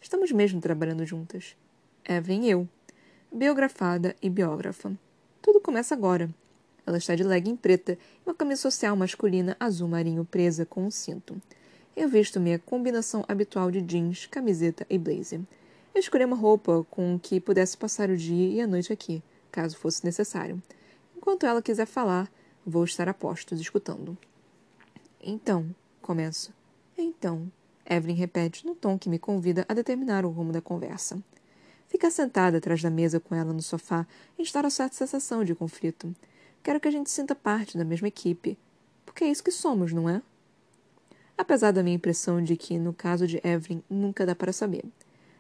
Estamos 0.01 0.33
mesmo 0.33 0.61
trabalhando 0.61 1.05
juntas. 1.05 1.55
Evelyn 2.09 2.45
e 2.45 2.51
eu. 2.51 2.69
Biografada 3.31 4.17
e 4.23 4.31
biógrafa. 4.31 4.97
Tudo 5.43 5.61
começa 5.61 5.95
agora. 5.95 6.31
Ela 6.87 6.99
está 6.99 7.17
de 7.17 7.25
legging 7.25 7.57
preta 7.57 7.93
e 7.95 8.29
uma 8.29 8.35
camisa 8.35 8.63
social 8.63 8.95
masculina 8.95 9.57
azul 9.59 9.89
marinho 9.89 10.25
presa 10.25 10.65
com 10.65 10.87
um 10.87 10.91
cinto. 10.91 11.41
Eu 11.97 12.09
visto 12.09 12.39
minha 12.39 12.59
combinação 12.59 13.25
habitual 13.27 13.71
de 13.71 13.83
jeans, 13.83 14.27
camiseta 14.27 14.87
e 14.89 14.97
blazer. 14.97 15.41
Eu 15.95 16.01
escolhi 16.01 16.25
uma 16.25 16.37
roupa 16.37 16.87
com 16.91 17.19
que 17.19 17.41
pudesse 17.41 17.77
passar 17.77 18.11
o 18.11 18.17
dia 18.17 18.49
e 18.51 18.61
a 18.61 18.67
noite 18.67 18.93
aqui, 18.93 19.23
caso 19.51 19.77
fosse 19.77 20.05
necessário. 20.05 20.63
Enquanto 21.17 21.47
ela 21.47 21.63
quiser 21.63 21.87
falar, 21.87 22.31
vou 22.65 22.85
estar 22.85 23.09
a 23.09 23.15
postos 23.15 23.61
escutando. 23.61 24.17
Então, 25.21 25.75
começo. 26.01 26.53
Então, 26.97 27.51
Evelyn 27.89 28.15
repete 28.15 28.67
no 28.67 28.75
tom 28.75 28.99
que 28.99 29.09
me 29.09 29.19
convida 29.19 29.65
a 29.69 29.75
determinar 29.75 30.25
o 30.25 30.31
rumo 30.31 30.53
da 30.53 30.61
conversa. 30.61 31.19
Ficar 31.89 32.11
sentada 32.11 32.59
atrás 32.59 32.83
da 32.83 32.91
mesa 32.91 33.19
com 33.19 33.35
ela 33.35 33.53
no 33.53 33.63
sofá 33.63 34.07
instaura 34.39 34.69
certa 34.71 34.95
sensação 34.97 35.45
de 35.45 35.55
conflito. 35.55 36.15
Quero 36.67 36.81
que 36.81 36.89
a 36.89 36.91
gente 36.91 37.09
sinta 37.09 37.33
parte 37.33 37.79
da 37.79 37.85
mesma 37.85 38.09
equipe, 38.09 38.59
porque 39.05 39.23
é 39.23 39.29
isso 39.29 39.45
que 39.45 39.53
somos, 39.53 39.93
não 39.93 40.11
é? 40.11 40.21
Apesar 41.39 41.71
da 41.71 41.81
minha 41.81 41.95
impressão 41.95 42.43
de 42.43 42.57
que, 42.57 42.77
no 42.77 42.93
caso 42.93 43.25
de 43.25 43.41
Evelyn, 43.45 43.85
nunca 43.89 44.27
dá 44.27 44.35
para 44.35 44.53
saber. 44.53 44.85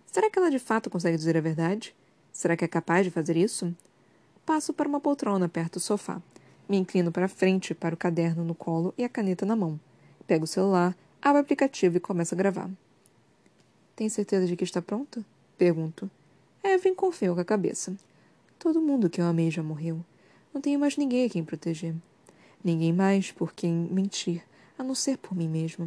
Será 0.07 0.31
que 0.31 0.39
ela 0.39 0.53
de 0.53 0.61
fato 0.61 0.89
consegue 0.89 1.16
dizer 1.16 1.37
a 1.37 1.41
verdade? 1.41 1.93
Será 2.33 2.57
que 2.57 2.64
é 2.64 2.68
capaz 2.68 3.05
de 3.05 3.11
fazer 3.11 3.37
isso? 3.37 3.74
Passo 4.45 4.72
para 4.72 4.89
uma 4.89 5.01
poltrona 5.01 5.49
perto 5.49 5.72
do 5.72 5.81
sofá. 5.81 6.22
Me 6.68 6.77
inclino 6.77 7.11
para 7.11 7.27
frente, 7.27 7.74
para 7.74 7.97
o 7.97 7.99
caderno 7.99 8.45
no 8.45 8.55
colo 8.55 8.95
e 8.97 9.03
a 9.03 9.09
caneta 9.09 9.45
na 9.45 9.57
mão. 9.57 9.81
Pego 10.29 10.45
o 10.45 10.47
celular, 10.47 10.97
abro 11.20 11.39
o 11.39 11.43
aplicativo 11.43 11.97
e 11.97 12.01
começo 12.01 12.37
a 12.37 12.39
gravar. 12.39 12.70
Tem 13.97 14.09
certeza 14.09 14.47
de 14.47 14.55
que 14.55 14.62
está 14.62 14.81
pronto? 14.81 15.24
Pergunto. 15.59 16.09
Evelyn 16.62 16.95
confia 16.95 17.35
com 17.35 17.41
a 17.41 17.45
cabeça. 17.45 17.97
Todo 18.61 18.81
mundo 18.81 19.11
que 19.11 19.20
eu 19.20 19.27
amei 19.27 19.51
já 19.51 19.61
morreu. 19.61 20.05
Não 20.57 20.61
tenho 20.63 20.81
mais 20.81 20.97
ninguém 20.97 21.27
a 21.27 21.29
quem 21.29 21.45
proteger. 21.45 21.95
Ninguém 22.65 22.91
mais 22.91 23.31
por 23.31 23.53
quem 23.53 23.75
mentir, 23.75 24.43
a 24.79 24.83
não 24.83 24.95
ser 24.95 25.19
por 25.19 25.37
mim 25.37 25.47
mesma. 25.47 25.87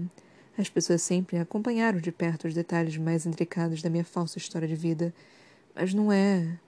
As 0.55 0.69
pessoas 0.69 1.01
sempre 1.01 1.39
acompanharam 1.39 1.99
de 1.99 2.11
perto 2.11 2.47
os 2.47 2.53
detalhes 2.53 2.95
mais 2.95 3.25
intricados 3.25 3.81
da 3.81 3.89
minha 3.89 4.03
falsa 4.03 4.37
história 4.37 4.67
de 4.67 4.75
vida. 4.75 5.11
Mas 5.73 5.91
não 5.91 6.11
é. 6.11 6.59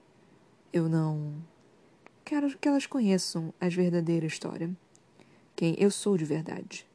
Eu 0.74 0.90
não. 0.90 1.32
Quero 2.26 2.58
que 2.58 2.68
elas 2.68 2.88
conheçam 2.88 3.54
a 3.62 3.70
verdadeira 3.70 4.26
história. 4.26 4.76
Quem 5.56 5.76
eu 5.78 5.92
sou 5.92 6.18
de 6.18 6.26
verdade. 6.26 6.88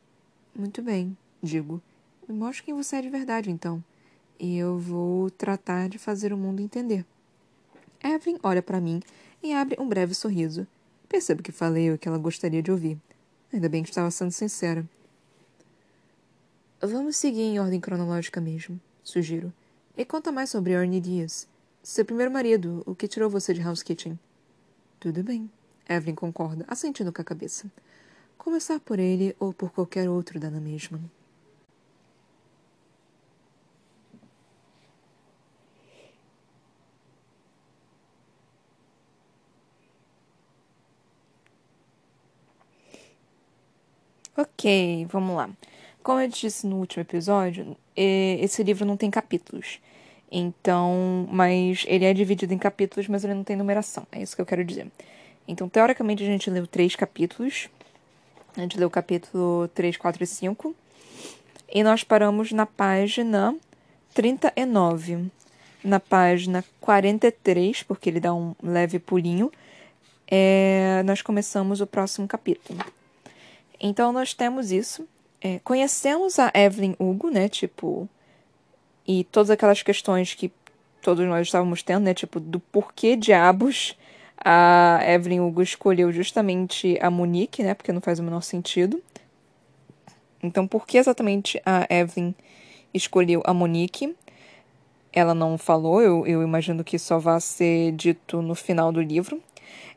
Muito 0.53 0.83
bem, 0.83 1.17
digo. 1.41 1.81
Me 2.29 2.35
mostre 2.35 2.65
quem 2.65 2.75
você 2.75 2.97
é 2.97 3.03
de 3.03 3.11
verdade, 3.11 3.49
então. 3.49 3.83
E 4.41 4.59
eu 4.59 4.77
vou 4.77 5.31
tratar 5.31 5.89
de 5.89 5.99
fazer 5.99 6.33
o 6.33 6.37
mundo 6.37 6.61
entender. 6.61 7.07
Evelyn 8.03 8.41
olha 8.43 8.61
para 8.61 8.81
mim 8.81 9.01
e 9.41 9.53
abre 9.53 9.81
um 9.81 9.89
breve 9.89 10.13
sorriso. 10.13 10.67
Percebo 11.09 11.43
que 11.43 11.53
falei 11.53 11.93
o 11.93 11.99
que 11.99 12.09
ela 12.09 12.19
gostaria 12.19 12.63
de 12.63 12.71
ouvir. 12.71 12.99
Ainda 13.53 13.69
bem 13.69 13.83
que 13.83 13.89
estava 13.89 14.11
sendo 14.11 14.33
sincera. 14.33 14.85
Vamos 16.81 17.17
seguir 17.17 17.43
em 17.43 17.59
ordem 17.59 17.81
cronológica 17.81 18.41
mesmo, 18.41 18.81
sugiro. 19.03 19.53
E 19.97 20.05
conta 20.05 20.31
mais 20.31 20.51
sobre 20.51 20.73
Ernie 20.73 21.01
Dias. 21.01 21.49
Seu 21.83 22.05
primeiro 22.05 22.31
marido, 22.31 22.83
o 22.85 22.95
que 22.95 23.09
tirou 23.09 23.31
você 23.31 23.55
de 23.55 23.63
House 23.63 23.83
Kitchen. 23.83 24.19
Tudo 25.01 25.23
bem. 25.23 25.51
Evelyn 25.89 26.15
concorda, 26.15 26.65
assentindo 26.69 27.13
com 27.13 27.23
a 27.23 27.25
cabeça. 27.25 27.71
Começar 28.37 28.81
por 28.81 28.99
ele 28.99 29.35
ou 29.39 29.53
por 29.53 29.71
qualquer 29.71 30.09
outro 30.09 30.39
dá 30.39 30.51
na 30.51 30.61
mesma. 30.61 31.01
Ok, 44.39 45.07
vamos 45.11 45.35
lá. 45.35 45.49
Como 46.03 46.21
eu 46.21 46.29
disse 46.29 46.67
no 46.67 46.77
último 46.77 47.01
episódio, 47.01 47.75
esse 47.97 48.63
livro 48.63 48.85
não 48.85 48.95
tem 48.95 49.11
capítulos. 49.11 49.81
Então, 50.31 51.27
mas 51.31 51.87
ele 51.89 52.05
é 52.05 52.13
dividido 52.13 52.53
em 52.53 52.59
capítulos, 52.59 53.09
mas 53.09 53.25
ele 53.25 53.33
não 53.33 53.43
tem 53.43 53.57
numeração. 53.57 54.07
É 54.13 54.21
isso 54.21 54.37
que 54.37 54.43
eu 54.43 54.47
quero 54.47 54.63
dizer. 54.63 54.89
Então, 55.49 55.71
teoricamente, 55.71 56.23
a 56.23 56.27
gente 56.27 56.51
leu 56.51 56.67
três 56.67 56.95
capítulos. 56.95 57.71
A 58.57 58.61
gente 58.61 58.79
leu 58.79 58.89
o 58.89 58.91
capítulo 58.91 59.69
3, 59.69 59.97
4 59.97 60.23
e 60.23 60.27
5. 60.27 60.77
E 61.73 61.83
nós 61.83 62.05
paramos 62.05 62.53
na 62.53 62.67
página 62.67 63.57
39. 64.13 65.31
Na 65.83 65.99
página 65.99 66.63
43, 66.81 67.85
porque 67.85 68.11
ele 68.11 68.21
dá 68.21 68.35
um 68.35 68.55
leve 68.63 68.99
pulinho, 68.99 69.51
é, 70.29 71.03
nós 71.07 71.23
começamos 71.23 71.81
o 71.81 71.87
próximo 71.87 72.29
capítulo. 72.29 72.79
Então, 73.81 74.13
nós 74.13 74.35
temos 74.35 74.73
isso. 74.73 75.07
É, 75.41 75.59
conhecemos 75.61 76.39
a 76.39 76.51
Evelyn 76.55 76.95
Hugo, 76.99 77.31
né? 77.31 77.49
Tipo, 77.49 78.09
e 79.07 79.25
todas 79.25 79.51
aquelas 79.51 79.83
questões 79.83 80.35
que 80.35 80.53
todos 81.03 81.27
nós 81.27 81.47
estávamos 81.47 81.83
tendo, 81.83 82.05
né? 82.05 82.15
Tipo, 82.15 82.41
do 82.41 82.59
porquê 82.59 83.17
diabos 83.17 83.97
a 84.39 85.01
Evelyn 85.07 85.41
Hugo 85.41 85.63
escolheu 85.63 86.13
justamente 86.13 86.99
a 87.01 87.11
Monique, 87.11 87.63
né? 87.63 87.75
Porque 87.75 87.93
não 87.93 88.01
faz 88.01 88.19
o 88.19 88.23
menor 88.23 88.43
sentido. 88.43 89.03
Então, 90.43 90.67
por 90.67 90.87
que 90.87 90.99
exatamente 90.99 91.61
a 91.65 91.87
Evelyn 91.91 92.35
escolheu 92.93 93.43
a 93.45 93.55
Monique? 93.55 94.15
Ela 95.13 95.35
não 95.35 95.57
falou, 95.57 96.03
eu, 96.03 96.27
eu 96.27 96.43
imagino 96.43 96.85
que 96.85 96.99
só 96.99 97.19
vai 97.19 97.41
ser 97.41 97.93
dito 97.93 98.43
no 98.43 98.55
final 98.55 98.93
do 98.93 99.01
livro. 99.01 99.43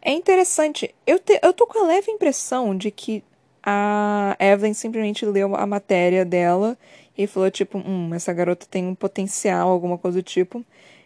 É 0.01 0.11
interessante, 0.11 0.95
eu, 1.05 1.19
te, 1.19 1.37
eu 1.43 1.53
tô 1.53 1.67
com 1.67 1.83
a 1.83 1.87
leve 1.87 2.09
impressão 2.09 2.75
de 2.75 2.89
que 2.89 3.23
a 3.63 4.35
Evelyn 4.39 4.73
simplesmente 4.73 5.25
leu 5.25 5.55
a 5.55 5.65
matéria 5.65 6.25
dela 6.25 6.77
e 7.17 7.27
falou, 7.27 7.51
tipo, 7.51 7.77
hum, 7.77 8.13
essa 8.13 8.31
garota 8.31 8.65
tem 8.69 8.87
um 8.87 8.95
potencial, 8.95 9.69
alguma 9.69 9.97
coisa 9.97 10.19
do 10.19 10.23
tipo. 10.23 10.63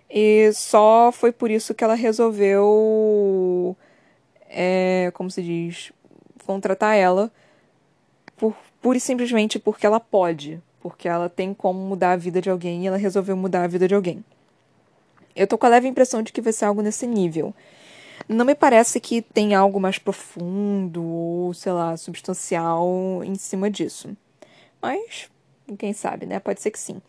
E 0.10 0.52
só 0.54 1.12
foi 1.12 1.32
por 1.32 1.50
isso 1.50 1.74
que 1.74 1.84
ela 1.84 1.96
resolveu, 1.96 3.76
é, 4.50 5.12
como 5.16 5.32
se 5.32 5.42
diz, 5.42 5.92
contratar 6.46 6.96
ela 6.96 7.32
por, 8.38 8.56
pura 8.82 8.98
e 8.98 9.02
simplesmente 9.02 9.58
porque 9.58 9.86
ela 9.86 10.00
pode. 10.00 10.62
Porque 10.80 11.08
ela 11.08 11.30
tem 11.30 11.54
como 11.54 11.80
mudar 11.80 12.12
a 12.12 12.18
vida 12.18 12.42
de 12.42 12.50
alguém 12.50 12.84
e 12.84 12.88
ela 12.88 12.98
resolveu 12.98 13.36
mudar 13.36 13.64
a 13.64 13.68
vida 13.68 13.88
de 13.88 13.96
alguém. 13.96 14.24
Eu 15.36 15.48
tô 15.48 15.58
com 15.58 15.66
a 15.66 15.70
leve 15.70 15.88
impressão 15.88 16.22
de 16.22 16.32
que 16.32 16.42
vai 16.42 16.54
ser 16.54 16.66
algo 16.66 16.82
nesse 16.82 17.08
nível. 17.08 17.56
Não 18.28 18.46
me 18.46 18.56
parece 18.56 19.00
que 19.00 19.22
tem 19.22 19.54
algo 19.54 19.80
mais 19.80 19.98
profundo 19.98 21.04
ou, 21.04 21.54
sei 21.54 21.72
lá, 21.72 21.96
substancial 21.98 23.22
em 23.24 23.36
cima 23.36 23.70
disso. 23.70 24.16
Mas 24.82 25.30
quem 25.78 25.94
sabe, 25.94 26.26
né? 26.26 26.40
Pode 26.40 26.62
ser 26.62 26.72
que 26.72 26.80
sim. 26.80 27.02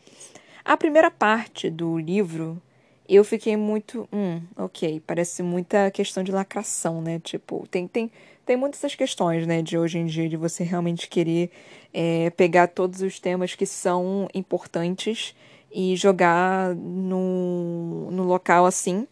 A 0.65 0.77
primeira 0.77 1.11
parte 1.11 1.69
do 1.69 1.99
livro, 1.99 2.61
eu 3.09 3.25
fiquei 3.25 3.57
muito. 3.57 4.09
Hum, 4.13 4.41
ok. 4.57 5.03
Parece 5.07 5.43
muita 5.43 5.91
questão 5.91 6.23
de 6.23 6.33
lacração, 6.33 7.03
né? 7.03 7.21
Tipo, 7.21 7.67
tem, 7.69 7.87
tem, 7.87 8.11
tem 8.47 8.57
muitas 8.57 8.81
essas 8.81 8.95
questões, 8.95 9.47
né? 9.47 9.61
De 9.63 9.77
hoje 9.77 9.99
em 9.99 10.07
dia, 10.07 10.29
de 10.29 10.37
você 10.37 10.65
realmente 10.65 11.09
querer 11.09 11.51
é, 11.93 12.31
pegar 12.31 12.69
todos 12.69 13.03
os 13.03 13.21
temas 13.21 13.55
que 13.55 13.67
são 13.67 14.29
importantes 14.35 15.35
e 15.71 15.97
jogar 15.97 16.75
no, 16.75 18.11
no 18.11 18.23
local 18.23 18.65
assim, 18.65 19.07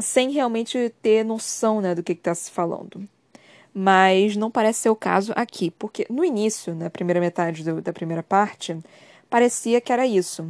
sem 0.00 0.30
realmente 0.30 0.92
ter 1.02 1.24
noção, 1.24 1.80
né? 1.80 1.94
Do 1.94 2.02
que 2.02 2.12
está 2.12 2.34
se 2.34 2.50
falando 2.50 3.08
mas 3.78 4.38
não 4.38 4.50
parece 4.50 4.80
ser 4.80 4.88
o 4.88 4.96
caso 4.96 5.34
aqui, 5.36 5.70
porque 5.70 6.06
no 6.08 6.24
início, 6.24 6.74
na 6.74 6.88
primeira 6.88 7.20
metade 7.20 7.62
do, 7.62 7.82
da 7.82 7.92
primeira 7.92 8.22
parte, 8.22 8.74
parecia 9.28 9.82
que 9.82 9.92
era 9.92 10.06
isso. 10.06 10.48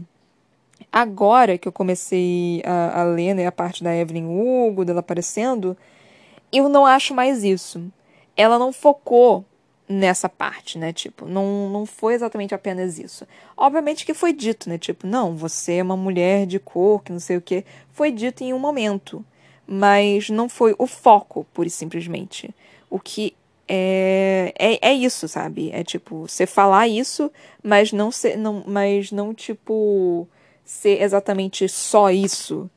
Agora 0.92 1.58
que 1.58 1.66
eu 1.66 1.72
comecei 1.72 2.62
a, 2.64 3.00
a 3.00 3.04
ler 3.04 3.34
né, 3.34 3.44
a 3.44 3.50
parte 3.50 3.82
da 3.82 3.92
Evelyn 3.92 4.26
Hugo, 4.26 4.84
dela 4.84 5.00
aparecendo, 5.00 5.76
eu 6.52 6.68
não 6.68 6.86
acho 6.86 7.14
mais 7.14 7.42
isso. 7.42 7.90
Ela 8.36 8.60
não 8.60 8.72
focou 8.72 9.44
nessa 9.88 10.28
parte, 10.28 10.78
né? 10.78 10.92
Tipo, 10.92 11.26
não, 11.26 11.68
não 11.68 11.84
foi 11.84 12.14
exatamente 12.14 12.54
apenas 12.54 12.96
isso. 12.96 13.26
Obviamente 13.56 14.06
que 14.06 14.14
foi 14.14 14.32
dito, 14.32 14.68
né? 14.68 14.78
Tipo, 14.78 15.04
não, 15.04 15.34
você 15.34 15.78
é 15.78 15.82
uma 15.82 15.96
mulher 15.96 16.46
de 16.46 16.60
cor, 16.60 17.02
que 17.02 17.10
não 17.10 17.18
sei 17.18 17.36
o 17.36 17.42
que. 17.42 17.64
Foi 17.90 18.12
dito 18.12 18.44
em 18.44 18.52
um 18.52 18.58
momento. 18.60 19.24
Mas 19.66 20.30
não 20.30 20.48
foi 20.48 20.74
o 20.78 20.86
foco, 20.86 21.46
pura 21.52 21.68
e 21.68 21.70
simplesmente. 21.70 22.54
O 22.88 22.98
que 23.00 23.34
é, 23.68 24.52
é, 24.58 24.90
é 24.90 24.94
isso, 24.94 25.26
sabe? 25.28 25.70
É 25.72 25.82
tipo, 25.82 26.28
você 26.28 26.46
falar 26.46 26.86
isso, 26.86 27.30
mas 27.62 27.92
não 27.92 28.10
ser, 28.12 28.36
não, 28.36 28.62
mas 28.66 29.10
não 29.10 29.34
tipo 29.34 30.28
ser 30.64 31.00
exatamente 31.02 31.68
só 31.68 32.10
isso 32.10 32.70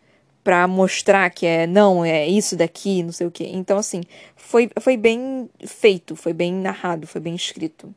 para 0.43 0.67
mostrar 0.67 1.29
que 1.29 1.45
é 1.45 1.67
não, 1.67 2.03
é 2.03 2.27
isso 2.27 2.55
daqui, 2.55 3.03
não 3.03 3.11
sei 3.11 3.27
o 3.27 3.31
quê. 3.31 3.49
Então 3.53 3.77
assim, 3.77 4.01
foi 4.35 4.69
foi 4.79 4.97
bem 4.97 5.49
feito, 5.65 6.15
foi 6.15 6.33
bem 6.33 6.53
narrado, 6.53 7.05
foi 7.05 7.21
bem 7.21 7.35
escrito. 7.35 7.93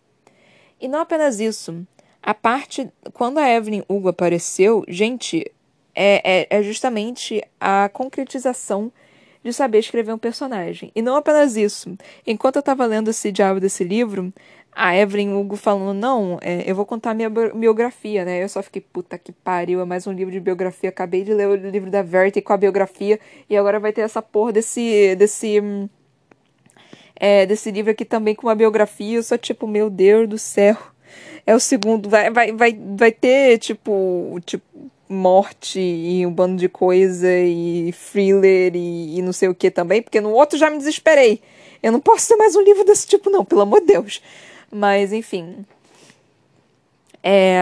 E 0.80 0.88
não 0.88 1.00
apenas 1.00 1.40
isso, 1.40 1.86
a 2.22 2.34
parte 2.34 2.90
quando 3.14 3.38
a 3.38 3.48
Evelyn 3.48 3.82
Hugo 3.88 4.08
apareceu, 4.08 4.84
gente, 4.88 5.50
é, 5.94 6.46
é, 6.50 6.58
é 6.58 6.62
justamente 6.62 7.42
a 7.60 7.88
concretização 7.92 8.92
de 9.44 9.52
saber 9.52 9.78
escrever 9.78 10.12
um 10.12 10.18
personagem. 10.18 10.90
E 10.94 11.02
não 11.02 11.16
apenas 11.16 11.56
isso. 11.56 11.96
Enquanto 12.26 12.56
eu 12.56 12.60
estava 12.60 12.86
lendo 12.86 13.10
esse 13.10 13.32
diabo 13.32 13.58
desse 13.58 13.82
livro, 13.82 14.32
a 14.74 14.96
Evelyn 14.96 15.34
Hugo 15.34 15.56
falando, 15.56 15.98
não, 15.98 16.38
é, 16.40 16.62
eu 16.66 16.74
vou 16.74 16.86
contar 16.86 17.12
minha 17.12 17.28
biografia, 17.28 18.24
né? 18.24 18.42
Eu 18.42 18.48
só 18.48 18.62
fiquei, 18.62 18.80
puta 18.80 19.18
que 19.18 19.30
pariu, 19.30 19.80
é 19.80 19.84
mais 19.84 20.06
um 20.06 20.12
livro 20.12 20.32
de 20.32 20.40
biografia. 20.40 20.88
Acabei 20.88 21.24
de 21.24 21.34
ler 21.34 21.46
o 21.48 21.54
livro 21.54 21.90
da 21.90 22.02
Verity 22.02 22.40
com 22.40 22.52
a 22.52 22.56
biografia, 22.56 23.20
e 23.50 23.56
agora 23.56 23.78
vai 23.78 23.92
ter 23.92 24.00
essa 24.02 24.22
porra 24.22 24.52
desse. 24.52 25.14
desse. 25.16 25.60
É, 27.14 27.46
desse 27.46 27.70
livro 27.70 27.90
aqui 27.92 28.04
também 28.04 28.34
com 28.34 28.46
uma 28.46 28.54
biografia. 28.54 29.16
Eu 29.16 29.22
só, 29.22 29.36
tipo, 29.36 29.66
meu 29.66 29.90
Deus 29.90 30.28
do 30.28 30.38
céu. 30.38 30.76
É 31.46 31.54
o 31.54 31.60
segundo. 31.60 32.08
Vai, 32.08 32.30
vai, 32.30 32.52
vai, 32.52 32.72
vai 32.96 33.12
ter, 33.12 33.58
tipo. 33.58 34.40
tipo 34.46 34.64
morte 35.12 35.78
e 35.78 36.26
um 36.26 36.32
bando 36.32 36.56
de 36.56 36.68
coisa 36.68 37.28
e 37.30 37.92
thriller 37.92 38.74
e, 38.74 39.18
e 39.18 39.22
não 39.22 39.32
sei 39.32 39.48
o 39.48 39.54
que 39.54 39.70
também, 39.70 40.02
porque 40.02 40.20
no 40.20 40.30
outro 40.30 40.58
já 40.58 40.70
me 40.70 40.78
desesperei. 40.78 41.40
Eu 41.82 41.92
não 41.92 42.00
posso 42.00 42.28
ter 42.28 42.36
mais 42.36 42.54
um 42.54 42.62
livro 42.62 42.84
desse 42.84 43.06
tipo, 43.06 43.28
não, 43.28 43.44
pelo 43.44 43.62
amor 43.62 43.80
de 43.80 43.86
Deus. 43.86 44.22
Mas, 44.70 45.12
enfim. 45.12 45.66
É. 47.22 47.60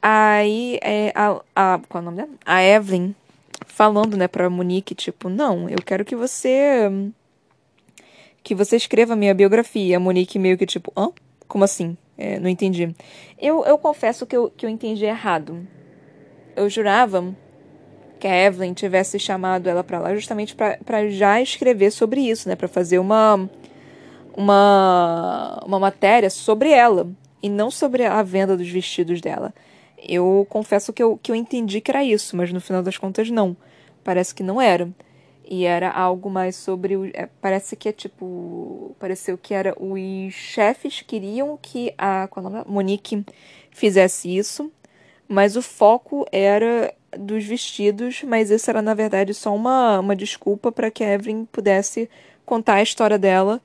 Aí, 0.00 0.78
é, 0.82 1.12
a, 1.14 1.40
a, 1.54 1.80
qual 1.88 2.00
é 2.00 2.02
o 2.02 2.10
nome 2.10 2.16
dela? 2.16 2.30
A 2.44 2.62
Evelyn 2.62 3.14
falando, 3.66 4.16
né, 4.16 4.28
pra 4.28 4.50
Monique, 4.50 4.94
tipo, 4.94 5.28
não, 5.28 5.68
eu 5.68 5.78
quero 5.84 6.04
que 6.04 6.16
você. 6.16 6.90
Que 8.42 8.54
você 8.54 8.76
escreva 8.76 9.12
a 9.14 9.16
minha 9.16 9.34
biografia. 9.34 9.96
A 9.96 10.00
Monique 10.00 10.38
meio 10.38 10.58
que, 10.58 10.66
tipo, 10.66 10.92
hã? 10.96 11.10
Como 11.48 11.64
assim? 11.64 11.96
É, 12.16 12.38
não 12.38 12.48
entendi. 12.48 12.94
Eu, 13.38 13.64
eu 13.64 13.78
confesso 13.78 14.26
que 14.26 14.36
eu, 14.36 14.50
que 14.50 14.64
eu 14.64 14.70
entendi 14.70 15.04
errado 15.04 15.66
eu 16.56 16.68
jurava 16.68 17.34
que 18.22 18.26
a 18.28 18.46
Evelyn 18.46 18.72
tivesse 18.72 19.18
chamado 19.18 19.68
ela 19.68 19.82
para 19.82 19.98
lá 19.98 20.14
justamente 20.14 20.54
para 20.54 21.08
já 21.10 21.40
escrever 21.40 21.90
sobre 21.90 22.20
isso, 22.20 22.48
né? 22.48 22.54
Para 22.54 22.68
fazer 22.68 23.00
uma, 23.00 23.50
uma, 24.36 25.60
uma 25.66 25.80
matéria 25.80 26.30
sobre 26.30 26.70
ela 26.70 27.10
e 27.42 27.48
não 27.48 27.68
sobre 27.68 28.04
a 28.04 28.22
venda 28.22 28.56
dos 28.56 28.68
vestidos 28.68 29.20
dela. 29.20 29.52
Eu 29.98 30.46
confesso 30.48 30.92
que 30.92 31.02
eu, 31.02 31.18
que 31.20 31.32
eu 31.32 31.36
entendi 31.36 31.80
que 31.80 31.90
era 31.90 32.04
isso, 32.04 32.36
mas 32.36 32.52
no 32.52 32.60
final 32.60 32.82
das 32.82 32.96
contas 32.96 33.28
não. 33.28 33.56
Parece 34.04 34.32
que 34.34 34.42
não 34.42 34.60
era. 34.60 34.88
E 35.48 35.64
era 35.64 35.90
algo 35.90 36.30
mais 36.30 36.54
sobre. 36.54 36.96
O, 36.96 37.06
é, 37.06 37.28
parece 37.40 37.74
que 37.74 37.88
é 37.88 37.92
tipo. 37.92 38.94
Pareceu 38.98 39.36
que 39.36 39.52
era. 39.52 39.74
Os 39.78 40.32
chefes 40.32 41.02
queriam 41.02 41.58
que 41.60 41.92
a, 41.98 42.24
a 42.24 42.64
Monique 42.66 43.24
fizesse 43.70 44.34
isso 44.34 44.70
mas 45.32 45.56
o 45.56 45.62
foco 45.62 46.26
era 46.30 46.92
dos 47.18 47.44
vestidos, 47.44 48.22
mas 48.22 48.50
isso 48.50 48.68
era 48.68 48.82
na 48.82 48.92
verdade 48.92 49.32
só 49.32 49.54
uma, 49.54 49.98
uma 49.98 50.14
desculpa 50.14 50.70
para 50.70 50.90
que 50.90 51.02
a 51.02 51.14
Evelyn 51.14 51.46
pudesse 51.46 52.08
contar 52.44 52.74
a 52.74 52.82
história 52.82 53.18
dela 53.18 53.60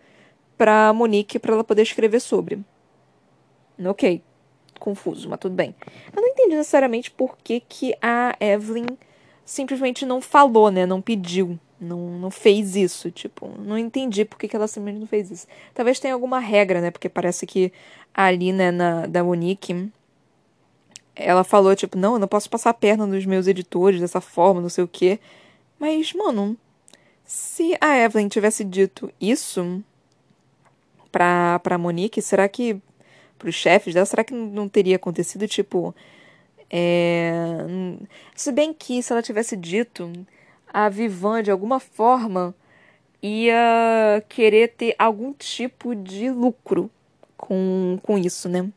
para 0.58 0.94
Monique 0.94 1.38
para 1.38 1.54
ela 1.54 1.64
poder 1.64 1.82
escrever 1.82 2.22
sobre. 2.22 2.60
Ok, 3.86 4.22
confuso, 4.80 5.30
mas 5.30 5.40
tudo 5.40 5.56
bem. 5.56 5.76
Eu 6.16 6.22
não 6.22 6.30
entendi 6.30 6.56
necessariamente 6.56 7.12
por 7.12 7.38
que, 7.44 7.60
que 7.60 7.94
a 8.02 8.36
Evelyn 8.40 8.88
simplesmente 9.46 10.06
não 10.06 10.22
falou, 10.22 10.72
né? 10.72 10.86
Não 10.86 11.02
pediu, 11.02 11.60
não, 11.80 12.12
não 12.18 12.32
fez 12.32 12.76
isso. 12.78 13.12
Tipo, 13.12 13.50
não 13.60 13.78
entendi 13.78 14.24
por 14.24 14.40
que, 14.40 14.48
que 14.48 14.56
ela 14.56 14.68
simplesmente 14.68 15.02
não 15.02 15.08
fez 15.08 15.30
isso. 15.30 15.48
Talvez 15.74 16.00
tenha 16.00 16.14
alguma 16.14 16.40
regra, 16.40 16.80
né? 16.82 16.92
Porque 16.92 17.10
parece 17.10 17.46
que 17.46 17.72
ali, 18.14 18.52
né, 18.52 18.72
na, 18.72 19.06
da 19.06 19.24
Monique, 19.24 19.92
ela 21.18 21.44
falou, 21.44 21.76
tipo, 21.76 21.98
não, 21.98 22.14
eu 22.14 22.20
não 22.20 22.28
posso 22.28 22.50
passar 22.50 22.70
a 22.72 22.74
perna 22.74 23.06
nos 23.06 23.26
meus 23.26 23.48
editores 23.48 24.00
dessa 24.00 24.22
forma, 24.22 24.62
não 24.62 24.70
sei 24.70 24.84
o 24.84 24.88
quê. 24.88 25.20
Mas, 25.80 26.14
mano, 26.14 26.58
se 27.26 27.78
a 27.82 27.98
Evelyn 27.98 28.28
tivesse 28.28 28.64
dito 28.64 29.12
isso 29.20 29.84
pra, 31.12 31.60
pra 31.60 31.78
Monique, 31.78 32.22
será 32.22 32.48
que. 32.48 32.82
pros 33.38 33.56
chefes 33.56 33.94
dela, 33.94 34.06
será 34.06 34.24
que 34.24 34.34
não 34.34 34.70
teria 34.70 34.96
acontecido, 34.96 35.48
tipo. 35.48 35.94
É, 36.70 37.44
se 38.36 38.52
bem 38.52 38.74
que 38.74 39.02
se 39.02 39.12
ela 39.12 39.22
tivesse 39.22 39.56
dito, 39.56 40.12
a 40.72 40.90
Vivan 40.90 41.42
de 41.42 41.52
alguma 41.52 41.80
forma 41.80 42.54
ia 43.22 44.24
querer 44.30 44.70
ter 44.70 44.96
algum 45.00 45.34
tipo 45.34 45.96
de 45.96 46.30
lucro 46.30 46.92
com, 47.38 48.00
com 48.04 48.18
isso, 48.18 48.50
né? 48.50 48.70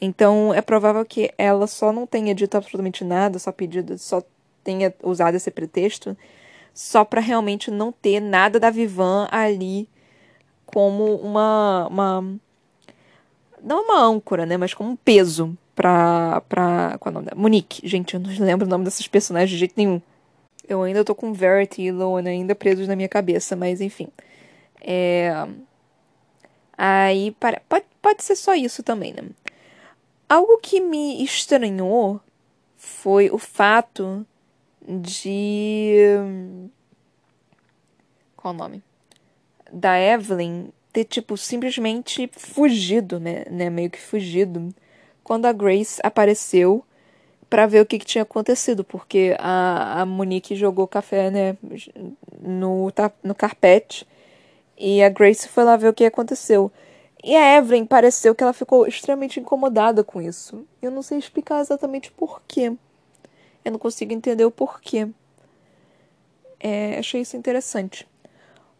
Então 0.00 0.54
é 0.54 0.62
provável 0.62 1.04
que 1.04 1.30
ela 1.36 1.66
só 1.66 1.92
não 1.92 2.06
tenha 2.06 2.34
dito 2.34 2.56
absolutamente 2.56 3.04
nada, 3.04 3.38
só 3.38 3.52
pedido, 3.52 3.98
só 3.98 4.22
tenha 4.64 4.94
usado 5.02 5.34
esse 5.34 5.50
pretexto 5.50 6.16
só 6.72 7.04
para 7.04 7.20
realmente 7.20 7.70
não 7.70 7.92
ter 7.92 8.20
nada 8.20 8.58
da 8.58 8.70
Vivan 8.70 9.28
ali 9.30 9.88
como 10.64 11.16
uma, 11.16 11.88
uma 11.88 12.40
não 13.62 13.84
uma 13.84 14.00
âncora, 14.02 14.46
né, 14.46 14.56
mas 14.56 14.72
como 14.72 14.90
um 14.90 14.96
peso 14.96 15.56
pra, 15.74 16.42
pra 16.48 16.96
qual 16.98 17.10
é 17.10 17.12
o 17.12 17.14
nome 17.20 17.26
da 17.30 17.36
Monique. 17.36 17.86
Gente, 17.86 18.14
eu 18.14 18.20
não 18.20 18.30
lembro 18.38 18.66
o 18.66 18.70
nome 18.70 18.84
dessas 18.84 19.06
personagens 19.08 19.50
de 19.50 19.58
jeito 19.58 19.74
nenhum. 19.76 20.00
Eu 20.68 20.82
ainda 20.82 21.04
tô 21.04 21.14
com 21.14 21.32
Verity 21.32 21.82
e 21.82 21.90
Lona 21.90 22.30
ainda 22.30 22.54
presos 22.54 22.86
na 22.86 22.94
minha 22.94 23.08
cabeça, 23.08 23.56
mas 23.56 23.80
enfim. 23.80 24.08
É... 24.80 25.46
Aí, 26.78 27.32
para... 27.32 27.60
pode, 27.68 27.84
pode 28.00 28.22
ser 28.22 28.36
só 28.36 28.54
isso 28.54 28.82
também, 28.82 29.12
né? 29.12 29.22
Algo 30.30 30.58
que 30.58 30.78
me 30.78 31.24
estranhou 31.24 32.20
foi 32.76 33.32
o 33.32 33.36
fato 33.36 34.24
de. 34.80 35.96
Qual 38.36 38.54
o 38.54 38.56
nome? 38.56 38.80
Da 39.72 39.98
Evelyn 39.98 40.68
ter, 40.92 41.04
tipo, 41.04 41.36
simplesmente 41.36 42.30
fugido, 42.32 43.18
né? 43.18 43.44
né? 43.50 43.68
Meio 43.68 43.90
que 43.90 44.00
fugido. 44.00 44.72
Quando 45.24 45.46
a 45.46 45.52
Grace 45.52 46.00
apareceu 46.00 46.84
para 47.48 47.66
ver 47.66 47.80
o 47.80 47.86
que, 47.86 47.98
que, 47.98 48.06
tinha 48.06 48.22
acontecido, 48.22 48.84
porque 48.84 49.34
a, 49.36 50.02
a 50.02 50.06
Monique 50.06 50.54
jogou 50.54 50.86
café, 50.86 51.28
né? 51.28 51.56
No, 52.40 52.92
no 53.24 53.34
carpete. 53.34 54.06
E 54.78 55.02
a 55.02 55.08
Grace 55.08 55.48
foi 55.48 55.64
lá 55.64 55.76
ver 55.76 55.88
o 55.88 55.92
que 55.92 56.04
aconteceu. 56.04 56.70
E 57.22 57.36
a 57.36 57.56
Evelyn 57.58 57.84
pareceu 57.84 58.34
que 58.34 58.42
ela 58.42 58.52
ficou 58.52 58.86
extremamente 58.86 59.38
incomodada 59.38 60.02
com 60.02 60.22
isso. 60.22 60.66
Eu 60.80 60.90
não 60.90 61.02
sei 61.02 61.18
explicar 61.18 61.60
exatamente 61.60 62.10
porquê. 62.10 62.72
Eu 63.64 63.72
não 63.72 63.78
consigo 63.78 64.12
entender 64.12 64.44
o 64.44 64.50
porquê. 64.50 65.08
É, 66.58 66.98
achei 66.98 67.20
isso 67.20 67.36
interessante. 67.36 68.08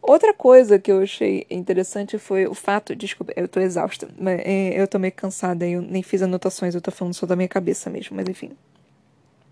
Outra 0.01 0.33
coisa 0.33 0.79
que 0.79 0.91
eu 0.91 1.03
achei 1.03 1.45
interessante 1.49 2.17
foi 2.17 2.47
o 2.47 2.55
fato. 2.55 2.95
Desculpa, 2.95 3.31
eu 3.35 3.47
tô 3.47 3.59
exausta. 3.59 4.09
É, 4.43 4.81
eu 4.81 4.87
tô 4.87 4.97
meio 4.97 5.13
cansada, 5.13 5.67
eu 5.67 5.81
nem 5.81 6.01
fiz 6.01 6.23
anotações, 6.23 6.73
eu 6.73 6.81
tô 6.81 6.91
falando 6.91 7.13
só 7.13 7.27
da 7.27 7.35
minha 7.35 7.47
cabeça 7.47 7.89
mesmo, 7.89 8.15
mas 8.15 8.27
enfim. 8.27 8.51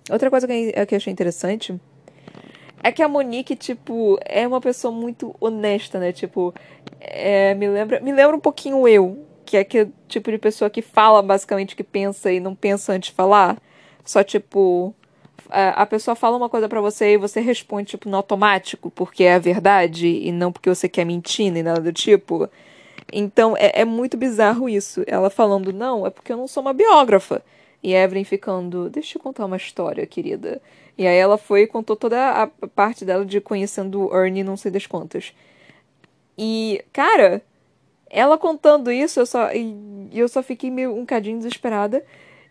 Outra 0.10 0.32
coisa 0.32 0.48
que 0.48 0.74
eu 0.76 0.98
achei 0.98 1.14
interessante 1.14 1.80
é 2.84 2.92
que 2.92 3.04
a 3.04 3.08
Monique, 3.08 3.56
tipo, 3.56 4.18
é 4.26 4.48
uma 4.48 4.62
pessoa 4.62 4.92
muito 4.94 5.36
honesta, 5.40 6.00
né? 6.00 6.12
Tipo, 6.12 6.54
é, 7.00 7.54
me, 7.56 7.68
lembra, 7.68 8.00
me 8.00 8.12
lembra 8.12 8.36
um 8.36 8.40
pouquinho 8.40 8.88
eu, 8.88 9.26
que 9.46 9.58
é 9.58 9.62
aquele 9.62 9.92
tipo 10.08 10.32
de 10.32 10.38
pessoa 10.38 10.70
que 10.70 10.82
fala 10.82 11.22
basicamente 11.22 11.76
que 11.76 11.84
pensa 11.84 12.32
e 12.32 12.40
não 12.40 12.56
pensa 12.56 12.94
antes 12.94 13.10
de 13.10 13.16
falar. 13.16 13.58
Só, 14.06 14.24
tipo, 14.24 14.94
a 15.50 15.86
pessoa 15.86 16.16
fala 16.16 16.38
uma 16.38 16.50
coisa 16.50 16.70
para 16.70 16.80
você 16.80 17.14
e 17.14 17.18
você 17.18 17.40
responde, 17.40 17.90
tipo, 17.90 18.10
no 18.10 18.18
automático, 18.18 18.92
porque 18.92 19.24
é 19.24 19.36
a 19.36 19.40
verdade 19.40 20.08
e 20.08 20.32
não 20.32 20.52
porque 20.52 20.70
você 20.70 20.88
quer 20.88 21.06
mentir 21.06 21.52
nem 21.52 21.64
nada 21.64 21.82
do 21.82 21.92
tipo. 21.92 22.50
Então, 23.12 23.56
é, 23.58 23.82
é 23.82 23.86
muito 23.86 24.16
bizarro 24.16 24.70
isso. 24.70 25.04
Ela 25.08 25.30
falando, 25.30 25.74
não, 25.74 26.06
é 26.06 26.10
porque 26.10 26.32
eu 26.32 26.38
não 26.38 26.48
sou 26.48 26.62
uma 26.62 26.74
biógrafa. 26.74 27.42
E 27.82 27.94
Evelyn 27.94 28.24
ficando, 28.24 28.90
deixa 28.90 29.18
eu 29.18 29.22
contar 29.22 29.46
uma 29.46 29.58
história, 29.58 30.06
querida. 30.06 30.62
E 30.98 31.08
aí 31.08 31.18
ela 31.18 31.38
foi 31.38 31.62
e 31.62 31.68
contou 31.68 31.96
toda 31.96 32.44
a 32.44 32.48
parte 32.48 33.06
dela 33.06 33.26
de 33.26 33.40
conhecendo 33.40 34.14
Ernie, 34.14 34.44
não 34.44 34.58
sei 34.58 34.70
das 34.70 34.86
quantas. 34.86 35.34
E, 36.38 36.84
cara, 36.92 37.42
ela 38.10 38.38
contando 38.38 38.92
isso, 38.92 39.20
eu 39.20 39.26
só, 39.26 39.50
eu 40.12 40.28
só 40.28 40.44
fiquei 40.44 40.70
meio 40.70 40.96
um 40.96 41.06
cadinho 41.06 41.38
desesperada. 41.38 42.04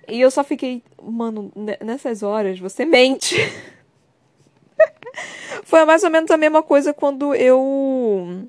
E 0.08 0.20
eu 0.20 0.30
só 0.30 0.42
fiquei, 0.42 0.82
mano, 1.02 1.52
nessas 1.84 2.22
horas 2.22 2.58
você 2.58 2.86
mente. 2.86 3.36
Foi 5.64 5.84
mais 5.84 6.02
ou 6.02 6.10
menos 6.10 6.30
a 6.30 6.38
mesma 6.38 6.62
coisa 6.62 6.94
quando 6.94 7.34
eu 7.34 8.46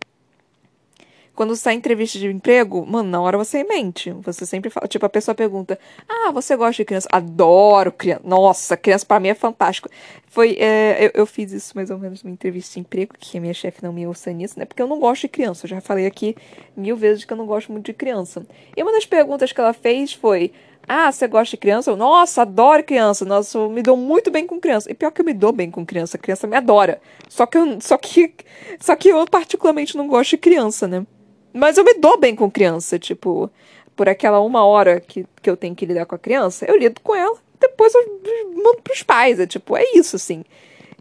quando 1.39 1.55
sai 1.55 1.75
entrevista 1.75 2.19
de 2.19 2.27
emprego, 2.27 2.85
mano, 2.85 3.09
na 3.09 3.21
hora 3.21 3.37
você 3.37 3.63
mente. 3.63 4.11
Você 4.23 4.45
sempre 4.45 4.69
fala. 4.69 4.89
Tipo, 4.89 5.05
a 5.05 5.09
pessoa 5.09 5.33
pergunta: 5.33 5.79
Ah, 6.05 6.31
você 6.33 6.53
gosta 6.53 6.83
de 6.83 6.83
criança? 6.83 7.07
Adoro 7.09 7.93
criança. 7.93 8.23
Nossa, 8.25 8.75
criança 8.75 9.05
para 9.05 9.21
mim 9.21 9.29
é 9.29 9.33
fantástico. 9.33 9.87
Foi. 10.27 10.57
É, 10.59 11.05
eu, 11.05 11.21
eu, 11.21 11.25
fiz 11.25 11.53
isso 11.53 11.71
mais 11.77 11.89
ou 11.89 11.97
menos 11.97 12.23
numa 12.23 12.33
entrevista 12.33 12.73
de 12.73 12.81
emprego, 12.81 13.15
que 13.17 13.37
a 13.37 13.41
minha 13.41 13.53
chefe 13.53 13.81
não 13.81 13.93
me 13.93 14.05
ouça 14.05 14.33
nisso, 14.33 14.59
né? 14.59 14.65
Porque 14.65 14.81
eu 14.81 14.87
não 14.87 14.99
gosto 14.99 15.21
de 15.21 15.27
criança. 15.29 15.65
Eu 15.65 15.69
já 15.69 15.79
falei 15.79 16.05
aqui 16.05 16.35
mil 16.75 16.97
vezes 16.97 17.23
que 17.23 17.31
eu 17.31 17.37
não 17.37 17.45
gosto 17.45 17.71
muito 17.71 17.85
de 17.85 17.93
criança. 17.93 18.45
E 18.75 18.83
uma 18.83 18.91
das 18.91 19.05
perguntas 19.05 19.53
que 19.53 19.61
ela 19.61 19.71
fez 19.71 20.11
foi: 20.11 20.51
ah, 20.85 21.09
você 21.09 21.25
gosta 21.25 21.51
de 21.51 21.57
criança? 21.57 21.95
Nossa, 21.95 22.41
adoro 22.41 22.83
criança. 22.83 23.23
Nossa, 23.23 23.57
eu 23.57 23.69
me 23.69 23.81
dou 23.81 23.95
muito 23.95 24.29
bem 24.29 24.45
com 24.45 24.59
criança. 24.59 24.91
E 24.91 24.93
pior 24.93 25.09
que 25.09 25.21
eu 25.21 25.25
me 25.25 25.33
dou 25.33 25.53
bem 25.53 25.71
com 25.71 25.85
criança. 25.85 26.17
A 26.17 26.19
criança 26.19 26.45
me 26.47 26.57
adora. 26.57 26.99
Só 27.29 27.45
que 27.45 27.57
eu, 27.57 27.79
só 27.79 27.97
que, 27.97 28.33
só 28.77 28.93
que 28.97 29.07
eu 29.07 29.25
particularmente 29.25 29.95
não 29.95 30.05
gosto 30.05 30.31
de 30.31 30.37
criança, 30.37 30.85
né? 30.85 31.05
Mas 31.53 31.77
eu 31.77 31.83
me 31.83 31.95
dou 31.95 32.17
bem 32.17 32.35
com 32.35 32.49
criança, 32.49 32.99
tipo, 32.99 33.49
por 33.95 34.07
aquela 34.07 34.39
uma 34.39 34.65
hora 34.65 34.99
que, 34.99 35.25
que 35.41 35.49
eu 35.49 35.57
tenho 35.57 35.75
que 35.75 35.85
lidar 35.85 36.05
com 36.05 36.15
a 36.15 36.19
criança, 36.19 36.65
eu 36.65 36.77
lido 36.77 37.01
com 37.01 37.15
ela, 37.15 37.37
depois 37.59 37.93
eu 37.93 38.21
mando 38.55 38.81
pros 38.81 39.03
pais. 39.03 39.39
É 39.39 39.47
tipo, 39.47 39.75
é 39.75 39.83
isso, 39.93 40.15
assim. 40.15 40.43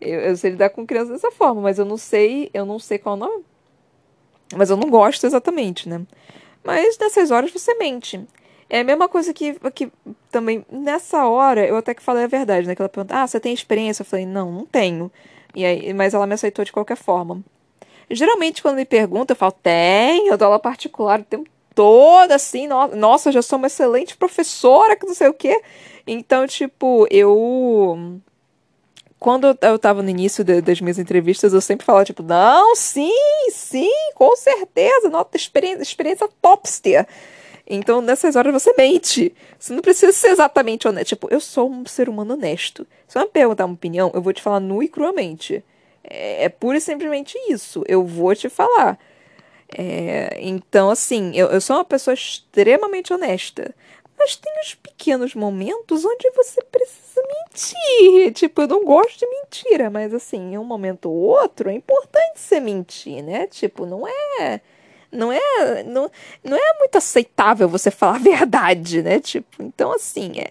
Eu, 0.00 0.20
eu 0.20 0.36
sei 0.36 0.50
lidar 0.52 0.70
com 0.70 0.86
criança 0.86 1.12
dessa 1.12 1.30
forma, 1.30 1.60
mas 1.60 1.78
eu 1.78 1.84
não 1.84 1.96
sei, 1.96 2.50
eu 2.52 2.66
não 2.66 2.78
sei 2.78 2.98
qual 2.98 3.14
é 3.14 3.18
o 3.18 3.20
nome. 3.20 3.44
Mas 4.56 4.70
eu 4.70 4.76
não 4.76 4.88
gosto 4.90 5.26
exatamente, 5.26 5.88
né? 5.88 6.02
Mas 6.64 6.98
nessas 6.98 7.30
horas 7.30 7.52
você 7.52 7.74
mente. 7.74 8.20
É 8.70 8.80
a 8.80 8.84
mesma 8.84 9.08
coisa 9.08 9.32
que, 9.32 9.54
que 9.74 9.90
também, 10.30 10.64
nessa 10.70 11.26
hora, 11.26 11.66
eu 11.66 11.76
até 11.76 11.94
que 11.94 12.02
falei 12.02 12.24
a 12.24 12.28
verdade, 12.28 12.66
né? 12.66 12.74
Que 12.74 12.82
ela 12.82 12.88
pergunta, 12.88 13.14
ah, 13.14 13.26
você 13.26 13.40
tem 13.40 13.52
experiência? 13.52 14.02
Eu 14.02 14.06
falei, 14.06 14.26
não, 14.26 14.52
não 14.52 14.66
tenho. 14.66 15.10
E 15.54 15.64
aí, 15.64 15.94
mas 15.94 16.12
ela 16.14 16.26
me 16.26 16.34
aceitou 16.34 16.64
de 16.64 16.72
qualquer 16.72 16.96
forma. 16.96 17.42
Geralmente, 18.10 18.62
quando 18.62 18.76
me 18.76 18.84
perguntam, 18.84 19.34
eu 19.34 19.38
falo, 19.38 19.52
tem, 19.52 20.28
eu 20.28 20.36
dou 20.38 20.46
aula 20.46 20.58
particular 20.58 21.20
o 21.20 21.24
tempo 21.24 21.48
todo, 21.74 22.32
assim, 22.32 22.66
no, 22.66 22.88
nossa, 22.96 23.28
eu 23.28 23.34
já 23.34 23.42
sou 23.42 23.56
uma 23.58 23.68
excelente 23.68 24.16
professora, 24.16 24.96
que 24.96 25.06
não 25.06 25.14
sei 25.14 25.28
o 25.28 25.34
quê. 25.34 25.62
Então, 26.06 26.46
tipo, 26.46 27.06
eu. 27.10 28.18
Quando 29.18 29.56
eu 29.62 29.78
tava 29.78 30.02
no 30.02 30.08
início 30.10 30.42
de, 30.44 30.60
das 30.60 30.80
minhas 30.80 30.98
entrevistas, 30.98 31.52
eu 31.52 31.60
sempre 31.60 31.84
falava, 31.84 32.04
tipo, 32.04 32.22
não, 32.22 32.74
sim, 32.74 33.12
sim, 33.50 33.90
com 34.14 34.34
certeza, 34.36 35.08
nota 35.08 35.36
experiência, 35.36 35.82
experiência 35.82 36.28
topster. 36.40 37.06
Então, 37.68 38.00
nessas 38.00 38.34
horas 38.34 38.52
você 38.52 38.72
mente. 38.76 39.34
Você 39.58 39.72
não 39.74 39.82
precisa 39.82 40.12
ser 40.12 40.28
exatamente 40.28 40.88
honesto. 40.88 41.08
Tipo, 41.10 41.28
eu 41.30 41.40
sou 41.40 41.70
um 41.70 41.84
ser 41.84 42.08
humano 42.08 42.34
honesto. 42.34 42.86
Se 43.06 43.12
você 43.14 43.20
me 43.20 43.26
perguntar 43.26 43.66
uma 43.66 43.74
opinião, 43.74 44.10
eu 44.14 44.22
vou 44.22 44.32
te 44.32 44.40
falar 44.40 44.60
nu 44.60 44.82
e 44.82 44.88
cruamente. 44.88 45.62
É, 46.10 46.44
é 46.44 46.48
pura 46.48 46.78
e 46.78 46.80
simplesmente 46.80 47.38
isso. 47.48 47.84
Eu 47.86 48.04
vou 48.04 48.34
te 48.34 48.48
falar. 48.48 48.98
É, 49.76 50.38
então, 50.40 50.90
assim, 50.90 51.32
eu, 51.34 51.48
eu 51.48 51.60
sou 51.60 51.76
uma 51.76 51.84
pessoa 51.84 52.14
extremamente 52.14 53.12
honesta. 53.12 53.74
Mas 54.18 54.34
tem 54.34 54.52
os 54.60 54.74
pequenos 54.74 55.34
momentos 55.34 56.04
onde 56.04 56.30
você 56.30 56.60
precisa 56.64 57.22
mentir. 57.22 58.32
Tipo, 58.32 58.62
eu 58.62 58.68
não 58.68 58.84
gosto 58.84 59.18
de 59.18 59.26
mentira, 59.26 59.88
mas 59.90 60.12
assim, 60.12 60.54
em 60.54 60.58
um 60.58 60.64
momento 60.64 61.08
ou 61.08 61.16
outro 61.16 61.70
é 61.70 61.74
importante 61.74 62.40
você 62.40 62.58
mentir, 62.58 63.22
né? 63.22 63.46
Tipo, 63.46 63.86
não 63.86 64.06
é. 64.08 64.60
Não 65.10 65.32
é, 65.32 65.82
não, 65.84 66.10
não 66.44 66.56
é 66.56 66.78
muito 66.78 66.98
aceitável 66.98 67.66
você 67.68 67.90
falar 67.90 68.16
a 68.16 68.18
verdade, 68.18 69.02
né? 69.02 69.20
Tipo, 69.20 69.62
então 69.62 69.92
assim, 69.92 70.32
é, 70.38 70.50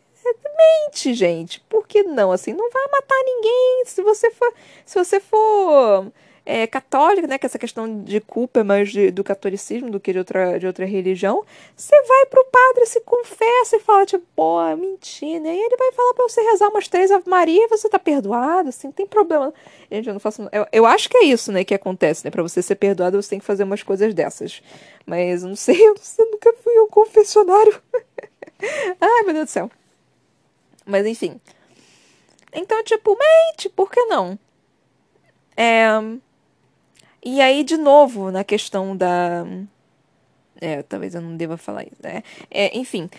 mente, 0.57 1.13
gente. 1.13 1.59
Por 1.69 1.87
que 1.87 2.03
não? 2.03 2.31
Assim, 2.31 2.53
não 2.53 2.69
vai 2.69 2.87
matar 2.91 3.23
ninguém. 3.23 3.83
Se 3.85 4.01
você 4.01 4.31
for, 4.31 4.53
se 4.85 4.97
você 4.97 5.19
for 5.19 6.11
é, 6.47 6.65
né? 7.27 7.37
Que 7.37 7.45
essa 7.45 7.59
questão 7.59 8.03
de 8.03 8.21
culpa 8.21 8.61
é 8.61 8.63
mais 8.63 8.89
de, 8.89 9.11
do 9.11 9.21
catolicismo 9.21 9.91
do 9.91 9.99
que 9.99 10.13
de 10.13 10.19
outra, 10.19 10.57
de 10.57 10.65
outra 10.65 10.85
religião. 10.85 11.43
Você 11.75 12.01
vai 12.03 12.25
pro 12.27 12.45
padre, 12.45 12.85
se 12.85 13.01
confessa 13.01 13.75
e 13.75 13.79
fala, 13.81 14.05
tipo, 14.05 14.25
pô, 14.33 14.57
mentira, 14.77 15.41
né? 15.41 15.53
E 15.53 15.59
ele 15.59 15.75
vai 15.75 15.91
falar 15.91 16.13
pra 16.13 16.23
você 16.23 16.41
rezar 16.41 16.69
umas 16.69 16.87
três 16.87 17.11
Ave 17.11 17.29
Maria 17.29 17.65
e 17.65 17.67
você 17.67 17.89
tá 17.89 17.99
perdoado, 17.99 18.69
assim, 18.69 18.87
não 18.87 18.93
tem 18.93 19.05
problema. 19.05 19.53
Gente, 19.91 20.07
eu 20.07 20.13
não 20.13 20.21
faço. 20.21 20.47
Eu, 20.53 20.65
eu 20.71 20.85
acho 20.85 21.09
que 21.09 21.17
é 21.17 21.25
isso, 21.25 21.51
né, 21.51 21.65
que 21.65 21.73
acontece, 21.73 22.23
né? 22.23 22.31
Pra 22.31 22.43
você 22.43 22.61
ser 22.61 22.75
perdoado, 22.75 23.21
você 23.21 23.29
tem 23.29 23.39
que 23.39 23.45
fazer 23.45 23.63
umas 23.63 23.83
coisas 23.83 24.13
dessas. 24.13 24.61
Mas 25.05 25.43
eu 25.43 25.49
não 25.49 25.55
sei, 25.55 25.75
eu, 25.85 25.95
não 25.95 26.01
sei, 26.01 26.25
eu 26.25 26.31
nunca 26.31 26.53
fui 26.63 26.77
ao 26.77 26.87
confessionário. 26.87 27.81
Ai, 29.01 29.23
meu 29.23 29.33
Deus 29.33 29.45
do 29.45 29.51
céu. 29.51 29.69
Mas 30.87 31.05
enfim. 31.05 31.39
Então, 32.53 32.83
tipo, 32.83 33.17
mente, 33.17 33.69
por 33.69 33.91
que 33.91 34.03
não? 34.05 34.39
É... 35.55 35.87
E 37.23 37.41
aí, 37.41 37.63
de 37.63 37.77
novo, 37.77 38.31
na 38.31 38.43
questão 38.43 38.95
da. 38.95 39.45
É, 40.61 40.81
talvez 40.83 41.13
eu 41.13 41.21
não 41.21 41.35
deva 41.35 41.57
falar 41.57 41.83
isso, 41.83 42.01
né? 42.01 42.23
É, 42.49 42.75
enfim, 42.77 43.09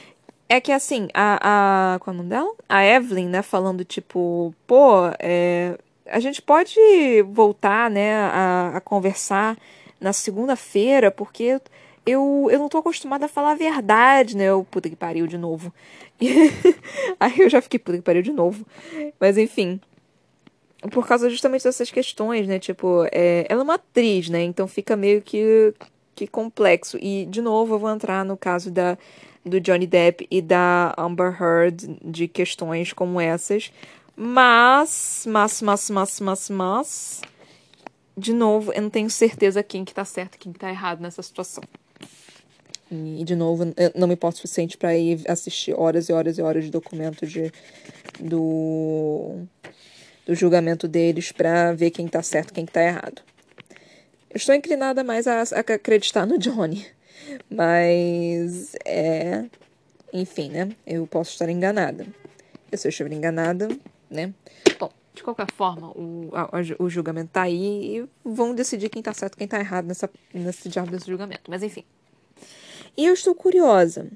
é 0.48 0.60
que 0.60 0.72
assim, 0.72 1.08
a, 1.12 1.94
a. 1.94 1.98
Qual 1.98 2.14
é 2.14 2.16
o 2.16 2.18
nome 2.18 2.30
dela? 2.30 2.54
A 2.68 2.84
Evelyn, 2.84 3.28
né, 3.28 3.42
falando, 3.42 3.84
tipo, 3.84 4.54
pô, 4.66 5.08
é, 5.18 5.78
a 6.06 6.18
gente 6.20 6.40
pode 6.40 6.80
voltar, 7.28 7.90
né, 7.90 8.14
a, 8.14 8.72
a 8.76 8.80
conversar 8.80 9.58
na 10.00 10.12
segunda-feira, 10.12 11.10
porque 11.10 11.60
eu, 12.08 12.48
eu 12.50 12.58
não 12.58 12.68
tô 12.68 12.78
acostumada 12.78 13.26
a 13.26 13.28
falar 13.28 13.52
a 13.52 13.54
verdade, 13.54 14.36
né? 14.36 14.44
Eu, 14.44 14.66
puta 14.70 14.88
que 14.88 14.96
pariu 14.96 15.26
de 15.26 15.36
novo. 15.36 15.72
Aí 17.20 17.38
eu 17.38 17.50
já 17.50 17.60
fiquei, 17.60 17.78
puta 17.78 17.98
que 17.98 18.02
pariu 18.02 18.22
de 18.22 18.32
novo. 18.32 18.66
Mas 19.20 19.36
enfim. 19.36 19.78
Por 20.90 21.06
causa 21.06 21.28
justamente 21.28 21.64
dessas 21.64 21.90
questões, 21.90 22.46
né? 22.46 22.58
Tipo, 22.58 23.04
é, 23.12 23.44
ela 23.48 23.60
é 23.60 23.64
uma 23.64 23.74
atriz, 23.74 24.30
né? 24.30 24.42
Então 24.42 24.66
fica 24.66 24.96
meio 24.96 25.20
que, 25.20 25.74
que 26.14 26.26
complexo. 26.26 26.96
E, 26.98 27.26
de 27.26 27.42
novo, 27.42 27.74
eu 27.74 27.78
vou 27.78 27.90
entrar 27.90 28.24
no 28.24 28.36
caso 28.36 28.70
da, 28.70 28.96
do 29.44 29.60
Johnny 29.60 29.86
Depp 29.86 30.26
e 30.30 30.40
da 30.40 30.94
Amber 30.96 31.36
Heard 31.40 31.98
de 32.02 32.26
questões 32.26 32.92
como 32.92 33.20
essas. 33.20 33.70
Mas, 34.16 35.26
mas, 35.28 35.60
mas, 35.60 35.90
mas, 35.90 36.20
mas, 36.20 36.50
mas. 36.50 37.20
De 38.16 38.32
novo, 38.32 38.72
eu 38.72 38.82
não 38.82 38.90
tenho 38.90 39.10
certeza 39.10 39.62
quem 39.62 39.84
que 39.84 39.92
tá 39.94 40.04
certo 40.04 40.36
e 40.36 40.38
quem 40.38 40.52
que 40.52 40.58
tá 40.58 40.70
errado 40.70 41.00
nessa 41.00 41.22
situação. 41.22 41.62
E, 42.90 43.22
de 43.24 43.36
novo, 43.36 43.64
não 43.94 44.08
me 44.08 44.14
importa 44.14 44.36
o 44.36 44.40
suficiente 44.40 44.76
para 44.76 44.96
ir 44.96 45.22
assistir 45.28 45.74
horas 45.74 46.08
e 46.08 46.12
horas 46.12 46.38
e 46.38 46.42
horas 46.42 46.64
de 46.64 46.70
documento 46.70 47.26
de, 47.26 47.52
do, 48.18 49.42
do 50.26 50.34
julgamento 50.34 50.88
deles 50.88 51.30
para 51.30 51.72
ver 51.74 51.90
quem 51.90 52.08
tá 52.08 52.22
certo 52.22 52.54
quem 52.54 52.64
tá 52.64 52.82
errado. 52.82 53.22
Eu 54.30 54.36
estou 54.36 54.54
inclinada 54.54 55.04
mais 55.04 55.26
a, 55.26 55.40
a 55.40 55.60
acreditar 55.74 56.26
no 56.26 56.38
Johnny. 56.38 56.86
Mas, 57.50 58.74
é. 58.84 59.44
Enfim, 60.12 60.50
né? 60.50 60.70
Eu 60.86 61.06
posso 61.06 61.32
estar 61.32 61.48
enganada. 61.48 62.06
Eu, 62.70 62.78
se 62.78 62.86
eu 62.86 62.90
estiver 62.90 63.12
enganada, 63.12 63.68
né? 64.10 64.32
Bom, 64.78 64.90
de 65.14 65.22
qualquer 65.22 65.50
forma, 65.50 65.90
o, 65.90 66.30
a, 66.32 66.48
o 66.78 66.88
julgamento 66.88 67.30
tá 67.32 67.42
aí 67.42 67.98
e 67.98 68.08
vão 68.24 68.54
decidir 68.54 68.88
quem 68.88 69.02
tá 69.02 69.12
certo 69.12 69.36
quem 69.36 69.46
tá 69.46 69.58
errado 69.58 69.86
nessa, 69.86 70.08
nesse 70.32 70.68
diabo 70.68 70.90
desse 70.90 71.06
julgamento. 71.06 71.50
Mas 71.50 71.62
enfim. 71.62 71.84
E 72.98 73.06
eu 73.06 73.14
estou 73.14 73.32
curiosa 73.32 74.10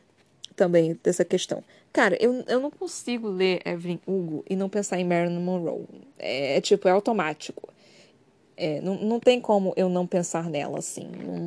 também 0.56 0.98
dessa 1.04 1.24
questão. 1.24 1.62
Cara, 1.92 2.16
eu, 2.20 2.42
eu 2.48 2.58
não 2.58 2.68
consigo 2.68 3.28
ler 3.28 3.62
Evelyn 3.64 4.00
Hugo 4.04 4.44
e 4.50 4.56
não 4.56 4.68
pensar 4.68 4.98
em 4.98 5.04
Marilyn 5.04 5.38
Monroe. 5.38 5.86
É, 6.18 6.56
é 6.56 6.60
tipo, 6.60 6.88
é 6.88 6.90
automático. 6.90 7.68
É, 8.56 8.80
não, 8.80 8.96
não 8.96 9.20
tem 9.20 9.40
como 9.40 9.72
eu 9.76 9.88
não 9.88 10.04
pensar 10.04 10.50
nela, 10.50 10.80
assim. 10.80 11.08
Não, 11.24 11.38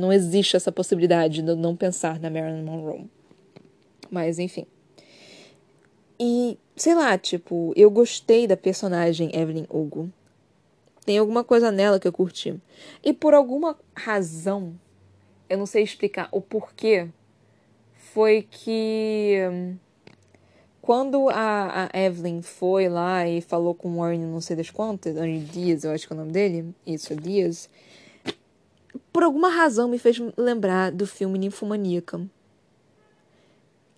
não 0.00 0.12
existe 0.12 0.54
essa 0.54 0.70
possibilidade 0.70 1.42
de 1.42 1.50
eu 1.50 1.56
não 1.56 1.74
pensar 1.74 2.20
na 2.20 2.30
Marilyn 2.30 2.62
Monroe. 2.62 3.10
Mas, 4.08 4.38
enfim. 4.38 4.64
E, 6.20 6.56
sei 6.76 6.94
lá, 6.94 7.18
tipo, 7.18 7.72
eu 7.74 7.90
gostei 7.90 8.46
da 8.46 8.56
personagem 8.56 9.34
Evelyn 9.34 9.66
Hugo. 9.68 10.08
Tem 11.04 11.18
alguma 11.18 11.42
coisa 11.42 11.72
nela 11.72 11.98
que 11.98 12.06
eu 12.06 12.12
curti. 12.12 12.54
E 13.02 13.12
por 13.12 13.34
alguma 13.34 13.76
razão, 13.96 14.78
eu 15.48 15.58
não 15.58 15.66
sei 15.66 15.82
explicar 15.82 16.28
o 16.32 16.40
porquê, 16.40 17.08
foi 17.96 18.46
que 18.50 19.38
quando 20.80 21.28
a, 21.30 21.88
a 21.92 21.98
Evelyn 21.98 22.42
foi 22.42 22.88
lá 22.88 23.26
e 23.26 23.40
falou 23.40 23.74
com 23.74 23.98
o 23.98 24.06
Ernie 24.06 24.26
não 24.26 24.40
sei 24.40 24.56
das 24.56 24.70
quantas, 24.70 25.16
Ernie 25.16 25.40
Dias, 25.40 25.84
eu 25.84 25.92
acho 25.92 26.06
que 26.06 26.12
é 26.12 26.16
o 26.16 26.18
nome 26.18 26.32
dele, 26.32 26.74
isso, 26.86 27.12
é 27.12 27.16
Dias, 27.16 27.68
por 29.12 29.22
alguma 29.22 29.48
razão 29.48 29.88
me 29.88 29.98
fez 29.98 30.20
lembrar 30.36 30.90
do 30.90 31.06
filme 31.06 31.38
Ninfomaníaca. 31.38 32.20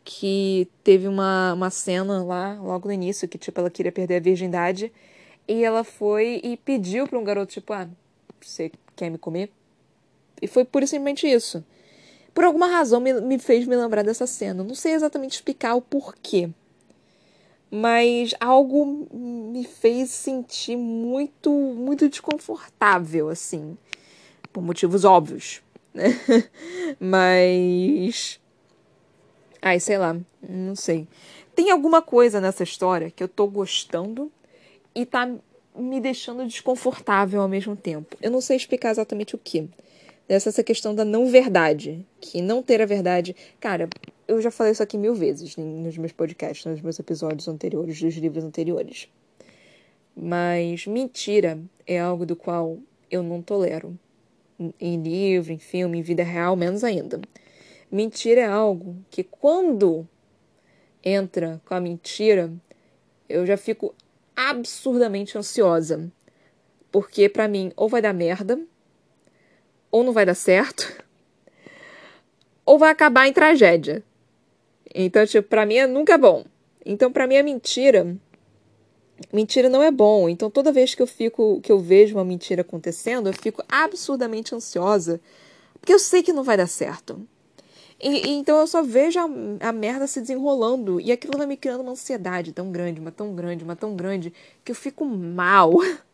Que 0.04 0.68
teve 0.84 1.08
uma, 1.08 1.54
uma 1.54 1.70
cena 1.70 2.22
lá, 2.22 2.54
logo 2.60 2.86
no 2.86 2.92
início, 2.92 3.26
que 3.26 3.38
tipo, 3.38 3.58
ela 3.58 3.70
queria 3.70 3.90
perder 3.90 4.16
a 4.16 4.20
virgindade. 4.20 4.92
E 5.48 5.64
ela 5.64 5.82
foi 5.82 6.40
e 6.44 6.56
pediu 6.56 7.08
para 7.08 7.18
um 7.18 7.24
garoto, 7.24 7.52
tipo, 7.52 7.72
ah, 7.72 7.88
você 8.40 8.70
quer 8.94 9.10
me 9.10 9.18
comer? 9.18 9.50
E 10.40 10.46
foi 10.46 10.64
pura 10.64 10.84
e 10.84 10.88
simplesmente 10.88 11.26
isso. 11.26 11.64
Por 12.34 12.44
alguma 12.44 12.66
razão 12.66 13.00
me, 13.00 13.12
me 13.20 13.38
fez 13.38 13.66
me 13.66 13.76
lembrar 13.76 14.02
dessa 14.04 14.26
cena. 14.26 14.62
Não 14.62 14.74
sei 14.74 14.92
exatamente 14.92 15.32
explicar 15.34 15.74
o 15.74 15.80
porquê. 15.80 16.50
mas 17.70 18.34
algo 18.40 19.06
me 19.12 19.64
fez 19.64 20.10
sentir 20.10 20.76
muito, 20.76 21.50
muito 21.50 22.08
desconfortável, 22.08 23.28
assim, 23.28 23.76
por 24.52 24.62
motivos 24.62 25.04
óbvios, 25.04 25.62
né? 25.92 26.08
Mas. 27.00 28.40
Ai, 29.60 29.80
sei 29.80 29.98
lá, 29.98 30.16
não 30.48 30.76
sei. 30.76 31.08
Tem 31.54 31.70
alguma 31.70 32.00
coisa 32.02 32.40
nessa 32.40 32.62
história 32.62 33.10
que 33.10 33.22
eu 33.22 33.28
tô 33.28 33.46
gostando 33.46 34.30
e 34.94 35.04
tá 35.04 35.28
me 35.74 36.00
deixando 36.00 36.46
desconfortável 36.46 37.40
ao 37.42 37.48
mesmo 37.48 37.74
tempo. 37.76 38.16
Eu 38.22 38.30
não 38.30 38.40
sei 38.40 38.56
explicar 38.56 38.90
exatamente 38.90 39.34
o 39.34 39.38
que. 39.38 39.68
Dessa 40.28 40.48
essa 40.48 40.64
questão 40.64 40.94
da 40.94 41.04
não 41.04 41.26
verdade. 41.28 42.04
Que 42.20 42.42
não 42.42 42.62
ter 42.62 42.82
a 42.82 42.86
verdade. 42.86 43.36
Cara, 43.60 43.88
eu 44.26 44.40
já 44.40 44.50
falei 44.50 44.72
isso 44.72 44.82
aqui 44.82 44.98
mil 44.98 45.14
vezes 45.14 45.56
nos 45.56 45.96
meus 45.96 46.12
podcasts, 46.12 46.66
nos 46.66 46.80
meus 46.80 46.98
episódios 46.98 47.46
anteriores, 47.46 48.00
dos 48.00 48.14
livros 48.16 48.44
anteriores. 48.44 49.08
Mas 50.16 50.86
mentira 50.86 51.60
é 51.86 52.00
algo 52.00 52.26
do 52.26 52.34
qual 52.34 52.78
eu 53.10 53.22
não 53.22 53.40
tolero. 53.40 53.96
Em 54.80 55.00
livro, 55.02 55.52
em 55.52 55.58
filme, 55.58 55.98
em 55.98 56.02
vida 56.02 56.22
real, 56.22 56.56
menos 56.56 56.82
ainda. 56.82 57.20
Mentira 57.92 58.40
é 58.40 58.46
algo 58.46 58.96
que 59.10 59.22
quando 59.22 60.08
entra 61.04 61.60
com 61.64 61.74
a 61.74 61.80
mentira, 61.80 62.52
eu 63.28 63.46
já 63.46 63.56
fico 63.56 63.94
absurdamente 64.34 65.38
ansiosa. 65.38 66.10
Porque 66.90 67.28
para 67.28 67.46
mim 67.46 67.72
ou 67.76 67.88
vai 67.88 68.02
dar 68.02 68.12
merda, 68.12 68.58
ou 69.96 70.04
não 70.04 70.12
vai 70.12 70.26
dar 70.26 70.34
certo, 70.34 71.02
ou 72.66 72.78
vai 72.78 72.90
acabar 72.90 73.26
em 73.26 73.32
tragédia. 73.32 74.04
Então, 74.94 75.26
tipo, 75.26 75.48
pra 75.48 75.64
mim 75.64 75.76
é 75.76 75.86
nunca 75.86 76.12
é 76.12 76.18
bom. 76.18 76.44
Então, 76.84 77.10
pra 77.10 77.26
mim 77.26 77.36
é 77.36 77.42
mentira. 77.42 78.14
Mentira 79.32 79.70
não 79.70 79.82
é 79.82 79.90
bom. 79.90 80.28
Então, 80.28 80.50
toda 80.50 80.70
vez 80.70 80.94
que 80.94 81.00
eu 81.00 81.06
fico, 81.06 81.62
que 81.62 81.72
eu 81.72 81.78
vejo 81.78 82.14
uma 82.14 82.24
mentira 82.26 82.60
acontecendo, 82.60 83.28
eu 83.28 83.32
fico 83.32 83.64
absurdamente 83.68 84.54
ansiosa, 84.54 85.18
porque 85.80 85.94
eu 85.94 85.98
sei 85.98 86.22
que 86.22 86.32
não 86.32 86.44
vai 86.44 86.58
dar 86.58 86.66
certo. 86.66 87.26
E, 87.98 88.28
e, 88.28 88.30
então 88.32 88.58
eu 88.58 88.66
só 88.66 88.82
vejo 88.82 89.18
a, 89.18 89.68
a 89.68 89.72
merda 89.72 90.06
se 90.06 90.20
desenrolando 90.20 91.00
e 91.00 91.10
aquilo 91.10 91.38
vai 91.38 91.46
me 91.46 91.56
criando 91.56 91.80
uma 91.80 91.92
ansiedade 91.92 92.52
tão 92.52 92.70
grande, 92.70 93.00
uma 93.00 93.10
tão 93.10 93.34
grande, 93.34 93.64
uma 93.64 93.74
tão 93.74 93.96
grande, 93.96 94.30
que 94.62 94.72
eu 94.72 94.76
fico 94.76 95.06
mal. 95.06 95.72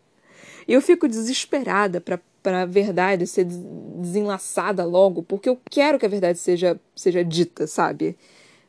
E 0.69 0.73
eu 0.75 0.81
fico 0.81 1.09
desesperada 1.09 2.01
para 2.01 2.21
para 2.43 2.63
a 2.63 2.67
verdade 2.67 3.27
ser 3.27 3.45
desenlaçada 3.45 4.85
logo, 4.85 5.23
porque 5.23 5.49
eu 5.49 5.59
quero 5.71 5.99
que 5.99 6.07
a 6.07 6.09
verdade 6.09 6.39
seja 6.39 6.79
seja 6.95 7.25
dita, 7.25 7.67
sabe? 7.67 8.17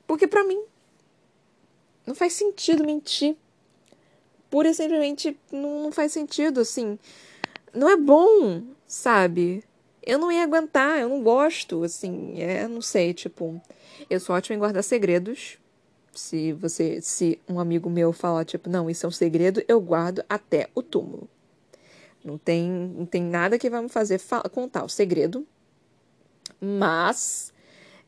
Porque 0.05 0.27
para 0.27 0.43
mim 0.43 0.61
não 2.05 2.13
faz 2.13 2.33
sentido 2.33 2.85
mentir. 2.85 3.35
Pura 4.49 4.69
e 4.69 4.73
simplesmente 4.73 5.37
não, 5.51 5.83
não 5.83 5.91
faz 5.91 6.11
sentido, 6.11 6.59
assim. 6.59 6.99
Não 7.73 7.89
é 7.89 7.97
bom, 7.97 8.61
sabe? 8.85 9.63
Eu 10.05 10.19
não 10.19 10.31
ia 10.31 10.43
aguentar, 10.43 10.99
eu 10.99 11.09
não 11.09 11.23
gosto, 11.23 11.83
assim, 11.83 12.39
é, 12.39 12.67
não 12.67 12.81
sei, 12.81 13.13
tipo, 13.13 13.59
eu 14.09 14.19
sou 14.19 14.35
ótima 14.35 14.55
em 14.55 14.59
guardar 14.59 14.83
segredos. 14.83 15.57
Se 16.13 16.51
você, 16.53 17.01
se 17.01 17.39
um 17.49 17.59
amigo 17.59 17.89
meu 17.89 18.13
falar, 18.13 18.45
tipo, 18.45 18.69
não, 18.69 18.89
isso 18.89 19.05
é 19.05 19.09
um 19.09 19.11
segredo, 19.11 19.63
eu 19.67 19.79
guardo 19.81 20.23
até 20.29 20.69
o 20.75 20.83
túmulo. 20.83 21.27
Não 22.23 22.37
tem, 22.37 22.69
não 22.69 23.05
tem 23.05 23.21
nada 23.21 23.59
que 23.59 23.69
vai 23.69 23.81
me 23.81 23.89
fazer 23.89 24.21
contar 24.51 24.83
o 24.83 24.89
segredo. 24.89 25.45
Mas 26.59 27.53